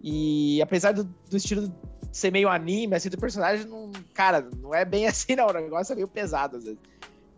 E 0.00 0.62
apesar 0.62 0.92
do, 0.92 1.02
do 1.02 1.36
estilo 1.36 1.74
ser 2.12 2.30
meio 2.30 2.48
anime, 2.48 2.94
assim, 2.94 3.08
do 3.08 3.18
personagem, 3.18 3.66
não, 3.66 3.90
cara, 4.14 4.48
não 4.62 4.72
é 4.72 4.84
bem 4.84 5.06
assim, 5.08 5.34
não. 5.34 5.48
O 5.48 5.52
negócio 5.52 5.92
é 5.92 5.96
meio 5.96 6.08
pesado, 6.08 6.58
às 6.58 6.64
vezes. 6.64 6.78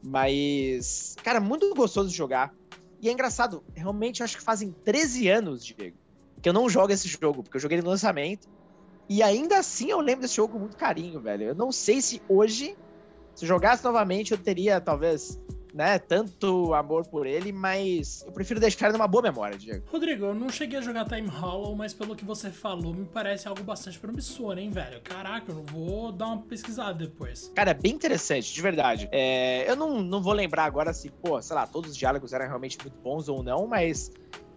Mas, 0.02 1.16
cara, 1.22 1.40
muito 1.40 1.74
gostoso 1.74 2.08
de 2.08 2.16
jogar. 2.16 2.54
E 3.00 3.08
é 3.08 3.12
engraçado, 3.12 3.62
realmente 3.74 4.22
acho 4.22 4.36
que 4.36 4.42
fazem 4.42 4.74
13 4.84 5.28
anos, 5.28 5.64
Diego, 5.64 5.96
que 6.42 6.48
eu 6.48 6.52
não 6.52 6.68
jogo 6.68 6.92
esse 6.92 7.08
jogo, 7.08 7.42
porque 7.42 7.56
eu 7.56 7.60
joguei 7.60 7.80
no 7.80 7.88
lançamento. 7.88 8.48
E 9.08 9.22
ainda 9.22 9.58
assim 9.58 9.90
eu 9.90 10.00
lembro 10.00 10.22
desse 10.22 10.36
jogo 10.36 10.54
com 10.54 10.58
muito 10.58 10.76
carinho, 10.76 11.20
velho. 11.20 11.44
Eu 11.44 11.54
não 11.54 11.72
sei 11.72 12.00
se 12.02 12.20
hoje, 12.28 12.76
se 13.34 13.46
jogasse 13.46 13.84
novamente, 13.84 14.32
eu 14.32 14.38
teria, 14.38 14.80
talvez, 14.80 15.40
né, 15.72 15.98
tanto 15.98 16.74
amor 16.74 17.06
por 17.06 17.26
ele, 17.26 17.52
mas 17.52 18.22
eu 18.26 18.32
prefiro 18.32 18.60
deixar 18.60 18.86
ele 18.86 18.96
numa 18.96 19.08
boa 19.08 19.22
memória, 19.22 19.56
Diego. 19.56 19.84
Rodrigo, 19.90 20.26
eu 20.26 20.34
não 20.34 20.48
cheguei 20.48 20.78
a 20.78 20.82
jogar 20.82 21.04
Time 21.06 21.28
Hollow, 21.28 21.74
mas 21.76 21.92
pelo 21.92 22.16
que 22.16 22.24
você 22.24 22.50
falou, 22.50 22.94
me 22.94 23.04
parece 23.06 23.48
algo 23.48 23.62
bastante 23.62 23.98
promissor, 23.98 24.58
hein, 24.58 24.70
velho? 24.70 25.00
Caraca, 25.02 25.50
eu 25.52 25.62
vou 25.62 26.12
dar 26.12 26.26
uma 26.26 26.42
pesquisada 26.42 26.94
depois. 26.94 27.52
Cara, 27.54 27.70
é 27.70 27.74
bem 27.74 27.92
interessante, 27.92 28.52
de 28.52 28.62
verdade. 28.62 29.08
É, 29.12 29.68
eu 29.70 29.76
não, 29.76 30.02
não 30.02 30.22
vou 30.22 30.32
lembrar 30.32 30.64
agora 30.64 30.92
se, 30.92 31.10
pô, 31.10 31.40
sei 31.40 31.54
lá, 31.54 31.66
todos 31.66 31.90
os 31.90 31.96
diálogos 31.96 32.32
eram 32.32 32.46
realmente 32.46 32.78
muito 32.80 32.98
bons 32.98 33.28
ou 33.28 33.42
não, 33.42 33.66
mas 33.66 34.10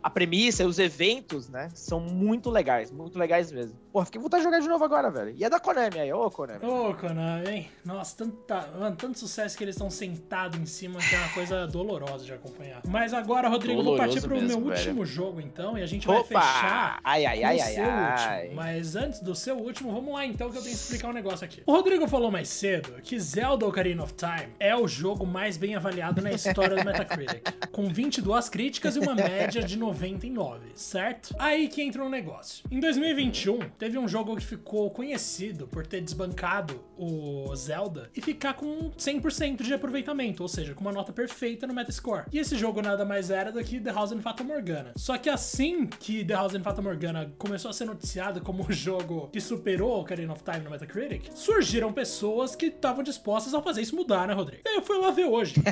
a 0.03 0.09
premissa 0.09 0.63
e 0.63 0.65
os 0.65 0.79
eventos, 0.79 1.47
né, 1.47 1.69
são 1.73 1.99
muito 1.99 2.49
legais, 2.49 2.91
muito 2.91 3.17
legais 3.19 3.51
mesmo. 3.51 3.77
Pô, 3.91 4.05
fiquei 4.05 4.21
vontade 4.21 4.41
de 4.41 4.45
jogar 4.45 4.59
de 4.61 4.69
novo 4.69 4.85
agora, 4.85 5.11
velho. 5.11 5.35
E 5.37 5.43
é 5.43 5.49
da 5.49 5.59
Konami 5.59 5.99
aí, 5.99 6.13
ô 6.13 6.31
Konami. 6.31 6.65
Ô, 6.65 6.93
Konami, 6.93 7.49
hein? 7.49 7.71
Nossa, 7.83 8.15
tanta, 8.15 8.67
mano, 8.79 8.95
tanto 8.95 9.19
sucesso 9.19 9.57
que 9.57 9.63
eles 9.65 9.75
estão 9.75 9.89
sentados 9.89 10.57
em 10.57 10.65
cima 10.65 10.97
que 10.99 11.13
é 11.13 11.17
uma 11.17 11.29
coisa 11.33 11.67
dolorosa 11.67 12.23
de 12.23 12.31
acompanhar. 12.31 12.81
Mas 12.87 13.13
agora, 13.13 13.49
Rodrigo, 13.49 13.83
vou 13.83 13.97
partir 13.97 14.21
pro 14.21 14.35
mesmo, 14.35 14.47
meu 14.47 14.69
velho. 14.69 14.71
último 14.79 15.05
jogo, 15.05 15.41
então, 15.41 15.77
e 15.77 15.83
a 15.83 15.85
gente 15.85 16.07
vai 16.07 16.19
Opa! 16.19 16.27
fechar 16.41 16.99
Ai, 17.03 17.25
ai, 17.25 17.43
ai, 17.43 17.59
ai, 17.59 17.73
seu 17.73 17.83
ai. 17.83 18.39
último. 18.41 18.55
Mas 18.55 18.95
antes 18.95 19.19
do 19.19 19.35
seu 19.35 19.57
último, 19.57 19.91
vamos 19.91 20.13
lá 20.13 20.25
então 20.25 20.49
que 20.49 20.57
eu 20.57 20.61
tenho 20.61 20.73
que 20.73 20.81
explicar 20.81 21.09
um 21.09 21.13
negócio 21.13 21.43
aqui. 21.43 21.61
O 21.65 21.73
Rodrigo 21.73 22.07
falou 22.07 22.31
mais 22.31 22.47
cedo 22.47 22.93
que 23.01 23.19
Zelda 23.19 23.65
Ocarina 23.67 24.03
of 24.03 24.13
Time 24.13 24.53
é 24.57 24.73
o 24.73 24.87
jogo 24.87 25.25
mais 25.25 25.57
bem 25.57 25.75
avaliado 25.75 26.21
na 26.21 26.31
história 26.31 26.77
do 26.77 26.85
Metacritic, 26.85 27.43
com 27.73 27.89
22 27.89 28.47
críticas 28.47 28.95
e 28.95 28.99
uma 28.99 29.15
média 29.15 29.61
de 29.61 29.77
99, 29.77 30.59
certo? 30.75 31.35
Aí 31.37 31.67
que 31.67 31.81
entra 31.81 32.01
um 32.01 32.09
negócio. 32.09 32.63
Em 32.71 32.79
2021, 32.79 33.59
teve 33.81 33.97
um 33.97 34.07
jogo 34.07 34.35
que 34.35 34.45
ficou 34.45 34.91
conhecido 34.91 35.67
por 35.67 35.87
ter 35.87 36.01
desbancado 36.01 36.83
o 36.95 37.51
Zelda 37.55 38.11
e 38.15 38.21
ficar 38.21 38.53
com 38.53 38.91
100% 38.91 39.63
de 39.63 39.73
aproveitamento, 39.73 40.43
ou 40.43 40.47
seja, 40.47 40.75
com 40.75 40.81
uma 40.81 40.91
nota 40.91 41.11
perfeita 41.11 41.65
no 41.65 41.73
Metascore. 41.73 42.25
E 42.31 42.37
esse 42.37 42.55
jogo 42.55 42.79
nada 42.79 43.03
mais 43.03 43.31
era 43.31 43.51
do 43.51 43.59
que 43.63 43.79
The 43.79 43.91
House 43.91 44.11
in 44.11 44.21
Fata 44.21 44.43
Morgana. 44.43 44.93
Só 44.95 45.17
que 45.17 45.31
assim 45.31 45.87
que 45.87 46.23
The 46.23 46.35
House 46.35 46.53
in 46.53 46.61
Fata 46.61 46.79
Morgana 46.79 47.33
começou 47.39 47.69
a 47.69 47.73
ser 47.73 47.85
noticiado 47.85 48.39
como 48.41 48.63
o 48.63 48.71
jogo 48.71 49.29
que 49.29 49.41
superou 49.41 49.97
o 49.97 50.01
Ocarina 50.01 50.31
of 50.31 50.43
Time 50.43 50.59
no 50.59 50.69
Metacritic, 50.69 51.31
surgiram 51.33 51.91
pessoas 51.91 52.55
que 52.55 52.67
estavam 52.67 53.01
dispostas 53.01 53.55
a 53.55 53.63
fazer 53.63 53.81
isso 53.81 53.95
mudar, 53.95 54.27
né, 54.27 54.35
Rodrigo? 54.35 54.61
E 54.63 54.69
aí 54.69 54.75
eu 54.75 54.83
fui 54.83 54.99
lá 54.99 55.09
ver 55.09 55.25
hoje. 55.25 55.55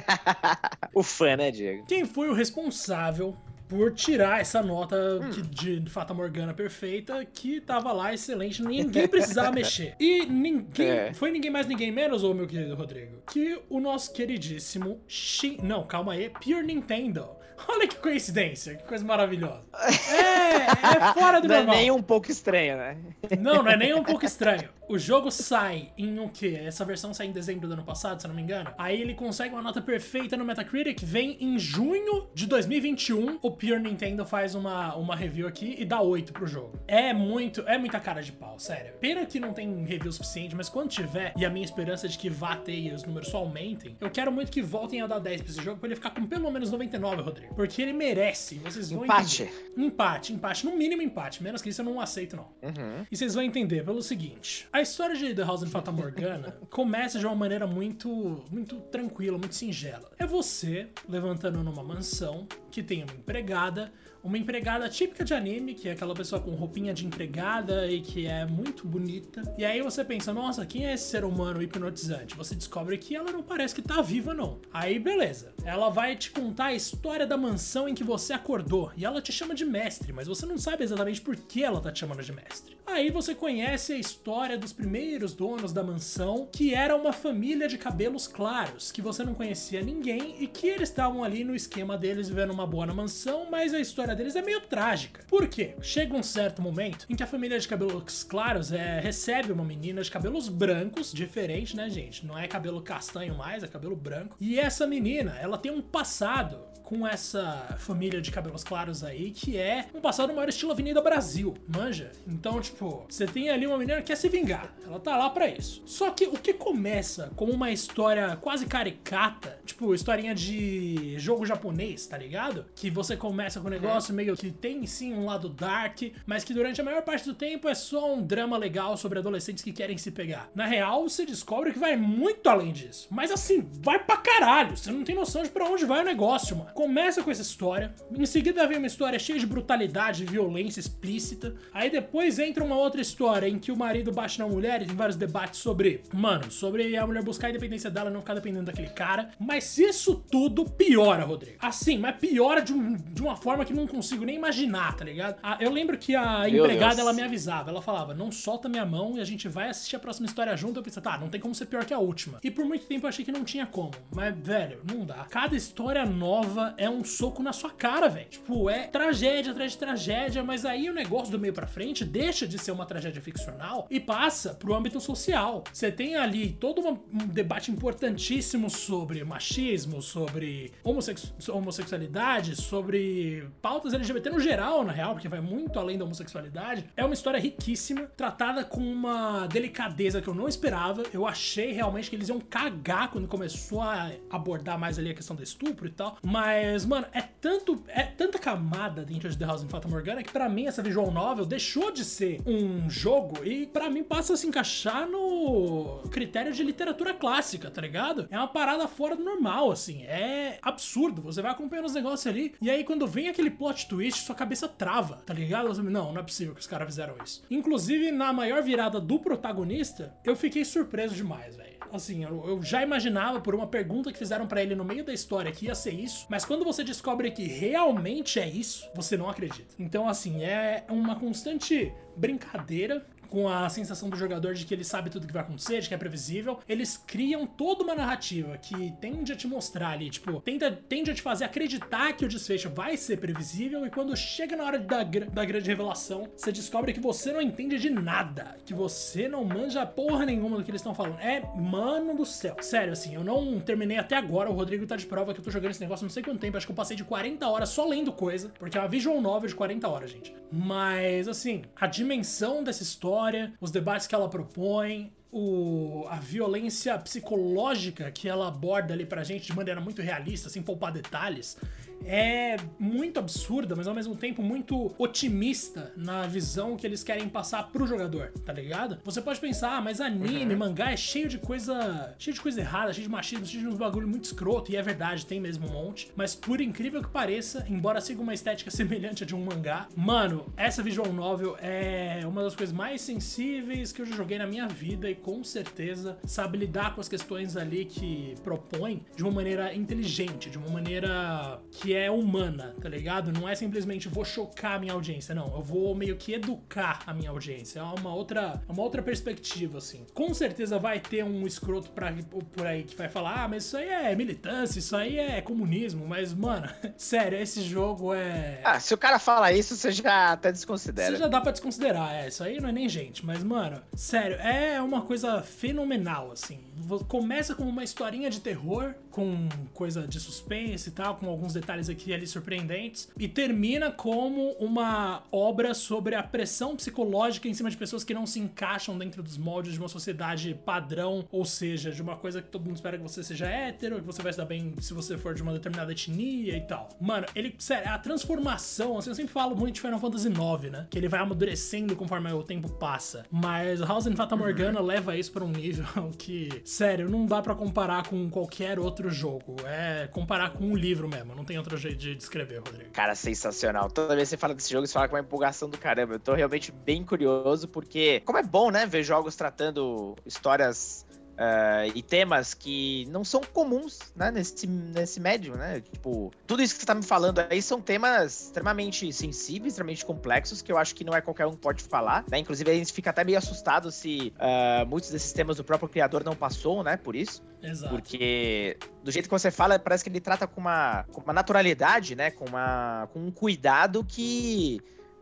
O 0.96 1.04
fã, 1.04 1.38
né, 1.38 1.52
Diego? 1.52 1.86
Quem 1.86 2.04
foi 2.04 2.30
o 2.30 2.34
responsável 2.34 3.38
por 3.70 3.94
tirar 3.94 4.42
essa 4.42 4.62
nota 4.62 4.98
que- 5.34 5.42
de 5.80 5.90
Fata 5.90 6.14
Morgana 6.14 6.54
perfeita 6.54 7.24
que 7.24 7.62
tava 7.62 7.92
lá 7.94 8.14
excelente, 8.14 8.62
ninguém 8.64 9.08
precisava 9.08 9.52
mexer. 9.54 9.96
E 10.00 10.26
ninguém, 10.26 10.90
É. 10.90 11.14
foi 11.14 11.32
ninguém 11.32 11.52
mais, 11.52 11.68
ninguém 11.68 11.92
menos, 11.92 12.24
ô 12.24 12.34
meu 12.34 12.48
querido 12.48 12.76
Rodrigo, 12.76 13.22
que 13.32 13.62
o 13.70 13.80
nosso 13.80 14.12
queridíssimo 14.12 15.00
Shin... 15.08 15.58
Não, 15.64 15.86
calma 15.86 16.14
aí, 16.14 16.30
Pure 16.30 16.64
Nintendo. 16.64 17.30
Olha 17.70 17.88
que 17.88 17.98
coincidência, 17.98 18.76
que 18.76 18.84
coisa 18.84 19.06
maravilhosa. 19.06 19.64
É, 20.12 21.08
é 21.10 21.14
fora 21.14 21.40
do 21.40 21.48
Não 21.48 21.56
é 21.56 21.58
normal. 21.60 21.76
nem 21.76 21.92
um 21.92 22.02
pouco 22.02 22.30
estranho, 22.32 22.76
né? 22.78 22.98
Não, 23.40 23.62
não 23.64 23.72
é 23.72 23.78
nem 23.78 23.94
um 23.94 24.04
pouco 24.04 24.26
estranho. 24.26 24.70
O 24.90 24.98
jogo 24.98 25.30
sai 25.30 25.92
em 25.96 26.18
o 26.18 26.28
quê? 26.28 26.62
Essa 26.64 26.84
versão 26.84 27.14
sai 27.14 27.28
em 27.28 27.32
dezembro 27.32 27.68
do 27.68 27.74
ano 27.74 27.84
passado, 27.84 28.20
se 28.20 28.26
eu 28.26 28.30
não 28.30 28.36
me 28.36 28.42
engano. 28.42 28.74
Aí 28.76 29.00
ele 29.00 29.14
consegue 29.14 29.54
uma 29.54 29.62
nota 29.62 29.80
perfeita 29.80 30.36
no 30.36 30.44
Metacritic, 30.44 31.04
vem 31.04 31.38
em 31.40 31.60
junho 31.60 32.28
de 32.34 32.48
2021. 32.48 33.38
O 33.40 33.52
Pure 33.52 33.78
Nintendo 33.78 34.26
faz 34.26 34.56
uma, 34.56 34.96
uma 34.96 35.16
review 35.16 35.48
aqui 35.48 35.76
e 35.78 35.86
dá 35.86 36.02
8 36.02 36.34
pro 36.34 36.48
jogo. 36.48 36.80
É 36.88 37.14
muito, 37.14 37.62
é 37.68 37.78
muita 37.78 38.00
cara 38.00 38.24
de 38.24 38.32
pau, 38.32 38.58
sério. 38.58 38.94
Pena 39.00 39.28
que 39.28 39.40
não 39.40 39.54
tem 39.54 39.86
review 39.86 40.12
suficiente, 40.12 40.56
mas 40.56 40.70
quando 40.70 40.90
tiver, 40.90 41.36
e 41.38 41.46
a 41.46 41.52
minha 41.52 41.64
esperança 41.64 42.08
é 42.08 42.10
de 42.10 42.18
que 42.18 42.28
vá 42.28 42.56
ter 42.56 42.80
e 42.80 42.92
os 42.92 43.04
números 43.04 43.30
só 43.30 43.38
aumentem, 43.38 43.96
eu 44.02 44.10
quero 44.10 44.32
muito 44.32 44.52
que 44.52 44.64
voltem 44.64 45.04
a 45.04 45.06
dar 45.08 45.20
10 45.20 45.44
pra 45.44 45.52
esse 45.52 45.64
jogo 45.64 45.80
pra 45.80 45.88
ele 45.88 45.98
ficar 45.98 46.10
com 46.10 46.26
pelo 46.26 46.50
menos 46.50 46.72
99, 46.72 47.22
Rodrigo. 47.22 47.54
Porque 47.54 47.80
ele 47.80 47.94
merece, 47.94 48.56
vocês 48.56 48.90
vão 48.90 49.04
Empate. 49.04 49.44
entender. 49.44 49.72
Empate, 49.78 50.34
empate. 50.34 50.66
No 50.66 50.76
mínimo 50.76 51.04
empate. 51.04 51.44
Menos 51.44 51.62
que 51.62 51.70
isso 51.70 51.82
eu 51.82 51.86
não 51.86 52.02
aceito, 52.02 52.36
não. 52.36 52.48
Uhum. 52.64 53.06
E 53.12 53.16
vocês 53.16 53.36
vão 53.36 53.44
entender 53.44 53.86
pelo 53.86 54.02
seguinte: 54.02 54.68
a 54.74 54.79
história 54.82 55.16
de 55.16 55.34
The 55.34 55.44
House 55.44 55.64
in 55.64 55.68
Fata 55.68 55.92
Morgana 55.92 56.58
começa 56.70 57.20
de 57.20 57.26
uma 57.26 57.36
maneira 57.36 57.66
muito, 57.66 58.44
muito 58.52 58.80
tranquila, 58.82 59.38
muito 59.38 59.56
singela. 59.56 60.12
É 60.18 60.26
você 60.26 60.90
levantando 61.08 61.64
numa 61.64 61.84
mansão 61.84 62.48
que 62.72 62.84
tem 62.84 63.04
uma 63.04 63.14
empregada, 63.14 63.92
uma 64.24 64.38
empregada 64.38 64.88
típica 64.90 65.24
de 65.24 65.34
anime, 65.34 65.74
que 65.74 65.88
é 65.88 65.94
aquela 65.94 66.14
pessoa 66.14 66.42
com 66.42 66.52
roupinha 66.52 66.94
de 66.94 67.06
empregada 67.06 67.88
e 67.88 68.02
que 68.02 68.26
é 68.28 68.46
muito 68.46 68.86
bonita. 68.88 69.42
E 69.58 69.64
aí 69.64 69.82
você 69.82 70.04
pensa, 70.04 70.34
nossa, 70.34 70.66
quem 70.66 70.86
é 70.86 70.94
esse 70.94 71.10
ser 71.10 71.24
humano 71.24 71.62
hipnotizante? 71.62 72.36
Você 72.36 72.56
descobre 72.56 72.98
que 72.98 73.16
ela 73.16 73.32
não 73.32 73.44
parece 73.44 73.74
que 73.74 73.82
tá 73.82 74.02
viva, 74.02 74.34
não. 74.34 74.60
Aí, 74.74 75.00
beleza. 75.00 75.54
Ela 75.64 75.90
vai 75.90 76.16
te 76.16 76.32
contar 76.32 76.66
a 76.66 76.74
história 76.74 77.26
da 77.26 77.38
mansão 77.38 77.88
em 77.88 77.96
que 77.96 78.04
você 78.04 78.34
acordou. 78.34 78.92
E 78.98 79.06
ela 79.06 79.22
te 79.22 79.32
chama 79.32 79.56
de 79.56 79.66
mestre, 79.66 80.12
mas 80.12 80.28
você 80.28 80.46
não 80.46 80.58
sabe 80.58 80.84
exatamente 80.84 81.22
por 81.22 81.36
que 81.36 81.64
ela 81.64 81.82
tá 81.82 81.92
te 81.92 82.00
chamando 82.00 82.24
de 82.24 82.34
mestre. 82.34 82.78
Aí 82.86 83.12
você 83.12 83.36
conhece 83.36 83.94
a 83.94 83.98
história 83.98 84.58
dos 84.58 84.74
primeiros 84.74 85.34
donos 85.34 85.72
da 85.72 85.84
mansão, 85.84 86.50
que 86.52 86.74
era 86.74 86.96
uma 86.96 87.14
família 87.14 87.68
de 87.68 87.78
cabelos 87.78 88.28
claros, 88.28 88.92
que 88.92 89.02
você 89.02 89.24
não 89.24 89.36
conhecia 89.36 89.82
ninguém 89.82 90.36
e 90.40 90.48
que 90.48 90.68
eles 90.68 90.90
estavam 90.90 91.24
ali 91.24 91.44
no 91.44 91.56
esquema 91.56 91.96
deles 91.96 92.30
vivendo 92.30 92.52
uma 92.52 92.66
boa 92.66 92.88
na 92.88 92.94
mansão, 92.94 93.48
mas 93.50 93.76
a 93.76 93.80
história 93.80 94.09
deles 94.16 94.36
é 94.36 94.42
meio 94.42 94.62
trágica. 94.62 95.24
Por 95.28 95.48
quê? 95.48 95.76
Chega 95.82 96.16
um 96.16 96.24
certo 96.24 96.62
momento 96.62 97.06
em 97.10 97.16
que 97.16 97.24
a 97.24 97.28
família 97.28 97.60
de 97.60 97.68
cabelos 97.68 98.24
claros 98.24 98.72
é, 98.72 99.00
recebe 99.00 99.52
uma 99.52 99.64
menina 99.64 100.02
de 100.02 100.12
cabelos 100.12 100.50
brancos, 100.50 101.12
diferente, 101.12 101.76
né, 101.76 101.90
gente? 101.90 102.26
Não 102.26 102.38
é 102.38 102.48
cabelo 102.48 102.82
castanho 102.82 103.36
mais, 103.36 103.64
é 103.64 103.68
cabelo 103.68 103.96
branco. 103.96 104.36
E 104.40 104.60
essa 104.60 104.86
menina, 104.88 105.38
ela 105.40 105.58
tem 105.58 105.72
um 105.72 105.82
passado 105.82 106.69
com 106.90 107.06
essa 107.06 107.76
família 107.78 108.20
de 108.20 108.32
cabelos 108.32 108.64
claros 108.64 109.04
aí, 109.04 109.30
que 109.30 109.56
é 109.56 109.86
um 109.94 110.02
passado 110.02 110.34
maior 110.34 110.50
estilo 110.50 110.72
Avenida 110.72 111.00
Brasil, 111.00 111.54
manja? 111.68 112.12
Então, 112.28 112.60
tipo, 112.60 113.06
você 113.08 113.28
tem 113.28 113.52
ali 113.52 113.68
uma 113.68 113.78
menina 113.78 114.00
que 114.02 114.08
quer 114.08 114.16
se 114.16 114.28
vingar. 114.28 114.74
Ela 114.84 115.00
tá 115.00 115.16
lá 115.16 115.30
para 115.30 115.48
isso. 115.48 115.84
Só 115.86 116.10
que 116.10 116.26
o 116.26 116.32
que 116.32 116.52
começa 116.52 117.32
como 117.36 117.52
uma 117.52 117.70
história 117.70 118.36
quase 118.38 118.66
caricata, 118.66 119.60
tipo, 119.68 119.94
historinha 119.94 120.34
de 120.34 121.14
jogo 121.20 121.46
japonês, 121.46 122.08
tá 122.08 122.18
ligado? 122.18 122.66
Que 122.74 122.90
você 122.90 123.16
começa 123.16 123.60
com 123.60 123.68
um 123.68 123.70
negócio 123.70 124.12
meio 124.12 124.36
que 124.36 124.50
tem 124.50 124.84
sim 124.88 125.14
um 125.14 125.26
lado 125.26 125.48
dark, 125.48 126.02
mas 126.26 126.44
que 126.44 126.56
durante 126.56 126.82
a 126.82 126.84
maior 126.84 127.04
parte 127.04 127.24
do 127.24 127.36
tempo 127.36 127.70
é 127.70 127.76
só 127.76 128.16
um 128.16 128.24
drama 128.24 128.58
legal 128.58 128.98
sobre 128.98 129.20
adolescentes 129.20 129.64
que 129.64 129.72
querem 129.72 130.00
se 130.00 130.10
pegar. 130.10 130.50
Na 130.56 130.66
real, 130.66 131.08
você 131.08 131.24
descobre 131.24 131.72
que 131.72 131.78
vai 131.78 131.96
muito 131.96 132.50
além 132.50 132.72
disso. 132.72 133.08
Mas 133.12 133.30
assim, 133.30 133.70
vai 133.74 134.04
pra 134.04 134.18
caralho. 134.18 134.76
Você 134.76 134.92
não 134.92 135.04
tem 135.04 135.14
noção 135.14 135.44
de 135.44 135.50
pra 135.50 135.66
onde 135.66 135.86
vai 135.86 136.02
o 136.02 136.06
negócio, 136.06 136.56
mano 136.56 136.79
começa 136.80 137.22
com 137.22 137.30
essa 137.30 137.42
história, 137.42 137.94
em 138.10 138.26
seguida 138.26 138.66
vem 138.66 138.78
uma 138.78 138.88
história 138.88 139.20
cheia 139.20 139.38
de 139.38 139.46
brutalidade 139.46 140.24
e 140.24 140.26
violência 140.26 140.80
explícita. 140.80 141.54
Aí 141.74 141.90
depois 141.90 142.40
entra 142.40 142.64
uma 142.64 142.78
outra 142.78 143.02
história 143.02 143.50
em 143.50 143.60
que 143.60 143.70
o 143.70 143.76
marido 143.76 144.14
bate 144.14 144.40
na 144.40 144.48
mulher 144.48 144.82
e 144.82 144.86
tem 144.86 144.96
vários 144.96 145.18
debates 145.18 145.60
sobre, 145.60 146.04
mano, 146.14 146.50
sobre 146.50 146.96
a 146.96 147.06
mulher 147.06 147.22
buscar 147.22 147.48
a 147.48 147.50
independência 147.50 147.92
dela 147.92 148.10
e 148.10 148.14
não 148.14 148.22
ficar 148.22 148.34
dependendo 148.34 148.68
daquele 148.68 148.88
cara. 148.88 149.32
Mas 149.38 149.78
isso 149.78 150.24
tudo 150.32 150.64
piora, 150.64 151.26
Rodrigo. 151.26 151.58
Assim, 151.60 151.98
mas 151.98 152.16
piora 152.16 152.62
de, 152.62 152.72
um, 152.72 152.96
de 152.96 153.22
uma 153.22 153.36
forma 153.36 153.66
que 153.66 153.74
não 153.74 153.86
consigo 153.86 154.24
nem 154.24 154.38
imaginar, 154.38 154.96
tá 154.96 155.04
ligado? 155.04 155.38
Ah, 155.44 155.58
eu 155.60 155.72
lembro 155.74 155.98
que 155.98 156.16
a 156.16 156.48
Meu 156.50 156.64
empregada 156.64 156.96
Deus. 156.96 157.00
ela 157.00 157.12
me 157.12 157.22
avisava, 157.22 157.72
ela 157.72 157.82
falava: 157.82 158.14
não 158.14 158.32
solta 158.32 158.70
minha 158.70 158.86
mão 158.86 159.18
e 159.18 159.20
a 159.20 159.26
gente 159.26 159.50
vai 159.50 159.68
assistir 159.68 159.98
a 159.98 160.00
próxima 160.00 160.28
história 160.28 160.56
junto. 160.56 160.80
Eu 160.80 160.84
pensei, 160.84 161.04
tá, 161.04 161.18
não 161.18 161.28
tem 161.28 161.42
como 161.42 161.54
ser 161.54 161.66
pior 161.66 161.84
que 161.84 161.94
a 161.94 162.00
última. 162.00 162.40
E 162.42 162.50
por 162.50 162.64
muito 162.64 162.86
tempo 162.86 163.06
eu 163.06 163.10
achei 163.10 163.26
que 163.26 163.34
não 163.34 163.44
tinha 163.44 163.66
como. 163.66 163.92
Mas, 164.16 164.34
velho, 164.38 164.80
não 164.90 165.06
dá. 165.06 165.26
Cada 165.30 165.58
história 165.58 166.06
nova 166.06 166.69
é 166.78 166.90
um 166.90 167.04
soco 167.04 167.42
na 167.42 167.54
sua 167.54 167.70
cara, 167.70 168.08
velho. 168.08 168.30
Tipo, 168.30 168.70
é 168.70 168.88
tragédia 168.88 169.52
atrás 169.52 169.72
de 169.72 169.78
tragédia, 169.78 170.44
mas 170.44 170.66
aí 170.66 170.90
o 170.90 170.94
negócio 170.94 171.32
do 171.32 171.40
meio 171.40 171.54
para 171.54 171.68
frente 171.68 172.04
deixa 172.06 172.48
de 172.48 172.58
ser 172.58 172.72
uma 172.72 172.86
tragédia 172.86 173.22
ficcional 173.22 173.88
e 173.90 174.00
passa 174.00 174.54
pro 174.54 174.74
âmbito 174.74 175.00
social. 175.00 175.64
Você 175.72 175.92
tem 175.92 176.16
ali 176.16 176.54
todo 176.54 176.82
um 176.88 177.28
debate 177.28 177.72
importantíssimo 177.72 178.70
sobre 178.70 179.24
machismo, 179.24 180.02
sobre 180.02 180.72
homossexu 180.84 181.30
homossexualidade, 181.50 182.56
sobre 182.56 183.48
pautas 183.62 183.94
LGBT 183.94 184.30
no 184.30 184.40
geral, 184.40 184.84
na 184.84 184.92
real, 184.92 185.14
porque 185.14 185.28
vai 185.28 185.40
muito 185.40 185.80
além 185.80 185.98
da 185.98 186.06
homossexualidade. 186.06 186.86
É 186.96 187.04
uma 187.04 187.14
história 187.14 187.40
riquíssima, 187.40 188.02
tratada 188.18 188.64
com 188.64 188.82
uma 188.82 189.48
delicadeza 189.48 190.22
que 190.22 190.28
eu 190.28 190.36
não 190.36 190.48
esperava. 190.48 191.04
Eu 191.14 191.26
achei 191.26 191.72
realmente 191.72 192.10
que 192.10 192.16
eles 192.16 192.30
iam 192.30 192.40
cagar 192.40 193.10
quando 193.12 193.28
começou 193.28 193.82
a 193.82 194.12
abordar 194.30 194.78
mais 194.78 194.98
ali 195.00 195.12
a 195.12 195.14
questão 195.14 195.36
do 195.36 195.44
estupro 195.44 195.88
e 195.88 195.92
tal, 195.92 196.18
mas 196.22 196.59
mas, 196.66 196.86
mano, 196.86 197.08
é 197.14 197.22
tanto. 197.22 197.84
É 197.88 198.04
tanta 198.04 198.38
camada 198.38 199.04
dentro 199.04 199.30
de 199.30 199.38
The 199.38 199.46
House 199.46 199.64
of 199.64 199.72
Fata 199.72 199.88
Morgana 199.88 200.24
que 200.24 200.32
para 200.32 200.50
mim 200.50 200.68
essa 200.68 200.82
visual 200.82 201.12
novel 201.12 201.46
deixou 201.46 201.92
de 201.92 202.04
ser 202.04 202.42
um 202.46 202.90
jogo 202.90 203.46
e 203.46 203.66
para 203.66 203.90
mim 203.90 204.04
passa 204.04 204.34
a 204.34 204.38
se 204.38 204.48
encaixar 204.48 205.08
no 205.08 206.02
critério 206.12 206.52
de 206.52 206.64
literatura 206.64 207.14
clássica, 207.14 207.72
tá 207.72 207.82
ligado? 207.82 208.28
É 208.30 208.38
uma 208.38 208.48
parada 208.48 208.88
fora 208.88 209.16
do 209.16 209.24
normal, 209.24 209.72
assim. 209.72 210.04
É 210.04 210.60
absurdo. 210.62 211.22
Você 211.22 211.42
vai 211.42 211.52
acompanhando 211.52 211.86
os 211.86 211.94
negócios 211.94 212.28
ali 212.28 212.56
e 212.62 212.70
aí 212.70 212.84
quando 212.84 213.08
vem 213.08 213.30
aquele 213.30 213.50
plot 213.50 213.88
twist, 213.88 214.26
sua 214.26 214.36
cabeça 214.36 214.68
trava, 214.68 215.22
tá 215.26 215.34
ligado? 215.34 215.70
Não, 215.84 216.14
não 216.14 216.22
é 216.22 216.24
possível 216.24 216.54
que 216.54 216.62
os 216.62 216.68
caras 216.68 216.88
fizeram 216.88 217.16
isso. 217.24 217.44
Inclusive, 217.50 218.12
na 218.12 218.34
maior 218.34 218.62
virada 218.62 219.00
do 219.00 219.20
protagonista, 219.20 220.14
eu 220.24 220.36
fiquei 220.36 220.66
surpreso 220.66 221.16
demais, 221.16 221.56
velho 221.56 221.69
assim, 221.92 222.24
eu, 222.24 222.44
eu, 222.48 222.62
já 222.62 222.82
imaginava 222.82 223.40
por 223.40 223.56
uma 223.56 223.68
pergunta 223.68 224.12
que 224.12 224.18
fizeram 224.18 224.48
para 224.48 224.62
ele 224.62 224.76
no 224.76 224.86
meio 224.86 225.04
da 225.04 225.14
história 225.14 225.52
que 225.52 225.66
ia 225.66 225.76
ser 225.76 225.94
isso, 225.94 226.26
mas 226.30 226.46
quando 226.46 226.64
você 226.64 226.84
descobre 226.84 227.32
que 227.32 227.44
realmente 227.44 228.40
é 228.40 228.48
isso, 228.48 228.90
você 228.94 229.18
não 229.18 229.30
acredita. 229.30 229.74
Então, 229.78 230.08
assim, 230.08 230.44
é 230.44 230.84
uma 230.90 231.16
constante 231.16 231.94
brincadeira 232.16 233.06
com 233.30 233.48
a 233.48 233.70
sensação 233.70 234.10
do 234.10 234.18
jogador 234.18 234.54
de 234.54 234.66
que 234.66 234.74
ele 234.74 234.84
sabe 234.84 235.10
tudo 235.10 235.28
que 235.28 235.34
vai 235.34 235.42
acontecer, 235.42 235.82
de 235.82 235.88
que 235.88 235.94
é 235.94 235.98
previsível, 235.98 236.60
eles 236.68 236.98
criam 236.98 237.46
toda 237.46 237.84
uma 237.84 237.96
narrativa 237.96 238.58
que 238.58 238.94
tende 239.00 239.32
a 239.32 239.36
te 239.36 239.48
mostrar 239.48 239.90
ali, 239.90 240.10
tipo, 240.10 240.40
tende, 240.42 240.70
tende 240.88 241.12
a 241.12 241.14
te 241.14 241.22
fazer 241.22 241.46
acreditar 241.46 242.14
que 242.14 242.26
o 242.26 242.28
desfecho 242.28 242.70
vai 242.70 242.98
ser 242.98 243.18
previsível 243.18 243.86
e 243.86 243.90
quando 243.90 244.16
chega 244.16 244.56
na 244.56 244.64
hora 244.64 244.80
da, 244.80 245.04
da 245.04 245.46
grande 245.46 245.68
revelação, 245.68 246.28
você 246.36 246.52
descobre 246.52 246.94
que 246.94 247.00
você 247.00 247.32
não 247.32 247.42
entende 247.42 247.78
de 247.78 247.90
nada, 247.90 248.56
que 248.66 248.74
você 248.74 249.28
não 249.28 249.44
manja 249.44 249.86
porra 249.86 250.26
nenhuma 250.26 250.58
do 250.58 250.64
que 250.64 250.72
eles 250.72 250.82
estão 250.82 250.96
falando. 250.96 251.20
É, 251.20 251.42
mano 251.56 252.16
do 252.16 252.26
céu. 252.26 252.56
Sério, 252.62 252.94
assim, 252.94 253.14
eu 253.14 253.24
não 253.24 253.60
terminei 253.60 253.98
até 253.98 254.16
agora, 254.16 254.50
o 254.50 254.54
Rodrigo 254.54 254.86
tá 254.86 254.96
de 254.96 255.06
prova 255.06 255.34
que 255.34 255.40
eu 255.40 255.44
tô 255.44 255.52
jogando 255.52 255.72
esse 255.72 255.82
negócio 255.82 256.04
não 256.04 256.10
sei 256.10 256.24
quanto 256.24 256.40
tempo, 256.40 256.58
acho 256.58 256.66
que 256.66 256.72
eu 256.72 256.76
passei 256.76 256.98
de 256.98 257.04
40 257.04 257.48
horas 257.48 257.70
só 257.70 257.88
lendo 257.88 258.12
coisa, 258.12 258.52
porque 258.58 258.78
é 258.78 258.82
uma 258.82 258.88
visual 258.88 259.22
novel 259.22 259.50
de 259.50 259.56
40 259.56 259.88
horas, 259.88 260.12
gente. 260.12 260.34
Mas, 260.52 261.28
assim, 261.28 261.64
a 261.80 261.86
dimensão 261.86 262.64
dessa 262.64 262.84
história 262.84 263.19
história, 263.20 263.54
os 263.60 263.70
debates 263.70 264.08
que 264.08 264.16
ela 264.16 264.30
propõe, 264.30 265.12
o, 265.32 266.06
a 266.10 266.16
violência 266.16 266.98
psicológica 266.98 268.10
que 268.12 268.30
ela 268.30 268.48
aborda 268.48 268.94
ali 268.94 269.06
pra 269.06 269.24
gente 269.24 269.48
de 269.48 269.56
maneira 269.56 269.82
muito 269.82 270.02
realista, 270.02 270.50
sem 270.50 270.62
poupar 270.62 270.92
detalhes, 270.92 271.58
é 272.06 272.58
muito 272.80 273.20
absurda, 273.20 273.76
mas 273.76 273.88
ao 273.88 273.94
mesmo 273.94 274.16
tempo 274.16 274.42
muito 274.42 274.94
otimista 274.98 275.92
na 275.96 276.26
visão 276.28 276.76
que 276.76 276.86
eles 276.86 277.04
querem 277.04 277.28
passar 277.30 277.72
pro 277.72 277.86
jogador, 277.86 278.32
tá 278.46 278.54
ligado? 278.54 279.00
Você 279.04 279.22
pode 279.22 279.40
pensar, 279.40 279.78
ah, 279.78 279.82
mas 279.82 280.02
anime, 280.02 280.54
uhum. 280.54 280.60
mangá 280.60 280.92
é 280.92 280.98
cheio 280.98 281.28
de 281.28 281.38
coisa. 281.38 282.16
cheio 282.18 282.34
de 282.34 282.42
coisa 282.42 282.62
errada, 282.62 282.94
cheio 282.94 283.06
de 283.06 283.12
machismo, 283.12 283.46
cheio 283.46 283.64
de 283.64 283.70
uns 283.70 283.76
bagulho 283.76 284.08
muito 284.08 284.26
escroto, 284.26 284.72
e 284.72 284.76
é 284.76 284.82
verdade, 284.82 285.26
tem 285.26 285.40
mesmo 285.40 285.68
um 285.68 285.72
monte. 285.72 286.12
Mas 286.16 286.36
por 286.36 286.62
incrível 286.62 287.02
que 287.02 287.10
pareça, 287.10 287.66
embora 287.70 288.02
siga 288.02 288.22
uma 288.22 288.34
estética 288.34 288.72
semelhante 288.72 289.24
a 289.24 289.26
de 289.26 289.36
um 289.36 289.44
mangá, 289.44 289.88
mano, 289.96 290.46
essa 290.58 290.82
visual 290.82 291.12
novel 291.12 291.58
é 291.60 292.22
uma 292.26 292.44
das 292.44 292.56
coisas 292.56 292.76
mais 292.76 293.02
sensíveis 293.02 293.92
que 293.92 294.02
eu 294.02 294.06
já 294.06 294.16
joguei 294.16 294.38
na 294.38 294.48
minha 294.48 294.68
vida 294.68 295.10
e 295.10 295.16
com 295.16 295.44
certeza 295.44 296.18
sabe 296.26 296.58
lidar 296.58 296.96
com 296.96 297.02
as 297.02 297.10
questões 297.10 297.56
ali 297.56 297.86
que 297.86 298.36
propõe 298.44 299.06
de 299.16 299.24
uma 299.24 299.32
maneira 299.32 299.74
inteligente, 299.74 300.50
de 300.50 300.58
uma 300.58 300.70
maneira 300.70 301.62
que 301.72 301.89
que 301.90 301.96
é 301.96 302.12
humana, 302.12 302.76
tá 302.80 302.88
ligado? 302.88 303.32
Não 303.32 303.50
é 303.50 303.56
simplesmente 303.56 304.08
vou 304.08 304.24
chocar 304.24 304.76
a 304.76 304.80
minha 304.80 304.94
audiência, 304.94 305.34
não. 305.34 305.52
Eu 305.56 305.64
vou 305.64 305.96
meio 305.96 306.16
que 306.18 306.34
educar 306.34 307.00
a 307.08 307.12
minha 307.16 307.32
audiência. 307.32 307.80
É 307.80 307.82
uma 307.82 308.14
outra, 308.14 308.62
uma 308.70 308.84
outra 308.84 309.02
perspectiva, 309.02 309.80
assim. 309.80 310.06
Com 310.14 310.32
certeza 310.32 310.78
vai 310.78 311.00
ter 311.00 311.24
um 311.24 311.48
escroto 311.48 311.90
pra, 311.90 312.14
por 312.54 312.68
aí 312.68 312.84
que 312.84 312.96
vai 312.96 313.10
falar, 313.10 313.44
ah, 313.44 313.48
mas 313.48 313.66
isso 313.66 313.76
aí 313.76 313.90
é 313.90 314.16
militância, 314.16 314.78
isso 314.78 314.96
aí 314.96 315.18
é 315.18 315.42
comunismo. 315.42 316.08
Mas, 316.08 316.32
mano, 316.32 316.70
sério, 316.96 317.40
esse 317.40 317.64
jogo 317.64 318.14
é. 318.14 318.62
Ah, 318.64 318.80
se 318.80 318.94
o 318.94 318.98
cara 318.98 319.18
fala 319.18 319.52
isso, 319.52 319.76
você 319.76 319.92
já 319.92 320.34
até 320.34 320.52
desconsidera. 320.52 321.10
Você 321.10 321.18
já 321.18 321.28
dá 321.28 321.42
pra 321.42 321.52
desconsiderar, 321.52 322.14
é. 322.14 322.28
Isso 322.28 322.44
aí 322.44 322.62
não 322.62 322.70
é 322.70 322.72
nem 322.72 322.88
gente. 322.88 323.26
Mas, 323.26 323.44
mano, 323.44 323.82
sério, 323.96 324.38
é 324.38 324.80
uma 324.80 325.02
coisa 325.02 325.42
fenomenal, 325.42 326.32
assim. 326.32 326.60
Começa 327.08 327.56
como 327.56 327.68
uma 327.72 327.84
historinha 327.84 328.30
de 328.30 328.40
terror, 328.40 328.94
com 329.12 329.50
coisa 329.74 330.08
de 330.08 330.20
suspense 330.20 330.90
e 330.90 330.92
tal, 330.92 331.16
com 331.16 331.28
alguns 331.28 331.54
detalhes 331.54 331.90
aqui 331.90 332.14
ali 332.14 332.28
surpreendentes, 332.28 333.10
e 333.18 333.28
termina 333.28 333.92
como 333.92 334.52
uma 334.54 335.24
obra 335.32 335.74
sobre 335.74 336.16
a 336.16 336.24
pressão 336.24 336.76
psicológica 336.76 337.48
em 337.48 337.54
cima 337.54 337.70
de 337.70 337.78
pessoas 337.78 338.04
que 338.04 338.14
não 338.14 338.26
se 338.26 338.40
encaixam 338.40 338.98
dentro 338.98 339.22
dos 339.24 339.38
moldes 339.38 339.74
de 339.74 339.80
uma 339.80 339.88
sociedade 339.88 340.58
padrão, 340.66 341.26
ou 341.32 341.46
seja, 341.46 341.92
de 341.92 342.02
uma 342.02 342.16
coisa 342.16 342.42
que 342.42 342.50
todo 342.50 342.66
mundo 342.66 342.76
espera 342.76 342.98
que 342.98 343.04
você 343.04 343.24
seja 343.24 343.48
hétero, 343.48 344.00
que 344.00 344.06
você 344.06 344.22
vai 344.22 344.32
se 344.32 344.38
dar 344.38 344.46
bem 344.46 344.74
se 344.80 344.94
você 344.94 345.18
for 345.18 345.34
de 345.34 345.42
uma 345.42 345.54
determinada 345.54 345.92
etnia 345.92 346.56
e 346.56 346.62
tal. 346.62 346.90
Mano, 347.00 347.26
ele, 347.36 347.56
sério, 347.58 347.92
a 347.92 347.98
transformação, 347.98 348.98
assim, 348.98 349.10
eu 349.10 349.16
sempre 349.16 349.32
falo 349.32 349.56
muito 349.56 349.76
de 349.76 349.82
Final 349.82 350.00
Fantasy 350.00 350.28
IX, 350.28 350.72
né? 350.72 350.88
Que 350.90 350.98
ele 350.98 351.08
vai 351.08 351.20
amadurecendo 351.20 351.96
conforme 351.96 352.32
o 352.32 352.44
tempo 352.44 352.70
passa. 352.70 353.26
Mas 353.32 353.82
House 353.82 354.08
and 354.08 354.16
Fata 354.16 354.36
Morgana 354.36 354.80
uhum. 354.80 354.86
leva 354.86 355.18
isso 355.18 355.32
para 355.32 355.44
um 355.44 355.52
nível 355.52 355.86
que, 356.18 356.62
sério, 356.66 357.10
não 357.10 357.26
dá 357.26 357.42
para 357.42 357.56
comparar 357.56 358.08
com 358.08 358.30
qualquer 358.30 358.80
outro 358.80 358.99
jogo. 359.08 359.56
É 359.66 360.08
comparar 360.08 360.50
com 360.50 360.66
um 360.66 360.76
livro 360.76 361.08
mesmo, 361.08 361.36
não 361.36 361.46
tem 361.46 361.58
outro 361.58 361.78
jeito 361.78 361.98
de 361.98 362.16
descrever, 362.16 362.58
Rodrigo. 362.58 362.90
Cara, 362.92 363.14
sensacional. 363.14 363.90
Toda 363.90 364.16
vez 364.16 364.28
que 364.28 364.32
você 364.32 364.38
fala 364.38 364.56
desse 364.56 364.72
jogo, 364.72 364.88
você 364.88 364.94
fala 364.94 365.08
com 365.08 365.16
uma 365.16 365.22
empolgação 365.22 365.70
do 365.70 365.78
caramba. 365.78 366.16
Eu 366.16 366.20
tô 366.20 366.34
realmente 366.34 366.72
bem 366.72 367.04
curioso, 367.04 367.68
porque, 367.68 368.22
como 368.26 368.38
é 368.40 368.44
bom, 368.44 368.72
né, 368.72 368.86
ver 368.86 369.04
jogos 369.04 369.36
tratando 369.36 370.16
histórias 370.26 371.06
Uh, 371.40 371.90
e 371.96 372.02
temas 372.02 372.54
que 372.54 373.08
não 373.10 373.24
são 373.24 373.40
comuns, 373.40 374.12
né, 374.14 374.30
nesse, 374.30 374.68
nesse 374.68 375.22
médio, 375.22 375.56
né? 375.56 375.80
Tipo, 375.80 376.34
tudo 376.46 376.62
isso 376.62 376.74
que 376.74 376.82
você 376.82 376.86
tá 376.86 376.94
me 376.94 377.02
falando 377.02 377.40
aí 377.50 377.62
são 377.62 377.80
temas 377.80 378.48
extremamente 378.48 379.14
sensíveis, 379.14 379.72
extremamente 379.72 380.06
complexos, 380.06 380.62
que 380.62 380.70
eu 380.70 380.78
acho 380.78 380.94
que 380.94 381.06
não 381.06 381.14
é 381.14 381.22
qualquer 381.22 381.46
um 381.46 381.52
que 381.52 381.60
pode 381.60 381.82
falar, 381.84 382.26
né? 382.30 382.40
Inclusive, 382.40 382.70
a 382.70 382.74
gente 382.74 382.92
fica 382.92 383.12
até 383.12 383.24
meio 383.24 383.38
assustado 383.38 383.90
se 383.90 384.34
uh, 384.36 384.86
muitos 384.86 385.12
desses 385.12 385.32
temas 385.32 385.56
do 385.56 385.64
próprio 385.64 385.88
criador 385.88 386.26
não 386.26 386.36
passou, 386.36 386.84
né, 386.84 386.98
por 386.98 387.16
isso. 387.16 387.42
Exato. 387.64 387.94
Porque 387.96 388.78
do 389.02 389.10
jeito 389.10 389.30
que 389.30 389.32
você 389.32 389.50
fala, 389.50 389.80
parece 389.80 390.04
que 390.04 390.10
ele 390.10 390.20
trata 390.20 390.46
com 390.46 390.60
uma, 390.60 391.06
com 391.14 391.22
uma 391.22 391.32
naturalidade, 391.32 392.18
né? 392.18 392.32
Com, 392.32 392.48
uma, 392.48 393.08
com 393.14 393.20
um 393.20 393.32
cuidado 393.32 394.04
que 394.04 394.82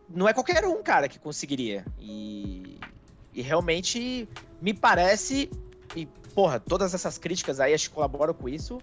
não 0.10 0.28
é 0.28 0.34
qualquer 0.34 0.66
um, 0.66 0.82
cara, 0.82 1.08
que 1.08 1.20
conseguiria. 1.20 1.86
E, 2.00 2.80
e 3.36 3.42
realmente 3.44 4.28
me 4.60 4.74
parece 4.74 5.48
e, 5.96 6.06
porra, 6.34 6.60
todas 6.60 6.94
essas 6.94 7.18
críticas 7.18 7.60
aí 7.60 7.74
acho 7.74 7.90
que 7.90 7.96
colaboram 7.96 8.34
com 8.34 8.48
isso. 8.50 8.80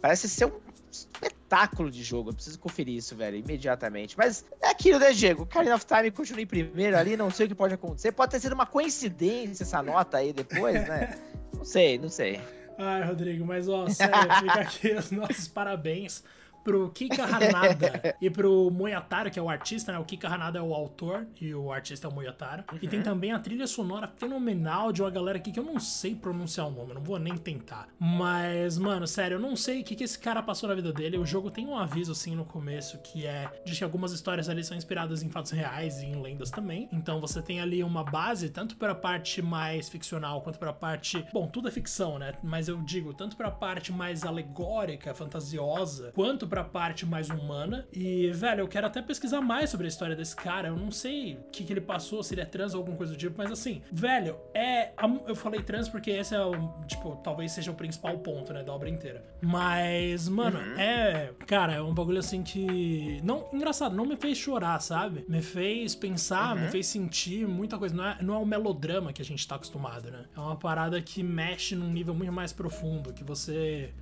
Parece 0.00 0.28
ser 0.28 0.46
um 0.46 0.52
espetáculo 0.90 1.90
de 1.90 2.02
jogo. 2.02 2.30
Eu 2.30 2.34
preciso 2.34 2.58
conferir 2.58 2.96
isso, 2.96 3.14
velho, 3.14 3.36
imediatamente. 3.36 4.16
Mas 4.16 4.44
é 4.60 4.68
aquilo, 4.68 4.98
né, 4.98 5.12
Diego? 5.12 5.46
Karina 5.46 5.74
of 5.74 5.84
Time 5.84 6.10
continua 6.10 6.42
em 6.42 6.46
primeiro 6.46 6.96
ali, 6.96 7.16
não 7.16 7.30
sei 7.30 7.46
o 7.46 7.48
que 7.48 7.54
pode 7.54 7.74
acontecer. 7.74 8.12
Pode 8.12 8.32
ter 8.32 8.40
sido 8.40 8.52
uma 8.52 8.66
coincidência 8.66 9.62
essa 9.62 9.82
nota 9.82 10.18
aí 10.18 10.32
depois, 10.32 10.74
né? 10.88 11.18
Não 11.56 11.64
sei, 11.64 11.98
não 11.98 12.08
sei. 12.08 12.40
Ai, 12.78 13.04
Rodrigo, 13.04 13.44
mas 13.44 13.68
ó, 13.68 13.88
sério, 13.88 14.14
fica 14.40 14.60
aqui 14.60 14.94
os 14.94 15.10
nossos 15.10 15.46
parabéns 15.46 16.24
pro 16.64 16.90
Kika 16.90 17.24
Hanada 17.24 18.16
e 18.20 18.30
pro 18.30 18.70
Moyataro, 18.70 19.30
que 19.30 19.38
é 19.38 19.42
o 19.42 19.48
artista, 19.48 19.92
né? 19.92 19.98
O 19.98 20.04
Kika 20.04 20.28
Hanada 20.28 20.58
é 20.58 20.62
o 20.62 20.74
autor 20.74 21.26
e 21.40 21.54
o 21.54 21.72
artista 21.72 22.06
é 22.06 22.10
o 22.10 22.12
Moyataro. 22.12 22.64
Uhum. 22.72 22.78
E 22.82 22.88
tem 22.88 22.98
uhum. 22.98 23.04
também 23.04 23.32
a 23.32 23.38
trilha 23.38 23.66
sonora 23.66 24.08
fenomenal 24.16 24.92
de 24.92 25.02
uma 25.02 25.10
galera 25.10 25.38
aqui 25.38 25.52
que 25.52 25.58
eu 25.58 25.64
não 25.64 25.80
sei 25.80 26.14
pronunciar 26.14 26.68
o 26.68 26.70
nome, 26.70 26.94
não 26.94 27.02
vou 27.02 27.18
nem 27.18 27.36
tentar. 27.36 27.88
Mas, 27.98 28.78
mano, 28.78 29.06
sério, 29.06 29.36
eu 29.36 29.40
não 29.40 29.56
sei 29.56 29.80
o 29.80 29.84
que, 29.84 29.94
que 29.94 30.04
esse 30.04 30.18
cara 30.18 30.42
passou 30.42 30.68
na 30.68 30.74
vida 30.74 30.92
dele. 30.92 31.18
O 31.18 31.26
jogo 31.26 31.50
tem 31.50 31.66
um 31.66 31.76
aviso, 31.76 32.12
assim, 32.12 32.34
no 32.34 32.44
começo, 32.44 32.98
que 32.98 33.26
é 33.26 33.50
de 33.64 33.74
que 33.74 33.84
algumas 33.84 34.12
histórias 34.12 34.48
ali 34.48 34.62
são 34.64 34.76
inspiradas 34.76 35.22
em 35.22 35.30
fatos 35.30 35.52
reais 35.52 36.00
e 36.00 36.06
em 36.06 36.20
lendas 36.20 36.50
também. 36.50 36.88
Então 36.92 37.20
você 37.20 37.40
tem 37.42 37.60
ali 37.60 37.82
uma 37.82 38.04
base, 38.04 38.50
tanto 38.50 38.76
para 38.76 38.92
a 38.92 38.94
parte 38.94 39.40
mais 39.40 39.88
ficcional 39.88 40.42
quanto 40.42 40.58
para 40.58 40.70
a 40.70 40.74
parte. 40.74 41.24
Bom, 41.32 41.46
tudo 41.46 41.68
é 41.68 41.70
ficção, 41.70 42.18
né? 42.18 42.34
Mas 42.42 42.68
eu 42.68 42.76
digo, 42.82 43.14
tanto 43.14 43.36
para 43.36 43.48
a 43.48 43.52
parte 43.52 43.92
mais 43.92 44.24
alegórica, 44.24 45.14
fantasiosa, 45.14 46.12
quanto 46.14 46.46
pra 46.50 46.64
parte 46.64 47.06
mais 47.06 47.30
humana. 47.30 47.86
E, 47.92 48.30
velho, 48.32 48.60
eu 48.60 48.68
quero 48.68 48.86
até 48.86 49.00
pesquisar 49.00 49.40
mais 49.40 49.70
sobre 49.70 49.86
a 49.86 49.88
história 49.88 50.16
desse 50.16 50.34
cara. 50.34 50.68
Eu 50.68 50.76
não 50.76 50.90
sei 50.90 51.34
o 51.34 51.50
que, 51.50 51.64
que 51.64 51.72
ele 51.72 51.80
passou, 51.80 52.22
se 52.22 52.34
ele 52.34 52.40
é 52.40 52.44
trans 52.44 52.74
ou 52.74 52.78
alguma 52.78 52.96
coisa 52.96 53.12
do 53.12 53.18
tipo, 53.18 53.36
mas 53.38 53.50
assim, 53.50 53.80
velho, 53.90 54.36
é. 54.52 54.90
Eu 55.26 55.36
falei 55.36 55.62
trans 55.62 55.88
porque 55.88 56.10
esse 56.10 56.34
é 56.34 56.44
o. 56.44 56.52
Tipo, 56.86 57.16
talvez 57.22 57.52
seja 57.52 57.70
o 57.70 57.74
principal 57.74 58.18
ponto, 58.18 58.52
né, 58.52 58.64
da 58.64 58.72
obra 58.72 58.88
inteira. 58.88 59.24
Mas, 59.40 60.28
mano, 60.28 60.58
uhum. 60.58 60.78
é. 60.78 61.32
Cara, 61.46 61.74
é 61.74 61.82
um 61.82 61.94
bagulho 61.94 62.18
assim 62.18 62.42
que. 62.42 63.20
Não, 63.22 63.48
engraçado, 63.52 63.94
não 63.94 64.04
me 64.04 64.16
fez 64.16 64.36
chorar, 64.36 64.80
sabe? 64.80 65.24
Me 65.28 65.40
fez 65.40 65.94
pensar, 65.94 66.56
uhum. 66.56 66.62
me 66.62 66.68
fez 66.68 66.86
sentir 66.86 67.46
muita 67.46 67.78
coisa. 67.78 67.94
Não 67.94 68.04
é, 68.04 68.18
não 68.20 68.34
é 68.34 68.38
o 68.38 68.46
melodrama 68.46 69.12
que 69.12 69.22
a 69.22 69.24
gente 69.24 69.46
tá 69.46 69.54
acostumado, 69.54 70.10
né? 70.10 70.24
É 70.36 70.40
uma 70.40 70.56
parada 70.56 71.00
que 71.00 71.22
mexe 71.22 71.76
num 71.76 71.90
nível 71.90 72.14
muito 72.14 72.32
mais 72.32 72.52
profundo, 72.52 73.12
que 73.12 73.22
você 73.22 73.92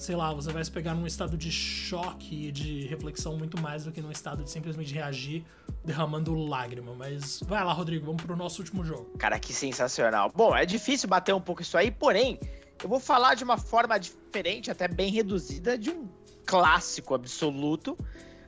sei 0.00 0.16
lá, 0.16 0.32
você 0.32 0.50
vai 0.50 0.64
se 0.64 0.70
pegar 0.70 0.94
num 0.94 1.06
estado 1.06 1.36
de 1.36 1.52
choque 1.52 2.48
e 2.48 2.52
de 2.52 2.86
reflexão 2.86 3.36
muito 3.36 3.60
mais 3.60 3.84
do 3.84 3.92
que 3.92 4.00
num 4.00 4.10
estado 4.10 4.42
de 4.42 4.50
simplesmente 4.50 4.94
reagir 4.94 5.44
derramando 5.84 6.34
lágrima. 6.34 6.94
Mas 6.94 7.40
vai 7.40 7.62
lá, 7.62 7.72
Rodrigo, 7.72 8.06
vamos 8.06 8.22
pro 8.22 8.34
nosso 8.34 8.62
último 8.62 8.82
jogo. 8.82 9.10
Cara, 9.18 9.38
que 9.38 9.52
sensacional. 9.52 10.32
Bom, 10.34 10.56
é 10.56 10.64
difícil 10.64 11.08
bater 11.08 11.34
um 11.34 11.40
pouco 11.40 11.60
isso 11.60 11.76
aí, 11.76 11.90
porém, 11.90 12.40
eu 12.82 12.88
vou 12.88 12.98
falar 12.98 13.34
de 13.34 13.44
uma 13.44 13.58
forma 13.58 13.98
diferente, 13.98 14.70
até 14.70 14.88
bem 14.88 15.10
reduzida, 15.12 15.76
de 15.76 15.90
um 15.90 16.08
clássico 16.46 17.14
absoluto, 17.14 17.96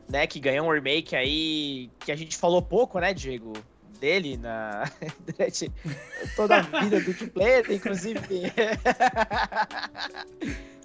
né, 0.09 0.27
que 0.27 0.41
ganhou 0.41 0.67
um 0.67 0.73
remake 0.73 1.15
aí 1.15 1.91
que 2.01 2.11
a 2.11 2.17
gente 2.17 2.37
falou 2.37 2.63
pouco, 2.63 2.99
né, 2.99 3.13
Diego? 3.13 3.53
Dele 4.03 4.37
na 4.37 4.91
durante 5.25 5.71
toda 6.35 6.57
a 6.57 6.61
vida 6.81 7.01
do 7.01 7.15
player, 7.31 7.71
inclusive 7.71 8.19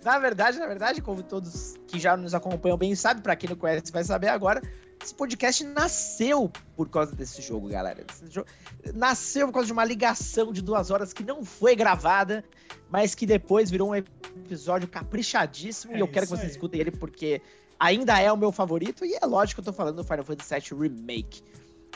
Na 0.05 0.20
verdade, 0.20 0.59
na 0.59 0.68
verdade, 0.68 1.01
como 1.01 1.24
todos 1.24 1.76
que 1.88 1.99
já 1.99 2.15
nos 2.15 2.36
acompanham 2.36 2.78
bem 2.78 2.93
sabem, 2.93 3.24
para 3.24 3.36
quem 3.36 3.49
não 3.49 3.57
conhece 3.57 3.91
vai 3.91 4.03
saber 4.03 4.28
agora, 4.28 4.61
esse 5.03 5.13
podcast 5.13 5.63
nasceu 5.63 6.51
por 6.76 6.88
causa 6.88 7.15
desse 7.15 7.41
jogo, 7.41 7.68
galera. 7.68 8.05
Jogo 8.30 8.47
nasceu 8.93 9.47
por 9.47 9.53
causa 9.53 9.65
de 9.65 9.74
uma 9.74 9.84
ligação 9.84 10.53
de 10.53 10.61
duas 10.61 10.91
horas 10.91 11.11
que 11.11 11.24
não 11.24 11.43
foi 11.43 11.76
gravada, 11.76 12.45
mas 12.89 13.15
que 13.15 13.26
depois 13.26 13.72
virou 13.72 13.89
um 13.89 13.95
episódio 13.95 14.88
caprichadíssimo. 14.88 15.93
É 15.93 15.97
e 15.97 15.99
eu 15.99 16.07
quero 16.07 16.28
que 16.28 16.32
vocês 16.32 16.45
aí. 16.45 16.51
escutem 16.51 16.80
ele 16.80 16.91
porque 16.91 17.41
ainda 17.80 18.20
é 18.20 18.32
o 18.32 18.38
meu 18.38 18.51
favorito. 18.51 19.03
E 19.03 19.15
é 19.15 19.26
lógico 19.26 19.61
que 19.61 19.68
eu 19.68 19.74
tô 19.74 19.76
falando 19.76 19.95
do 19.95 20.03
Final 20.03 20.24
Fantasy 20.24 20.53
VII 20.53 20.80
Remake. 20.80 21.41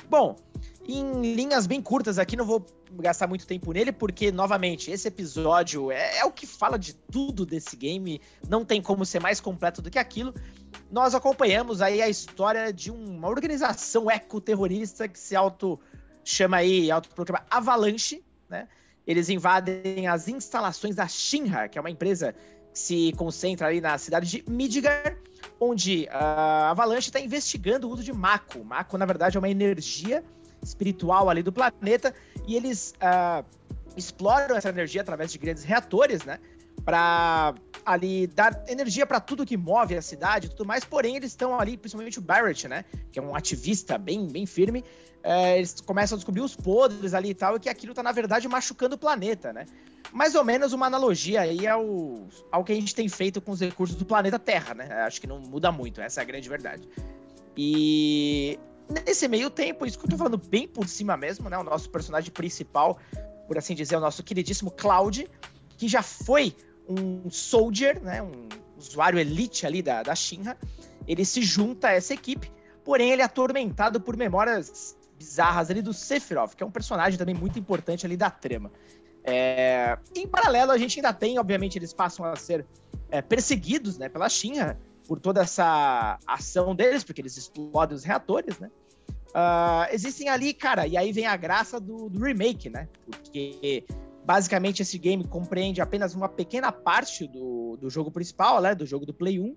Bom, 0.09 0.35
em 0.87 1.35
linhas 1.35 1.67
bem 1.67 1.81
curtas 1.81 2.17
aqui, 2.17 2.35
não 2.35 2.45
vou 2.45 2.65
gastar 2.93 3.27
muito 3.27 3.47
tempo 3.47 3.71
nele, 3.71 3.91
porque, 3.91 4.31
novamente, 4.31 4.91
esse 4.91 5.07
episódio 5.07 5.91
é, 5.91 6.19
é, 6.19 6.25
o 6.25 6.31
que 6.31 6.45
fala 6.45 6.77
de 6.77 6.93
tudo 6.93 7.45
desse 7.45 7.75
game, 7.75 8.19
não 8.49 8.65
tem 8.65 8.81
como 8.81 9.05
ser 9.05 9.19
mais 9.19 9.39
completo 9.39 9.81
do 9.81 9.89
que 9.89 9.99
aquilo. 9.99 10.33
Nós 10.91 11.15
acompanhamos 11.15 11.81
aí 11.81 12.01
a 12.01 12.09
história 12.09 12.73
de 12.73 12.91
uma 12.91 13.29
organização 13.29 14.09
ecoterrorista 14.09 15.07
que 15.07 15.19
se 15.19 15.35
auto 15.35 15.79
chama 16.23 16.57
aí, 16.57 16.91
autoproclama 16.91 17.45
Avalanche, 17.49 18.23
né? 18.49 18.67
Eles 19.05 19.29
invadem 19.29 20.07
as 20.07 20.27
instalações 20.27 20.95
da 20.95 21.07
Shinra, 21.07 21.67
que 21.67 21.77
é 21.77 21.81
uma 21.81 21.89
empresa 21.89 22.35
que 22.71 22.79
se 22.79 23.13
concentra 23.13 23.67
ali 23.67 23.81
na 23.81 23.97
cidade 23.97 24.29
de 24.29 24.43
Midgar, 24.49 25.17
onde 25.59 26.07
a 26.09 26.69
Avalanche 26.69 27.09
está 27.09 27.19
investigando 27.19 27.87
o 27.87 27.91
uso 27.91 28.03
de 28.03 28.13
Mako. 28.13 28.63
Mako, 28.63 28.97
na 28.97 29.05
verdade, 29.05 29.37
é 29.37 29.39
uma 29.39 29.49
energia 29.49 30.23
espiritual 30.61 31.29
ali 31.29 31.43
do 31.43 31.51
planeta, 31.51 32.13
e 32.47 32.55
eles 32.55 32.93
uh, 32.97 33.45
exploram 33.95 34.55
essa 34.55 34.69
energia 34.69 35.01
através 35.01 35.31
de 35.31 35.37
grandes 35.37 35.63
reatores, 35.63 36.23
né? 36.23 36.39
Para 36.85 37.53
ali 37.85 38.27
dar 38.27 38.63
energia 38.67 39.05
para 39.05 39.19
tudo 39.19 39.45
que 39.45 39.57
move 39.57 39.95
a 39.95 40.01
cidade 40.01 40.47
e 40.47 40.49
tudo 40.49 40.65
mais, 40.65 40.83
porém 40.83 41.15
eles 41.15 41.31
estão 41.31 41.59
ali, 41.59 41.77
principalmente 41.77 42.19
o 42.19 42.21
Barrett, 42.21 42.67
né? 42.67 42.85
Que 43.11 43.19
é 43.19 43.21
um 43.21 43.35
ativista 43.35 43.97
bem, 43.97 44.27
bem 44.27 44.45
firme, 44.45 44.83
é, 45.23 45.57
eles 45.57 45.81
começam 45.81 46.15
a 46.15 46.17
descobrir 46.17 46.41
os 46.41 46.55
podres 46.55 47.13
ali 47.13 47.29
e 47.29 47.33
tal, 47.33 47.55
e 47.55 47.59
que 47.59 47.69
aquilo 47.69 47.93
tá, 47.93 48.01
na 48.01 48.11
verdade, 48.11 48.47
machucando 48.47 48.95
o 48.95 48.97
planeta, 48.97 49.53
né? 49.53 49.65
Mais 50.11 50.35
ou 50.35 50.43
menos 50.43 50.73
uma 50.73 50.87
analogia 50.87 51.41
aí 51.41 51.67
ao, 51.67 52.27
ao 52.51 52.63
que 52.63 52.71
a 52.71 52.75
gente 52.75 52.93
tem 52.93 53.07
feito 53.07 53.39
com 53.39 53.51
os 53.51 53.59
recursos 53.59 53.95
do 53.95 54.05
planeta 54.05 54.39
Terra, 54.39 54.73
né? 54.73 54.87
Acho 55.03 55.21
que 55.21 55.27
não 55.27 55.39
muda 55.39 55.71
muito, 55.71 56.01
essa 56.01 56.21
é 56.21 56.23
a 56.23 56.25
grande 56.25 56.49
verdade. 56.49 56.87
E 57.55 58.59
Nesse 58.91 59.27
meio 59.27 59.49
tempo, 59.49 59.85
isso 59.85 59.97
que 59.97 60.05
eu 60.05 60.09
tô 60.09 60.17
falando 60.17 60.37
bem 60.37 60.67
por 60.67 60.87
cima 60.87 61.15
mesmo, 61.15 61.49
né? 61.49 61.57
O 61.57 61.63
nosso 61.63 61.89
personagem 61.89 62.31
principal, 62.31 62.99
por 63.47 63.57
assim 63.57 63.73
dizer, 63.73 63.95
o 63.95 63.99
nosso 63.99 64.21
queridíssimo 64.21 64.69
Cloud, 64.71 65.27
que 65.77 65.87
já 65.87 66.01
foi 66.01 66.55
um 66.87 67.29
soldier, 67.29 68.01
né? 68.01 68.21
Um 68.21 68.49
usuário 68.77 69.17
elite 69.17 69.65
ali 69.65 69.81
da, 69.81 70.03
da 70.03 70.13
Shinra. 70.13 70.57
Ele 71.07 71.23
se 71.23 71.41
junta 71.41 71.87
a 71.87 71.91
essa 71.91 72.13
equipe, 72.13 72.51
porém 72.83 73.11
ele 73.11 73.21
é 73.21 73.25
atormentado 73.25 74.01
por 74.01 74.17
memórias 74.17 74.97
bizarras 75.17 75.69
ali 75.69 75.81
do 75.81 75.93
Sephiroth, 75.93 76.55
que 76.55 76.63
é 76.63 76.65
um 76.65 76.71
personagem 76.71 77.17
também 77.17 77.35
muito 77.35 77.57
importante 77.57 78.05
ali 78.05 78.17
da 78.17 78.29
trama. 78.29 78.71
É... 79.23 79.97
Em 80.15 80.27
paralelo, 80.27 80.71
a 80.71 80.77
gente 80.77 80.99
ainda 80.99 81.13
tem, 81.13 81.39
obviamente, 81.39 81.77
eles 81.77 81.93
passam 81.93 82.25
a 82.25 82.35
ser 82.35 82.65
é, 83.09 83.21
perseguidos 83.21 83.97
né, 83.97 84.09
pela 84.09 84.27
Shinra 84.27 84.79
por 85.07 85.19
toda 85.19 85.41
essa 85.41 86.17
ação 86.25 86.75
deles, 86.75 87.03
porque 87.03 87.21
eles 87.21 87.37
explodem 87.37 87.95
os 87.95 88.03
reatores, 88.03 88.59
né? 88.59 88.71
Uh, 89.31 89.87
existem 89.93 90.27
ali, 90.27 90.53
cara, 90.53 90.85
e 90.85 90.97
aí 90.97 91.13
vem 91.13 91.25
a 91.25 91.37
graça 91.37 91.79
do, 91.79 92.09
do, 92.09 92.19
remake, 92.19 92.69
né? 92.69 92.89
Porque 93.05 93.85
basicamente 94.25 94.81
esse 94.81 94.97
game 94.97 95.23
compreende 95.23 95.81
apenas 95.81 96.13
uma 96.13 96.27
pequena 96.27 96.71
parte 96.71 97.27
do, 97.27 97.77
do 97.77 97.89
jogo 97.89 98.11
principal, 98.11 98.61
né? 98.61 98.75
Do 98.75 98.85
jogo 98.85 99.05
do 99.05 99.13
Play 99.13 99.39
1. 99.39 99.55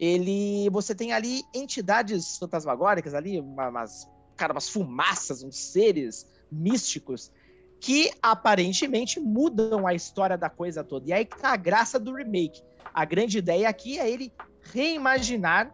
Ele, 0.00 0.68
você 0.70 0.94
tem 0.94 1.12
ali 1.12 1.42
entidades 1.54 2.38
fantasmagóricas 2.38 3.14
ali, 3.14 3.38
umas, 3.38 4.08
cara, 4.36 4.52
umas 4.52 4.68
fumaças, 4.68 5.42
uns 5.42 5.56
seres 5.56 6.26
místicos 6.50 7.30
que 7.78 8.10
aparentemente 8.22 9.20
mudam 9.20 9.86
a 9.86 9.92
história 9.92 10.38
da 10.38 10.48
coisa 10.48 10.82
toda. 10.82 11.06
E 11.06 11.12
aí 11.12 11.26
que 11.26 11.38
tá 11.38 11.50
a 11.52 11.56
graça 11.56 12.00
do 12.00 12.14
remake. 12.14 12.62
A 12.94 13.04
grande 13.04 13.36
ideia 13.36 13.68
aqui 13.68 13.98
é 13.98 14.10
ele 14.10 14.32
reimaginar 14.72 15.70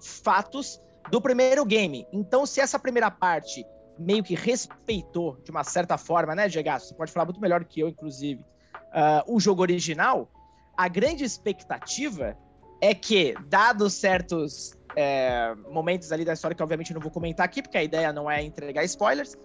fatos 0.00 0.80
do 1.10 1.20
primeiro 1.20 1.64
game. 1.64 2.06
Então, 2.12 2.46
se 2.46 2.60
essa 2.60 2.78
primeira 2.78 3.10
parte 3.10 3.66
meio 3.98 4.22
que 4.22 4.34
respeitou 4.34 5.36
de 5.44 5.50
uma 5.50 5.64
certa 5.64 5.96
forma, 5.98 6.34
né, 6.34 6.48
Diego? 6.48 6.70
Você 6.70 6.94
pode 6.94 7.12
falar 7.12 7.26
muito 7.26 7.40
melhor 7.40 7.64
que 7.64 7.80
eu, 7.80 7.88
inclusive, 7.88 8.44
uh, 8.72 9.34
o 9.34 9.38
jogo 9.38 9.62
original. 9.62 10.28
A 10.76 10.88
grande 10.88 11.24
expectativa 11.24 12.36
é 12.80 12.94
que, 12.94 13.34
dados 13.48 13.94
certos 13.94 14.76
é, 14.96 15.54
momentos 15.70 16.10
ali 16.10 16.24
da 16.24 16.32
história, 16.32 16.54
que 16.54 16.62
obviamente 16.62 16.90
eu 16.90 16.94
não 16.94 17.00
vou 17.00 17.10
comentar 17.10 17.44
aqui, 17.44 17.62
porque 17.62 17.78
a 17.78 17.82
ideia 17.82 18.12
não 18.12 18.30
é 18.30 18.42
entregar 18.42 18.82
spoilers, 18.84 19.36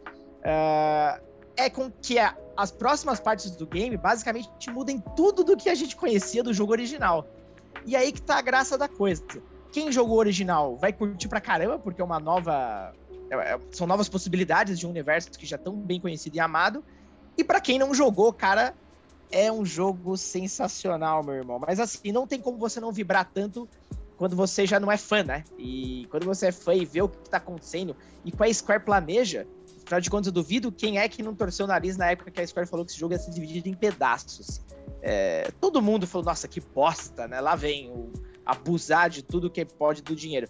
é, 0.44 1.22
é 1.58 1.70
com 1.70 1.92
que 1.92 2.18
a, 2.18 2.36
as 2.56 2.72
próximas 2.72 3.20
partes 3.20 3.52
do 3.52 3.68
game 3.68 3.96
basicamente 3.98 4.50
mudem 4.72 5.04
tudo 5.16 5.44
do 5.44 5.56
que 5.56 5.70
a 5.70 5.76
gente 5.76 5.96
conhecia 5.96 6.44
do 6.44 6.54
jogo 6.54 6.72
original. 6.72 7.28
E 7.86 7.96
aí 7.96 8.12
que 8.12 8.22
tá 8.22 8.38
a 8.38 8.42
graça 8.42 8.78
da 8.78 8.88
coisa. 8.88 9.24
Quem 9.72 9.92
jogou 9.92 10.16
o 10.16 10.20
original 10.20 10.78
vai 10.78 10.94
curtir 10.94 11.28
pra 11.28 11.42
caramba, 11.42 11.80
porque 11.80 12.02
é 12.02 12.06
uma 12.06 12.20
nova. 12.20 12.94
É, 13.30 13.36
é 13.36 13.60
são 13.72 13.86
novas 13.86 14.10
possibilidades 14.10 14.80
de 14.80 14.88
um 14.88 14.90
universo 14.90 15.32
que 15.32 15.46
já 15.46 15.56
é 15.56 15.60
tão 15.60 15.76
bem 15.76 16.00
conhecido 16.00 16.36
e 16.36 16.40
amado. 16.40 16.84
E 17.38 17.44
para 17.44 17.62
quem 17.62 17.78
não 17.78 17.94
jogou, 17.94 18.34
cara, 18.34 18.74
é 19.32 19.52
um 19.52 19.66
jogo 19.66 20.18
sensacional, 20.18 21.24
meu 21.24 21.36
irmão. 21.36 21.60
Mas 21.60 21.80
assim, 21.80 22.12
não 22.12 22.26
tem 22.26 22.42
como 22.42 22.58
você 22.58 22.80
não 22.80 22.92
vibrar 22.92 23.30
tanto 23.32 23.68
quando 24.18 24.36
você 24.36 24.66
já 24.66 24.80
não 24.80 24.92
é 24.92 24.98
fã, 24.98 25.24
né? 25.24 25.44
E 25.58 26.08
quando 26.10 26.26
você 26.26 26.48
é 26.48 26.52
fã 26.52 26.74
e 26.74 26.86
vê 26.86 27.02
o 27.02 27.10
que 27.10 27.30
tá 27.30 27.38
acontecendo 27.38 27.96
e 28.26 28.32
com 28.32 28.44
a 28.44 28.52
Square 28.52 28.84
planeja, 28.84 29.46
afinal 29.86 30.02
de 30.02 30.10
contas, 30.10 30.28
eu 30.28 30.34
duvido 30.34 30.72
quem 30.72 30.98
é 30.98 31.08
que 31.08 31.22
não 31.22 31.36
torceu 31.36 31.66
o 31.66 31.68
nariz 31.68 31.96
na 31.98 32.10
época 32.10 32.32
que 32.32 32.42
a 32.42 32.48
Square 32.48 32.68
falou 32.68 32.86
que 32.86 32.92
esse 32.92 33.00
jogo 33.00 33.14
ia 33.14 33.20
ser 33.20 33.32
dividido 33.32 33.70
em 33.70 33.76
pedaços. 33.76 34.62
É, 35.02 35.52
todo 35.62 35.82
mundo 35.82 36.08
falou, 36.08 36.26
nossa, 36.26 36.48
que 36.48 36.60
bosta, 36.60 37.28
né? 37.28 37.40
Lá 37.40 37.56
vem 37.56 37.92
o 37.92 38.12
abusar 38.48 39.10
de 39.10 39.22
tudo 39.24 39.50
que 39.50 39.64
pode 39.66 40.02
do 40.02 40.16
dinheiro. 40.16 40.48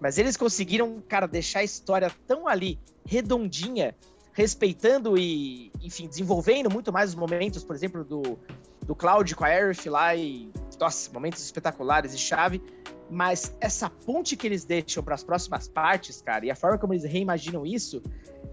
Mas 0.00 0.18
eles 0.18 0.36
conseguiram, 0.36 1.02
cara, 1.08 1.26
deixar 1.26 1.60
a 1.60 1.64
história 1.64 2.10
tão 2.26 2.48
ali, 2.48 2.78
redondinha, 3.06 3.94
respeitando 4.32 5.16
e, 5.16 5.70
enfim, 5.80 6.08
desenvolvendo 6.08 6.70
muito 6.70 6.92
mais 6.92 7.10
os 7.10 7.14
momentos, 7.14 7.62
por 7.62 7.76
exemplo, 7.76 8.02
do, 8.02 8.38
do 8.84 8.94
Cloud 8.94 9.34
com 9.36 9.44
a 9.44 9.48
Aerith 9.48 9.86
lá 9.86 10.14
e, 10.16 10.50
nossa, 10.80 11.12
momentos 11.12 11.42
espetaculares 11.44 12.14
e 12.14 12.18
chave. 12.18 12.62
Mas 13.10 13.54
essa 13.60 13.90
ponte 13.90 14.36
que 14.36 14.46
eles 14.46 14.64
deixam 14.64 15.02
para 15.02 15.14
as 15.14 15.22
próximas 15.22 15.68
partes, 15.68 16.22
cara, 16.22 16.46
e 16.46 16.50
a 16.50 16.56
forma 16.56 16.78
como 16.78 16.94
eles 16.94 17.04
reimaginam 17.04 17.66
isso, 17.66 18.02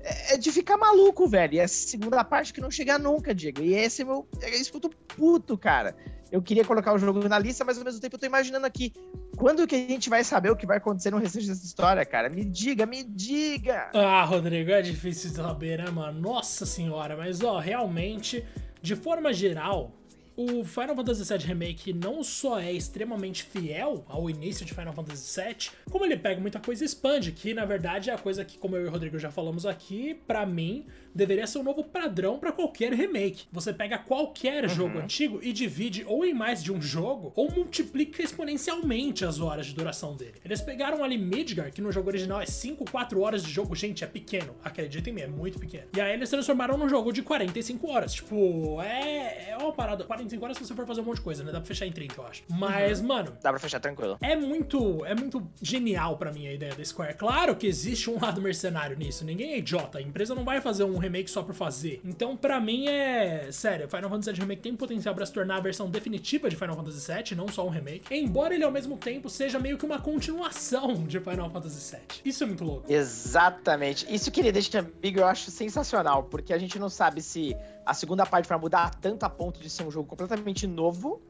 é, 0.04 0.34
é 0.34 0.38
de 0.38 0.52
ficar 0.52 0.78
maluco, 0.78 1.28
velho. 1.28 1.56
E 1.56 1.60
essa 1.60 1.88
segunda 1.88 2.24
parte 2.24 2.54
que 2.54 2.62
não 2.62 2.70
chega 2.70 3.00
nunca, 3.00 3.34
Diego. 3.34 3.62
E 3.62 3.74
esse 3.74 4.02
é 4.02 4.06
meu. 4.06 4.28
É 4.42 4.56
isso 4.56 4.72
que 4.72 4.78
eu 4.78 4.82
tô 4.82 4.90
puto, 4.90 5.58
cara. 5.58 5.96
Eu 6.32 6.42
queria 6.42 6.64
colocar 6.64 6.94
o 6.94 6.98
jogo 6.98 7.28
na 7.28 7.40
lista, 7.40 7.66
mas 7.66 7.78
ao 7.78 7.84
mesmo 7.84 8.00
tempo 8.00 8.16
eu 8.16 8.20
tô 8.20 8.26
imaginando 8.26 8.66
aqui. 8.66 8.94
Quando 9.36 9.66
que 9.66 9.76
a 9.76 9.78
gente 9.80 10.10
vai 10.10 10.24
saber 10.24 10.52
o 10.52 10.56
que 10.56 10.66
vai 10.66 10.78
acontecer 10.78 11.12
no 11.12 11.18
restante 11.18 11.48
dessa 11.48 11.66
história, 11.66 12.06
cara? 12.06 12.30
Me 12.30 12.46
diga, 12.46 12.86
me 12.86 13.04
diga! 13.04 13.90
Ah, 13.94 14.24
Rodrigo, 14.24 14.72
é 14.72 14.82
difícil 14.82 15.32
saber, 15.32 15.80
né, 15.80 15.90
mano? 15.90 16.20
Nossa 16.20 16.66
senhora, 16.66 17.16
mas 17.18 17.42
ó, 17.42 17.58
realmente, 17.58 18.46
de 18.82 18.96
forma 18.96 19.34
geral, 19.34 20.00
o 20.42 20.64
Final 20.64 20.96
Fantasy 20.96 21.26
VII 21.26 21.48
Remake 21.48 21.92
não 21.92 22.24
só 22.24 22.58
é 22.58 22.72
extremamente 22.72 23.44
fiel 23.44 24.06
ao 24.08 24.30
início 24.30 24.66
de 24.66 24.74
Final 24.74 24.94
Fantasy 24.94 25.42
VII, 25.42 25.72
como 25.92 26.06
ele 26.06 26.16
pega 26.16 26.40
muita 26.40 26.62
coisa 26.62 26.82
e 26.82 26.86
expande, 26.86 27.34
que 27.34 27.54
na 27.54 27.66
verdade 27.66 28.10
é 28.10 28.14
a 28.14 28.18
coisa 28.18 28.46
que, 28.46 28.58
como 28.58 28.78
eu 28.78 28.86
e 28.86 28.88
o 28.88 28.90
Rodrigo 28.90 29.20
já 29.20 29.30
falamos 29.30 29.66
aqui, 29.66 30.14
para 30.14 30.46
mim 30.46 30.86
deveria 31.14 31.48
ser 31.48 31.60
um 31.60 31.64
novo 31.64 31.84
padrão 31.84 32.40
para 32.40 32.52
qualquer 32.52 32.94
remake. 32.94 33.48
Você 33.52 33.74
pega 33.74 33.98
qualquer 33.98 34.64
uhum. 34.64 34.70
jogo 34.70 35.00
antigo 35.00 35.40
e 35.42 35.52
divide 35.52 36.04
ou 36.08 36.26
em 36.26 36.34
mais 36.34 36.64
de 36.64 36.72
um 36.72 36.82
jogo, 36.82 37.32
ou 37.36 37.52
multiplica 37.52 38.22
exponencialmente 38.22 39.26
as 39.26 39.40
horas 39.40 39.68
de 39.68 39.74
duração 39.74 40.16
dele. 40.16 40.36
Eles 40.44 40.62
pegaram 40.62 41.04
ali 41.04 41.18
Midgar, 41.18 41.72
que 41.72 41.82
no 41.82 41.92
jogo 41.92 42.10
original 42.10 42.42
é 42.42 42.46
5, 42.46 42.90
4 42.90 43.22
horas 43.22 43.44
de 43.44 43.52
jogo. 43.52 43.76
Gente, 43.76 44.04
é 44.04 44.08
pequeno. 44.08 44.56
Acreditem 44.64 45.12
em 45.12 45.16
mim, 45.16 45.22
é 45.22 45.28
muito 45.28 45.60
pequeno. 45.60 45.88
E 45.96 46.02
aí 46.02 46.14
eles 46.14 46.30
transformaram 46.30 46.78
num 46.78 46.90
jogo 46.90 47.12
de 47.12 47.22
45 47.22 47.90
horas. 47.90 48.14
Tipo, 48.14 48.82
é, 48.82 49.50
é 49.50 49.58
uma 49.58 49.74
parada. 49.74 50.04
45 50.04 50.44
horas 50.44 50.58
se 50.58 50.66
você 50.66 50.74
for 50.74 50.86
fazer 50.86 51.02
um 51.02 51.06
monte 51.06 51.18
de 51.18 51.24
coisa, 51.24 51.44
né? 51.44 51.52
Dá 51.52 51.60
pra 51.60 51.68
fechar 51.68 51.86
em 51.86 51.92
30, 51.92 52.16
eu 52.18 52.28
acho. 52.28 52.44
Mas, 52.50 53.00
uhum. 53.00 53.08
mano. 53.08 53.38
Dá 53.42 53.50
pra 53.50 53.60
fechar 53.60 53.80
tranquilo. 53.80 54.18
É 54.22 54.36
muito, 54.36 55.04
é 55.06 55.16
muito 55.16 55.48
genial 55.62 56.18
para 56.18 56.32
mim 56.32 56.48
a 56.48 56.54
ideia 56.54 56.76
da 56.76 56.84
Square. 56.84 57.16
Claro 57.16 57.56
que 57.56 57.68
existe 57.68 58.10
um 58.10 58.20
lado 58.20 58.42
mercenário 58.42 58.98
nisso. 58.98 59.26
Ninguém 59.26 59.54
é 59.54 59.58
idiota. 59.58 59.98
A 59.98 60.02
empresa 60.02 60.36
não 60.36 60.44
vai 60.44 60.62
fazer 60.62 60.84
um 60.84 60.98
remake 61.00 61.30
só 61.30 61.42
por 61.42 61.56
fazer. 61.56 62.00
Então, 62.06 62.38
para 62.38 62.60
mim, 62.60 62.88
é. 62.88 63.52
Sério, 63.52 63.90
Final 63.90 64.10
Fantasy 64.10 64.32
VII 64.32 64.40
Remake 64.42 64.62
tem 64.62 64.76
potencial 64.76 65.16
para 65.16 65.26
se 65.26 65.34
tornar 65.34 65.58
a 65.58 65.60
versão 65.60 65.90
definitiva 65.90 66.50
de 66.50 66.56
Final 66.56 66.76
Fantasy 66.76 67.12
VII, 67.12 67.36
não 67.36 67.48
só 67.48 67.66
um 67.66 67.70
remake. 67.70 68.14
Embora 68.14 68.54
ele, 68.54 68.64
ao 68.64 68.72
mesmo 68.72 68.98
tempo, 68.98 69.30
seja 69.30 69.60
meio 69.60 69.78
que 69.78 69.86
uma 69.86 70.00
continuação 70.00 70.94
de 71.06 71.20
Final 71.20 71.50
Fantasy 71.50 71.96
VII. 71.96 72.22
Isso 72.24 72.44
é 72.44 72.48
muito 72.48 72.64
louco. 72.64 72.92
Exatamente. 72.92 74.06
Isso 74.14 74.30
que 74.30 74.40
ele 74.40 74.52
deixa 74.52 74.80
ambíguo 74.80 75.22
eu 75.22 75.26
acho 75.26 75.50
sensacional, 75.50 76.24
porque 76.24 76.54
a 76.54 76.58
gente 76.58 76.78
não 76.78 76.90
sabe 76.90 77.22
se 77.22 77.56
a 77.86 77.94
segunda 77.94 78.26
parte 78.26 78.48
vai 78.48 78.58
mudar 78.58 78.94
tanto 78.96 79.24
a 79.24 79.30
ponto 79.30 79.60
de 79.60 79.70
ser 79.70 79.84
um 79.84 79.92
jogo 79.92 80.08
completamente 80.08 80.68
novo, 80.68 81.22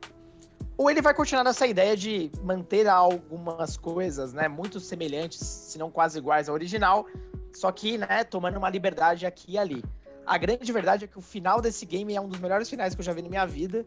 ou 0.77 0.89
ele 0.89 1.01
vai 1.01 1.13
continuar 1.13 1.43
nessa 1.43 1.67
ideia 1.67 1.95
de 1.95 2.31
manter 2.41 2.87
algumas 2.87 3.75
coisas, 3.75 4.33
né, 4.33 4.47
muito 4.47 4.79
semelhantes, 4.79 5.39
se 5.39 5.77
não 5.77 5.91
quase 5.91 6.17
iguais 6.17 6.47
ao 6.47 6.55
original, 6.55 7.05
só 7.53 7.71
que, 7.71 7.97
né, 7.97 8.23
tomando 8.23 8.57
uma 8.57 8.69
liberdade 8.69 9.25
aqui 9.25 9.53
e 9.53 9.57
ali. 9.57 9.83
A 10.25 10.37
grande 10.37 10.71
verdade 10.71 11.05
é 11.05 11.07
que 11.07 11.17
o 11.17 11.21
final 11.21 11.61
desse 11.61 11.85
game 11.85 12.13
é 12.15 12.21
um 12.21 12.27
dos 12.27 12.39
melhores 12.39 12.69
finais 12.69 12.93
que 12.93 13.01
eu 13.01 13.05
já 13.05 13.13
vi 13.13 13.21
na 13.21 13.29
minha 13.29 13.45
vida. 13.45 13.83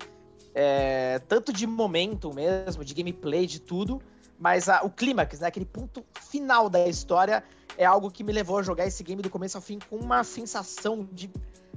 É, 0.55 1.21
tanto 1.29 1.53
de 1.53 1.67
momento 1.67 2.33
mesmo, 2.35 2.85
de 2.85 2.93
gameplay, 2.95 3.47
de 3.47 3.61
tudo. 3.61 4.03
Mas 4.39 4.69
a, 4.69 4.83
o 4.83 4.91
clímax, 4.91 5.41
né, 5.41 5.47
aquele 5.47 5.65
ponto 5.65 6.05
final 6.21 6.69
da 6.69 6.87
história, 6.89 7.45
é 7.77 7.85
algo 7.85 8.11
que 8.11 8.25
me 8.25 8.33
levou 8.33 8.59
a 8.59 8.63
jogar 8.63 8.87
esse 8.87 9.03
game 9.03 9.23
do 9.23 9.31
começo 9.31 9.57
ao 9.57 9.63
fim 9.63 9.79
com 9.89 9.97
uma 9.97 10.25
sensação 10.25 11.09
de. 11.13 11.31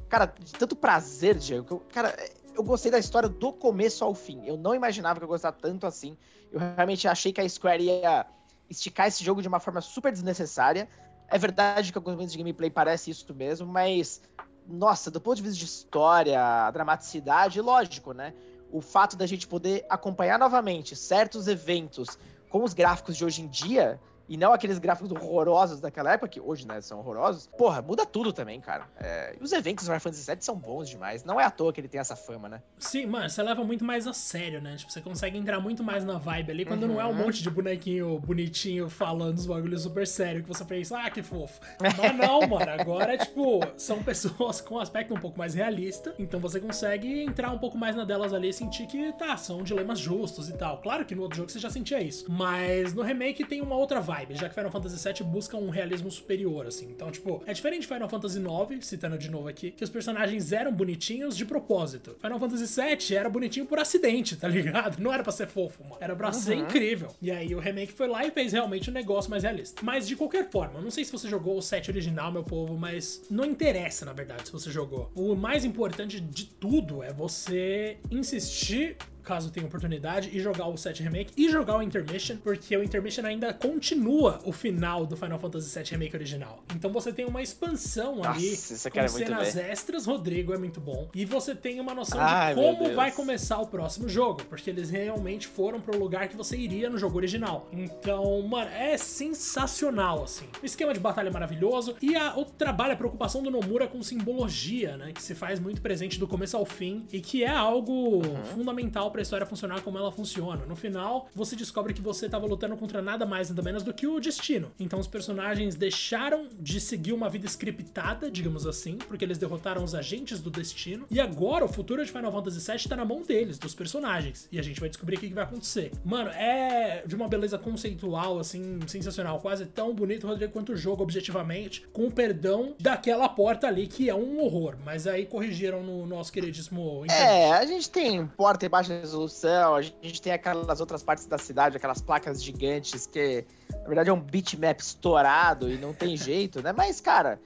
Cara, 0.09 0.25
de 0.25 0.53
tanto 0.53 0.75
prazer, 0.75 1.35
Diego. 1.35 1.81
cara, 1.91 2.15
eu 2.55 2.63
gostei 2.63 2.91
da 2.91 2.97
história 2.97 3.27
do 3.27 3.51
começo 3.51 4.03
ao 4.03 4.15
fim. 4.15 4.41
Eu 4.45 4.57
não 4.57 4.73
imaginava 4.73 5.19
que 5.19 5.23
eu 5.23 5.27
gostava 5.27 5.55
tanto 5.59 5.85
assim. 5.85 6.17
Eu 6.51 6.59
realmente 6.59 7.07
achei 7.07 7.31
que 7.33 7.41
a 7.41 7.47
Square 7.47 7.83
ia 7.83 8.25
esticar 8.69 9.07
esse 9.07 9.23
jogo 9.23 9.41
de 9.41 9.47
uma 9.47 9.59
forma 9.59 9.81
super 9.81 10.11
desnecessária. 10.11 10.87
É 11.27 11.37
verdade 11.37 11.91
que 11.91 11.97
alguns 11.97 12.13
momentos 12.13 12.33
de 12.33 12.37
gameplay 12.37 12.69
parece 12.69 13.11
isso 13.11 13.33
mesmo, 13.33 13.67
mas 13.67 14.21
nossa, 14.67 15.11
do 15.11 15.21
ponto 15.21 15.37
de 15.37 15.43
vista 15.43 15.57
de 15.57 15.65
história, 15.65 16.69
dramaticidade, 16.71 17.61
lógico, 17.61 18.13
né? 18.13 18.33
O 18.71 18.81
fato 18.81 19.15
da 19.15 19.25
gente 19.25 19.47
poder 19.47 19.85
acompanhar 19.89 20.39
novamente 20.39 20.95
certos 20.95 21.47
eventos 21.47 22.17
com 22.49 22.63
os 22.63 22.73
gráficos 22.73 23.15
de 23.15 23.23
hoje 23.23 23.41
em 23.41 23.47
dia 23.47 23.99
e 24.27 24.37
não 24.37 24.53
aqueles 24.53 24.79
gráficos 24.79 25.11
horrorosos 25.11 25.79
daquela 25.79 26.13
época, 26.13 26.27
que 26.27 26.41
hoje, 26.41 26.67
né, 26.67 26.81
são 26.81 26.99
horrorosos, 26.99 27.47
porra, 27.57 27.81
muda 27.81 28.05
tudo 28.05 28.33
também, 28.33 28.59
cara. 28.59 28.87
É, 28.97 29.35
os 29.39 29.51
eventos 29.51 29.85
do 29.85 29.87
Final 29.87 29.99
Fantasy 29.99 30.31
VII 30.31 30.37
são 30.41 30.55
bons 30.55 30.89
demais. 30.89 31.23
Não 31.23 31.39
é 31.39 31.43
à 31.43 31.51
toa 31.51 31.71
que 31.71 31.79
ele 31.79 31.87
tem 31.87 31.99
essa 31.99 32.15
fama, 32.15 32.49
né? 32.49 32.61
Sim, 32.77 33.05
mano, 33.05 33.29
você 33.29 33.43
leva 33.43 33.63
muito 33.63 33.83
mais 33.85 34.07
a 34.07 34.13
sério, 34.13 34.61
né? 34.61 34.75
Tipo, 34.75 34.91
você 34.91 35.01
consegue 35.01 35.37
entrar 35.37 35.59
muito 35.59 35.83
mais 35.83 36.03
na 36.03 36.17
vibe 36.17 36.51
ali 36.51 36.65
quando 36.65 36.83
uhum. 36.83 36.93
não 36.93 37.01
é 37.01 37.05
um 37.05 37.09
uhum. 37.09 37.15
monte 37.15 37.43
de 37.43 37.49
bonequinho 37.49 38.19
bonitinho 38.19 38.89
falando 38.89 39.37
os 39.37 39.45
bagulhos 39.45 39.83
super 39.83 40.07
sério 40.07 40.41
que 40.41 40.47
você 40.47 40.65
pensa, 40.65 40.99
ah, 40.99 41.09
que 41.09 41.21
fofo. 41.21 41.59
Mas 41.79 42.17
não, 42.17 42.41
mano, 42.47 42.71
agora, 42.71 43.17
tipo, 43.17 43.59
são 43.77 44.01
pessoas 44.01 44.59
com 44.59 44.75
um 44.75 44.79
aspecto 44.79 45.13
um 45.13 45.19
pouco 45.19 45.37
mais 45.37 45.53
realista, 45.53 46.15
então 46.17 46.39
você 46.39 46.59
consegue 46.59 47.23
entrar 47.23 47.51
um 47.51 47.59
pouco 47.59 47.77
mais 47.77 47.95
na 47.95 48.03
delas 48.03 48.33
ali 48.33 48.49
e 48.49 48.53
sentir 48.53 48.87
que, 48.87 49.13
tá, 49.13 49.37
são 49.37 49.63
dilemas 49.63 49.99
justos 49.99 50.49
e 50.49 50.53
tal. 50.53 50.79
Claro 50.81 51.05
que 51.05 51.13
no 51.13 51.21
outro 51.21 51.37
jogo 51.37 51.51
você 51.51 51.59
já 51.59 51.69
sentia 51.69 52.01
isso, 52.01 52.25
mas 52.29 52.93
no 52.93 53.03
remake 53.03 53.45
tem 53.45 53.61
uma 53.61 53.75
outra 53.75 54.01
vibe 54.01 54.14
vibe, 54.15 54.35
já 54.35 54.47
que 54.47 54.55
Final 54.55 54.71
Fantasy 54.71 55.13
VII 55.13 55.23
busca 55.27 55.57
um 55.57 55.69
realismo 55.69 56.09
superior, 56.09 56.65
assim. 56.67 56.85
Então, 56.89 57.11
tipo, 57.11 57.43
é 57.45 57.53
diferente 57.53 57.81
de 57.81 57.87
Final 57.87 58.09
Fantasy 58.09 58.39
IX, 58.39 58.85
citando 58.85 59.17
de 59.17 59.29
novo 59.29 59.47
aqui, 59.47 59.71
que 59.71 59.83
os 59.83 59.89
personagens 59.89 60.51
eram 60.51 60.71
bonitinhos 60.71 61.35
de 61.35 61.45
propósito. 61.45 62.15
Final 62.21 62.39
Fantasy 62.39 62.81
VII 62.81 63.17
era 63.17 63.29
bonitinho 63.29 63.65
por 63.65 63.79
acidente, 63.79 64.35
tá 64.35 64.47
ligado? 64.47 64.99
Não 64.99 65.13
era 65.13 65.23
pra 65.23 65.31
ser 65.31 65.47
fofo, 65.47 65.83
mano. 65.83 65.97
Era 65.99 66.15
pra 66.15 66.27
uhum. 66.27 66.33
ser 66.33 66.55
incrível. 66.55 67.09
E 67.21 67.31
aí 67.31 67.53
o 67.53 67.59
remake 67.59 67.93
foi 67.93 68.07
lá 68.07 68.25
e 68.25 68.31
fez 68.31 68.53
realmente 68.53 68.89
um 68.89 68.93
negócio 68.93 69.29
mais 69.29 69.43
realista. 69.43 69.81
Mas 69.83 70.07
de 70.07 70.15
qualquer 70.15 70.49
forma, 70.49 70.79
eu 70.79 70.83
não 70.83 70.91
sei 70.91 71.03
se 71.03 71.11
você 71.11 71.27
jogou 71.27 71.57
o 71.57 71.61
set 71.61 71.89
original, 71.89 72.31
meu 72.31 72.43
povo, 72.43 72.77
mas 72.77 73.23
não 73.29 73.45
interessa, 73.45 74.05
na 74.05 74.13
verdade, 74.13 74.45
se 74.45 74.51
você 74.51 74.71
jogou. 74.71 75.11
O 75.15 75.35
mais 75.35 75.65
importante 75.65 76.19
de 76.19 76.45
tudo 76.45 77.03
é 77.03 77.11
você 77.11 77.97
insistir 78.09 78.97
caso 79.25 79.51
tenha 79.51 79.65
oportunidade, 79.65 80.29
e 80.31 80.39
jogar 80.39 80.67
o 80.67 80.77
7 80.77 81.03
Remake 81.03 81.33
e 81.35 81.49
jogar 81.49 81.77
o 81.77 81.81
Intermission, 81.81 82.37
porque 82.37 82.77
o 82.77 82.83
Intermission 82.83 83.25
ainda 83.25 83.53
continua 83.53 84.39
o 84.45 84.51
final 84.51 85.05
do 85.05 85.17
Final 85.17 85.39
Fantasy 85.39 85.77
VII 85.77 85.91
Remake 85.91 86.15
original. 86.15 86.63
Então 86.75 86.91
você 86.91 87.11
tem 87.11 87.25
uma 87.25 87.41
expansão 87.41 88.17
Nossa, 88.17 88.31
ali 88.31 88.55
com 88.91 89.07
cenas 89.07 89.57
extras, 89.57 90.05
Rodrigo 90.05 90.53
é 90.53 90.57
muito 90.57 90.79
bom, 90.79 91.09
e 91.13 91.25
você 91.25 91.55
tem 91.55 91.79
uma 91.79 91.93
noção 91.93 92.19
Ai, 92.21 92.53
de 92.53 92.61
como 92.61 92.93
vai 92.93 93.11
começar 93.11 93.59
o 93.59 93.67
próximo 93.67 94.07
jogo, 94.07 94.43
porque 94.45 94.69
eles 94.69 94.89
realmente 94.89 95.47
foram 95.47 95.81
pro 95.81 95.97
lugar 95.97 96.27
que 96.27 96.37
você 96.37 96.55
iria 96.55 96.89
no 96.89 96.97
jogo 96.97 97.17
original. 97.17 97.67
Então, 97.71 98.41
mano, 98.43 98.69
é 98.71 98.95
sensacional, 98.97 100.23
assim. 100.23 100.45
O 100.61 100.65
esquema 100.65 100.93
de 100.93 100.99
batalha 100.99 101.29
é 101.29 101.31
maravilhoso, 101.31 101.95
e 102.01 102.15
a, 102.15 102.37
o 102.37 102.45
trabalho, 102.45 102.93
a 102.93 102.95
preocupação 102.95 103.41
do 103.41 103.49
Nomura 103.49 103.87
com 103.87 104.01
simbologia, 104.03 104.97
né, 104.97 105.11
que 105.11 105.23
se 105.23 105.33
faz 105.33 105.59
muito 105.59 105.81
presente 105.81 106.19
do 106.19 106.27
começo 106.27 106.55
ao 106.55 106.65
fim, 106.65 107.07
e 107.11 107.19
que 107.19 107.43
é 107.43 107.49
algo 107.49 108.17
uhum. 108.17 108.45
fundamental 108.53 109.11
pra 109.15 109.21
história 109.21 109.45
funcionar 109.45 109.81
como 109.81 109.97
ela 109.97 110.11
funciona. 110.11 110.65
No 110.65 110.75
final, 110.75 111.29
você 111.33 111.55
descobre 111.55 111.93
que 111.93 112.01
você 112.01 112.27
tava 112.27 112.45
lutando 112.45 112.75
contra 112.75 113.01
nada 113.01 113.25
mais, 113.25 113.49
nada 113.49 113.61
menos 113.61 113.81
do 113.81 113.93
que 113.93 114.05
o 114.05 114.19
destino. 114.19 114.73
Então 114.77 114.99
os 114.99 115.07
personagens 115.07 115.75
deixaram 115.75 116.49
de 116.59 116.81
seguir 116.81 117.13
uma 117.13 117.29
vida 117.29 117.47
scriptada, 117.47 118.29
digamos 118.29 118.67
assim, 118.67 118.97
porque 118.97 119.23
eles 119.23 119.37
derrotaram 119.37 119.85
os 119.85 119.95
agentes 119.95 120.41
do 120.41 120.51
destino. 120.51 121.07
E 121.09 121.21
agora 121.21 121.63
o 121.63 121.67
futuro 121.69 122.03
de 122.03 122.11
Final 122.11 122.29
Fantasy 122.29 122.59
VII 122.69 122.89
tá 122.89 122.97
na 122.97 123.05
mão 123.05 123.21
deles, 123.21 123.57
dos 123.57 123.73
personagens. 123.73 124.49
E 124.51 124.59
a 124.59 124.61
gente 124.61 124.81
vai 124.81 124.89
descobrir 124.89 125.15
o 125.15 125.19
que, 125.21 125.29
que 125.29 125.33
vai 125.33 125.45
acontecer. 125.45 125.93
Mano, 126.03 126.29
é 126.31 127.03
de 127.07 127.15
uma 127.15 127.29
beleza 127.29 127.57
conceitual, 127.57 128.37
assim, 128.37 128.79
sensacional. 128.85 129.39
Quase 129.39 129.65
tão 129.65 129.95
bonito, 129.95 130.27
Rodrigo, 130.27 130.51
quanto 130.51 130.73
o 130.73 130.77
jogo, 130.77 131.03
objetivamente, 131.03 131.87
com 131.93 132.07
o 132.07 132.11
perdão 132.11 132.75
daquela 132.77 133.29
porta 133.29 133.67
ali, 133.67 133.87
que 133.87 134.09
é 134.09 134.15
um 134.15 134.43
horror. 134.43 134.75
Mas 134.83 135.07
aí 135.07 135.25
corrigiram 135.25 135.81
no 135.81 136.05
nosso 136.05 136.33
queridíssimo. 136.33 137.05
É, 137.09 137.53
a 137.53 137.65
gente 137.65 137.89
tem 137.89 138.27
porta 138.27 138.65
em 138.65 138.69
baixa 138.69 139.04
resolução, 139.05 139.75
a 139.75 139.81
gente 139.81 140.21
tem 140.21 140.33
aquelas 140.33 140.79
outras 140.79 141.01
partes 141.01 141.25
da 141.25 141.37
cidade, 141.37 141.77
aquelas 141.77 142.01
placas 142.01 142.43
gigantes 142.43 143.05
que, 143.05 143.45
na 143.71 143.87
verdade, 143.87 144.09
é 144.09 144.13
um 144.13 144.19
bitmap 144.19 144.79
estourado 144.79 145.71
e 145.71 145.77
não 145.77 145.93
tem 145.93 146.17
jeito, 146.17 146.61
né? 146.61 146.73
Mas, 146.73 146.99
cara, 146.99 147.39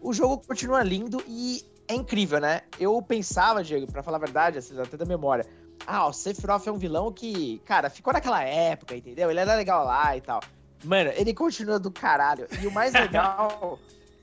o 0.00 0.12
jogo 0.12 0.42
continua 0.46 0.82
lindo 0.82 1.22
e 1.26 1.64
é 1.88 1.94
incrível, 1.94 2.40
né? 2.40 2.62
Eu 2.78 3.00
pensava, 3.02 3.62
Diego, 3.62 3.90
para 3.90 4.02
falar 4.02 4.18
a 4.18 4.20
verdade, 4.20 4.58
assim, 4.58 4.78
até 4.80 4.96
da 4.96 5.04
memória, 5.04 5.46
ah, 5.86 6.06
o 6.06 6.12
Sephiroth 6.12 6.66
é 6.66 6.72
um 6.72 6.78
vilão 6.78 7.12
que, 7.12 7.60
cara, 7.64 7.90
ficou 7.90 8.12
naquela 8.12 8.42
época, 8.42 8.94
entendeu? 8.96 9.30
Ele 9.30 9.40
era 9.40 9.54
legal 9.54 9.84
lá 9.84 10.16
e 10.16 10.20
tal. 10.20 10.40
Mano, 10.84 11.10
ele 11.14 11.32
continua 11.32 11.78
do 11.78 11.90
caralho. 11.90 12.46
E 12.60 12.66
o 12.66 12.72
mais 12.72 12.92
legal 12.94 13.78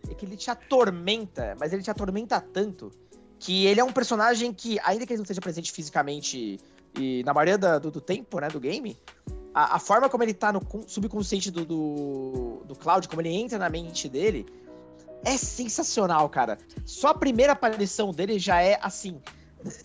é 0.10 0.14
que 0.14 0.26
ele 0.26 0.36
te 0.36 0.50
atormenta, 0.50 1.56
mas 1.60 1.74
ele 1.74 1.82
te 1.82 1.92
atormenta 1.92 2.40
tanto 2.40 2.92
que 3.40 3.66
ele 3.66 3.80
é 3.80 3.84
um 3.84 3.92
personagem 3.92 4.54
que, 4.54 4.80
ainda 4.84 5.06
que 5.06 5.12
ele 5.12 5.18
não 5.18 5.24
esteja 5.24 5.42
presente 5.42 5.72
fisicamente 5.72 6.60
e 6.98 7.24
na 7.26 7.34
maioria 7.34 7.58
da, 7.58 7.80
do, 7.80 7.92
do, 7.92 8.02
tempo, 8.02 8.40
né, 8.40 8.48
do 8.48 8.60
game, 8.60 8.98
a, 9.54 9.76
a, 9.76 9.80
forma 9.80 10.10
como 10.10 10.24
ele 10.24 10.34
tá 10.34 10.52
no 10.52 10.62
subconsciente 10.88 11.52
do, 11.52 11.66
do, 11.66 12.62
do 12.66 12.76
Cloud, 12.76 13.08
como 13.08 13.22
ele 13.22 13.30
entra 13.30 13.58
na 13.58 13.70
mente 13.70 14.08
dele, 14.08 14.46
é 15.24 15.38
sensacional, 15.38 16.28
cara. 16.30 16.58
Só 16.86 17.10
a 17.10 17.14
primeira 17.14 17.54
aparição 17.54 18.12
dele 18.12 18.38
já 18.38 18.62
é 18.62 18.78
assim 18.82 19.22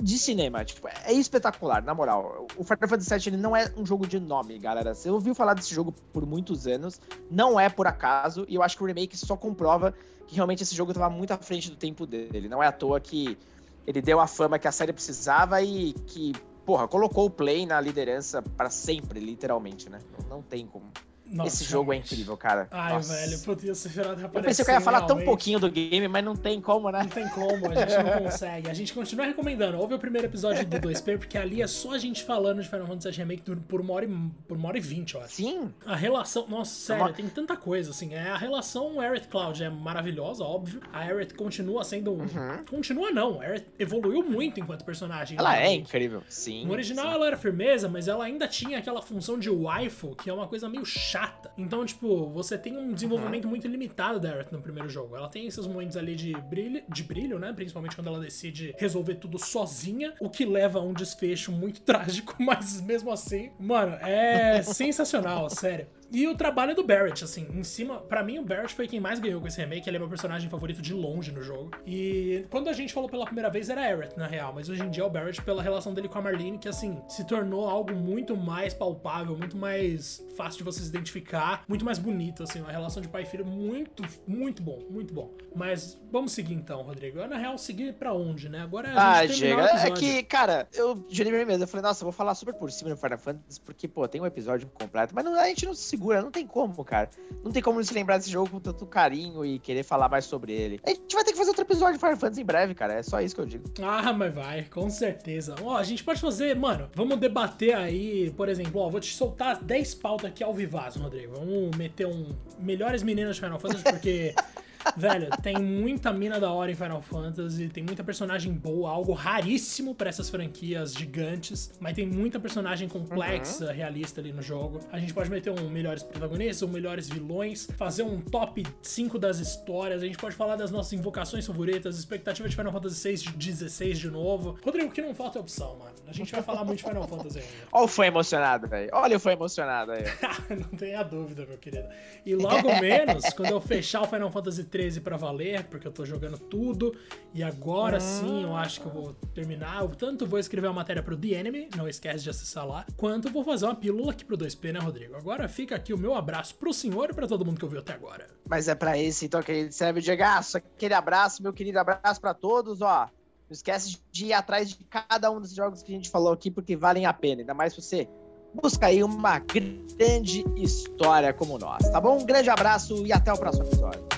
de 0.00 0.18
cinema. 0.18 0.64
Tipo, 0.64 0.88
é 0.88 1.12
espetacular, 1.12 1.82
na 1.82 1.94
moral. 1.94 2.46
O 2.56 2.64
Final 2.64 2.88
Fantasy 2.88 3.14
VII 3.14 3.28
ele 3.28 3.36
não 3.36 3.56
é 3.56 3.72
um 3.76 3.86
jogo 3.86 4.06
de 4.06 4.18
nome, 4.18 4.58
galera. 4.58 4.94
Você 4.94 5.10
ouviu 5.10 5.34
falar 5.34 5.54
desse 5.54 5.74
jogo 5.74 5.92
por 6.12 6.26
muitos 6.26 6.66
anos, 6.66 7.00
não 7.30 7.58
é 7.58 7.68
por 7.68 7.86
acaso, 7.86 8.44
e 8.48 8.54
eu 8.54 8.62
acho 8.62 8.76
que 8.76 8.82
o 8.82 8.86
remake 8.86 9.16
só 9.16 9.36
comprova 9.36 9.94
que 10.26 10.34
realmente 10.34 10.62
esse 10.62 10.74
jogo 10.74 10.90
estava 10.90 11.08
muito 11.08 11.32
à 11.32 11.38
frente 11.38 11.70
do 11.70 11.76
tempo 11.76 12.06
dele. 12.06 12.48
Não 12.48 12.62
é 12.62 12.66
à 12.66 12.72
toa 12.72 13.00
que 13.00 13.38
ele 13.86 14.02
deu 14.02 14.20
a 14.20 14.26
fama 14.26 14.58
que 14.58 14.68
a 14.68 14.72
série 14.72 14.92
precisava 14.92 15.62
e 15.62 15.94
que, 16.06 16.32
porra, 16.68 16.86
colocou 16.86 17.24
o 17.24 17.30
Play 17.30 17.64
na 17.64 17.80
liderança 17.80 18.42
para 18.42 18.68
sempre, 18.68 19.18
literalmente, 19.18 19.88
né? 19.88 20.00
Não, 20.12 20.36
não 20.36 20.42
tem 20.42 20.66
como. 20.66 20.84
Nossa, 21.30 21.48
Esse 21.48 21.64
jogo 21.64 21.90
realmente. 21.90 22.12
é 22.12 22.14
incrível, 22.14 22.36
cara. 22.36 22.68
Ai, 22.70 22.94
Nossa. 22.94 23.14
velho, 23.14 23.38
podia 23.40 23.74
ser 23.74 23.88
virado 23.90 24.20
Eu 24.22 24.28
pensei 24.42 24.64
que 24.64 24.70
eu 24.70 24.74
ia 24.74 24.80
falar 24.80 24.98
realmente. 24.98 25.16
tão 25.18 25.24
pouquinho 25.24 25.58
do 25.58 25.70
game, 25.70 26.08
mas 26.08 26.24
não 26.24 26.34
tem 26.34 26.60
como, 26.60 26.90
né? 26.90 27.00
Não 27.02 27.08
tem 27.08 27.28
como, 27.28 27.70
a 27.70 27.74
gente 27.74 28.02
não 28.02 28.22
consegue. 28.24 28.70
A 28.70 28.74
gente 28.74 28.92
continua 28.92 29.26
recomendando. 29.26 29.78
Ouve 29.78 29.94
o 29.94 29.98
primeiro 29.98 30.26
episódio 30.26 30.64
do 30.66 30.78
2P, 30.78 31.18
porque 31.18 31.36
ali 31.36 31.62
é 31.62 31.66
só 31.66 31.92
a 31.92 31.98
gente 31.98 32.24
falando 32.24 32.62
de 32.62 32.68
Final 32.68 32.86
Fantasy 32.86 33.18
Remake 33.18 33.42
por 33.42 33.80
uma 33.80 33.94
hora 33.94 34.04
e, 34.04 34.08
por 34.46 34.56
uma 34.56 34.68
hora 34.68 34.78
e 34.78 34.80
vinte, 34.80 35.14
eu 35.14 35.20
acho. 35.22 35.34
Sim. 35.34 35.72
A 35.84 35.94
relação. 35.94 36.46
Nossa, 36.48 36.74
sério, 36.74 37.04
uma... 37.04 37.12
tem 37.12 37.28
tanta 37.28 37.56
coisa, 37.56 37.90
assim. 37.90 38.14
É, 38.14 38.30
a 38.30 38.36
relação 38.36 39.00
Aerith 39.00 39.28
Cloud 39.28 39.62
é 39.62 39.68
maravilhosa, 39.68 40.44
óbvio. 40.44 40.80
A 40.92 41.00
Aerith 41.00 41.34
continua 41.34 41.84
sendo. 41.84 42.12
Uhum. 42.12 42.64
Continua, 42.68 43.10
não. 43.10 43.40
A 43.40 43.44
Aerith 43.44 43.66
evoluiu 43.78 44.22
muito 44.22 44.60
enquanto 44.60 44.84
personagem. 44.84 45.38
Ela 45.38 45.60
é 45.60 45.72
incrível, 45.74 46.22
sim. 46.28 46.64
No 46.64 46.72
original 46.72 47.06
sim. 47.06 47.14
ela 47.14 47.26
era 47.26 47.36
firmeza, 47.36 47.88
mas 47.88 48.08
ela 48.08 48.24
ainda 48.24 48.48
tinha 48.48 48.78
aquela 48.78 49.02
função 49.02 49.38
de 49.38 49.50
waifu, 49.50 50.14
que 50.16 50.30
é 50.30 50.32
uma 50.32 50.46
coisa 50.46 50.68
meio 50.68 50.84
chata. 50.84 51.17
Então, 51.56 51.84
tipo, 51.84 51.98
tipo, 51.98 52.30
você 52.30 52.56
tem 52.56 52.76
um 52.76 52.92
desenvolvimento 52.92 53.44
uhum. 53.44 53.50
muito 53.50 53.66
limitado 53.66 54.20
da 54.20 54.30
Aerith 54.30 54.52
no 54.52 54.62
primeiro 54.62 54.88
jogo. 54.88 55.16
Ela 55.16 55.28
tem 55.28 55.46
esses 55.46 55.66
momentos 55.66 55.96
ali 55.96 56.14
de 56.14 56.32
brilho, 56.32 56.82
de 56.88 57.02
brilho, 57.02 57.38
né? 57.38 57.52
Principalmente 57.52 57.96
quando 57.96 58.06
ela 58.06 58.20
decide 58.20 58.74
resolver 58.78 59.16
tudo 59.16 59.38
sozinha, 59.38 60.14
o 60.20 60.30
que 60.30 60.46
leva 60.46 60.78
a 60.78 60.82
um 60.82 60.92
desfecho 60.92 61.50
muito 61.52 61.80
trágico, 61.82 62.36
mas 62.38 62.80
mesmo 62.80 63.10
assim, 63.10 63.50
mano, 63.58 63.94
é 64.00 64.62
sensacional, 64.62 65.50
sério. 65.50 65.86
E 66.10 66.26
o 66.26 66.34
trabalho 66.34 66.74
do 66.74 66.84
Barrett, 66.84 67.22
assim, 67.22 67.46
em 67.52 67.62
cima. 67.62 68.00
para 68.00 68.22
mim, 68.22 68.38
o 68.38 68.44
Barrett 68.44 68.74
foi 68.74 68.88
quem 68.88 69.00
mais 69.00 69.18
ganhou 69.18 69.40
com 69.40 69.46
esse 69.46 69.60
remake. 69.60 69.88
Ele 69.88 69.96
é 69.96 70.00
meu 70.00 70.08
personagem 70.08 70.48
favorito 70.48 70.80
de 70.80 70.94
longe 70.94 71.30
no 71.30 71.42
jogo. 71.42 71.70
E 71.86 72.46
quando 72.50 72.68
a 72.68 72.72
gente 72.72 72.92
falou 72.92 73.08
pela 73.08 73.24
primeira 73.24 73.50
vez, 73.50 73.68
era 73.68 73.82
Aerith, 73.82 74.16
na 74.16 74.26
real. 74.26 74.52
Mas 74.54 74.68
hoje 74.68 74.82
em 74.82 74.90
dia 74.90 75.02
é 75.02 75.06
o 75.06 75.10
Barrett 75.10 75.42
pela 75.42 75.62
relação 75.62 75.92
dele 75.92 76.08
com 76.08 76.18
a 76.18 76.22
Marlene, 76.22 76.58
que, 76.58 76.68
assim, 76.68 77.00
se 77.08 77.26
tornou 77.26 77.68
algo 77.68 77.94
muito 77.94 78.36
mais 78.36 78.72
palpável, 78.72 79.36
muito 79.36 79.56
mais 79.56 80.24
fácil 80.36 80.58
de 80.58 80.64
você 80.64 80.80
se 80.80 80.88
identificar, 80.88 81.64
muito 81.68 81.84
mais 81.84 81.98
bonito, 81.98 82.42
assim. 82.42 82.60
Uma 82.60 82.72
relação 82.72 83.02
de 83.02 83.08
pai 83.08 83.22
e 83.22 83.26
filho 83.26 83.44
muito, 83.44 84.02
muito 84.26 84.62
bom, 84.62 84.78
muito 84.88 85.12
bom. 85.12 85.30
Mas 85.54 86.00
vamos 86.10 86.32
seguir 86.32 86.54
então, 86.54 86.82
Rodrigo. 86.82 87.18
Na 87.26 87.36
real, 87.36 87.58
seguir 87.58 87.92
pra 87.94 88.14
onde, 88.14 88.48
né? 88.48 88.60
Agora 88.60 88.88
a 88.88 89.26
gente 89.26 89.32
ah, 89.32 89.36
chega. 89.36 89.62
É 89.62 89.90
que, 89.90 90.22
cara, 90.22 90.68
eu 90.72 91.04
jurei 91.10 91.44
mesmo. 91.44 91.64
Eu 91.64 91.68
falei, 91.68 91.82
nossa, 91.82 92.02
eu 92.02 92.06
vou 92.06 92.12
falar 92.12 92.34
super 92.34 92.54
por 92.54 92.70
cima 92.70 92.90
no 92.90 92.96
Final 92.96 93.18
Fantasy, 93.18 93.60
porque, 93.60 93.86
pô, 93.86 94.06
tem 94.08 94.20
um 94.20 94.26
episódio 94.26 94.68
completo. 94.68 95.14
Mas 95.14 95.24
não, 95.24 95.38
a 95.38 95.46
gente 95.46 95.66
não 95.66 95.74
se 95.74 95.97
segura, 95.98 96.22
não 96.22 96.30
tem 96.30 96.46
como, 96.46 96.84
cara. 96.84 97.10
Não 97.44 97.50
tem 97.50 97.60
como 97.60 97.82
se 97.82 97.92
lembrar 97.92 98.18
desse 98.18 98.30
jogo 98.30 98.48
com 98.48 98.60
tanto 98.60 98.86
carinho 98.86 99.44
e 99.44 99.58
querer 99.58 99.82
falar 99.82 100.08
mais 100.08 100.24
sobre 100.24 100.52
ele. 100.52 100.80
A 100.86 100.90
gente 100.90 101.14
vai 101.14 101.24
ter 101.24 101.32
que 101.32 101.36
fazer 101.36 101.50
outro 101.50 101.64
episódio 101.64 101.94
de 101.94 101.98
Final 101.98 102.16
Fantasy 102.16 102.40
em 102.40 102.44
breve, 102.44 102.74
cara. 102.74 102.94
É 102.94 103.02
só 103.02 103.20
isso 103.20 103.34
que 103.34 103.40
eu 103.40 103.46
digo. 103.46 103.64
Ah, 103.82 104.12
mas 104.12 104.32
vai, 104.32 104.62
com 104.64 104.88
certeza. 104.88 105.56
Ó, 105.62 105.76
a 105.76 105.82
gente 105.82 106.04
pode 106.04 106.20
fazer, 106.20 106.54
mano, 106.54 106.88
vamos 106.94 107.18
debater 107.18 107.74
aí, 107.74 108.30
por 108.36 108.48
exemplo, 108.48 108.80
ó, 108.80 108.88
vou 108.88 109.00
te 109.00 109.14
soltar 109.14 109.62
10 109.62 109.94
pautas 109.96 110.30
aqui 110.30 110.44
ao 110.44 110.54
vivazo, 110.54 111.00
Rodrigo. 111.00 111.34
Vamos 111.34 111.76
meter 111.76 112.06
um 112.06 112.28
melhores 112.58 113.02
meninas 113.02 113.36
de 113.36 113.42
Final 113.42 113.58
Fantasy, 113.58 113.84
porque 113.84 114.34
Velho, 114.96 115.28
tem 115.42 115.56
muita 115.56 116.12
mina 116.12 116.40
da 116.40 116.50
hora 116.50 116.70
em 116.70 116.74
Final 116.74 117.02
Fantasy, 117.02 117.68
tem 117.68 117.82
muita 117.82 118.02
personagem 118.02 118.52
boa, 118.52 118.90
algo 118.90 119.12
raríssimo 119.12 119.94
para 119.94 120.08
essas 120.08 120.30
franquias 120.30 120.92
gigantes, 120.94 121.72
mas 121.80 121.94
tem 121.94 122.06
muita 122.06 122.40
personagem 122.40 122.88
complexa, 122.88 123.66
uhum. 123.66 123.72
realista 123.72 124.20
ali 124.20 124.32
no 124.32 124.42
jogo. 124.42 124.80
A 124.90 124.98
gente 124.98 125.14
pode 125.14 125.30
meter 125.30 125.50
um 125.50 125.68
melhores 125.68 126.02
protagonistas, 126.02 126.68
um 126.68 126.72
melhores 126.72 127.08
vilões, 127.08 127.68
fazer 127.76 128.02
um 128.02 128.20
top 128.20 128.64
5 128.82 129.18
das 129.18 129.38
histórias, 129.38 130.02
a 130.02 130.06
gente 130.06 130.18
pode 130.18 130.34
falar 130.34 130.56
das 130.56 130.70
nossas 130.70 130.92
invocações 130.92 131.46
favoritas, 131.46 131.98
expectativa 131.98 132.48
de 132.48 132.56
Final 132.56 132.72
Fantasy 132.72 132.96
6 132.96 133.22
de 133.22 133.52
16 133.52 133.98
de 133.98 134.10
novo. 134.10 134.58
Rodrigo, 134.64 134.90
que 134.90 135.02
não 135.02 135.14
falta 135.14 135.38
é 135.38 135.40
opção, 135.40 135.76
mano. 135.78 135.94
A 136.06 136.12
gente 136.12 136.32
vai 136.32 136.42
falar 136.42 136.64
muito 136.64 136.78
de 136.78 136.84
Final 136.84 137.06
Fantasy 137.06 137.38
ainda. 137.38 137.50
Olha 137.70 137.84
o 137.84 137.88
fã 137.88 138.06
emocionado, 138.06 138.66
velho. 138.66 138.90
Olha 138.92 139.16
o 139.16 139.20
fã 139.20 139.32
emocionado 139.32 139.92
aí. 139.92 140.04
não 140.50 140.78
tenha 140.78 141.02
dúvida, 141.02 141.44
meu 141.46 141.58
querido. 141.58 141.88
E 142.24 142.34
logo 142.34 142.68
menos, 142.80 143.24
quando 143.34 143.50
eu 143.50 143.60
fechar 143.60 144.02
o 144.02 144.06
Final 144.06 144.30
Fantasy 144.30 144.64
13 144.64 144.77
para 145.00 145.16
valer, 145.16 145.64
porque 145.64 145.86
eu 145.86 145.92
tô 145.92 146.04
jogando 146.04 146.38
tudo. 146.38 146.94
E 147.34 147.42
agora 147.42 147.96
ah. 147.96 148.00
sim 148.00 148.42
eu 148.42 148.54
acho 148.54 148.80
que 148.80 148.86
eu 148.86 148.92
vou 148.92 149.12
terminar. 149.34 149.82
Eu 149.82 149.88
tanto 149.88 150.26
vou 150.26 150.38
escrever 150.38 150.68
uma 150.68 150.74
matéria 150.74 151.02
pro 151.02 151.16
The 151.16 151.28
Enemy, 151.28 151.70
não 151.76 151.88
esquece 151.88 152.24
de 152.24 152.30
acessar 152.30 152.66
lá, 152.66 152.86
quanto 152.96 153.30
vou 153.30 153.44
fazer 153.44 153.66
uma 153.66 153.74
pílula 153.74 154.12
aqui 154.12 154.24
pro 154.24 154.38
2P, 154.38 154.72
né, 154.72 154.78
Rodrigo? 154.78 155.16
Agora 155.16 155.48
fica 155.48 155.74
aqui 155.74 155.92
o 155.92 155.98
meu 155.98 156.14
abraço 156.14 156.54
pro 156.54 156.72
senhor 156.72 157.10
e 157.10 157.14
pra 157.14 157.26
todo 157.26 157.44
mundo 157.44 157.58
que 157.58 157.64
ouviu 157.64 157.80
até 157.80 157.92
agora. 157.92 158.28
Mas 158.48 158.68
é 158.68 158.74
para 158.74 158.96
esse, 158.96 159.26
então, 159.26 159.42
querido 159.42 159.72
serve 159.72 160.00
de 160.00 160.14
gasto. 160.14 160.56
Aquele 160.56 160.94
abraço, 160.94 161.42
meu 161.42 161.52
querido 161.52 161.78
abraço 161.78 162.20
para 162.20 162.34
todos, 162.34 162.80
ó. 162.80 163.08
Não 163.48 163.52
esquece 163.52 163.98
de 164.12 164.26
ir 164.26 164.32
atrás 164.32 164.70
de 164.70 164.76
cada 164.84 165.30
um 165.30 165.40
dos 165.40 165.54
jogos 165.54 165.82
que 165.82 165.92
a 165.92 165.94
gente 165.94 166.10
falou 166.10 166.32
aqui, 166.32 166.50
porque 166.50 166.76
valem 166.76 167.06
a 167.06 167.12
pena. 167.12 167.40
Ainda 167.40 167.54
mais 167.54 167.74
você 167.74 168.06
busca 168.54 168.86
aí 168.86 169.02
uma 169.02 169.38
grande 169.38 170.44
história 170.56 171.32
como 171.32 171.58
nós, 171.58 171.88
tá 171.90 172.00
bom? 172.00 172.18
Um 172.18 172.26
grande 172.26 172.50
abraço 172.50 173.06
e 173.06 173.12
até 173.12 173.32
o 173.32 173.38
próximo 173.38 173.66
episódio. 173.66 174.17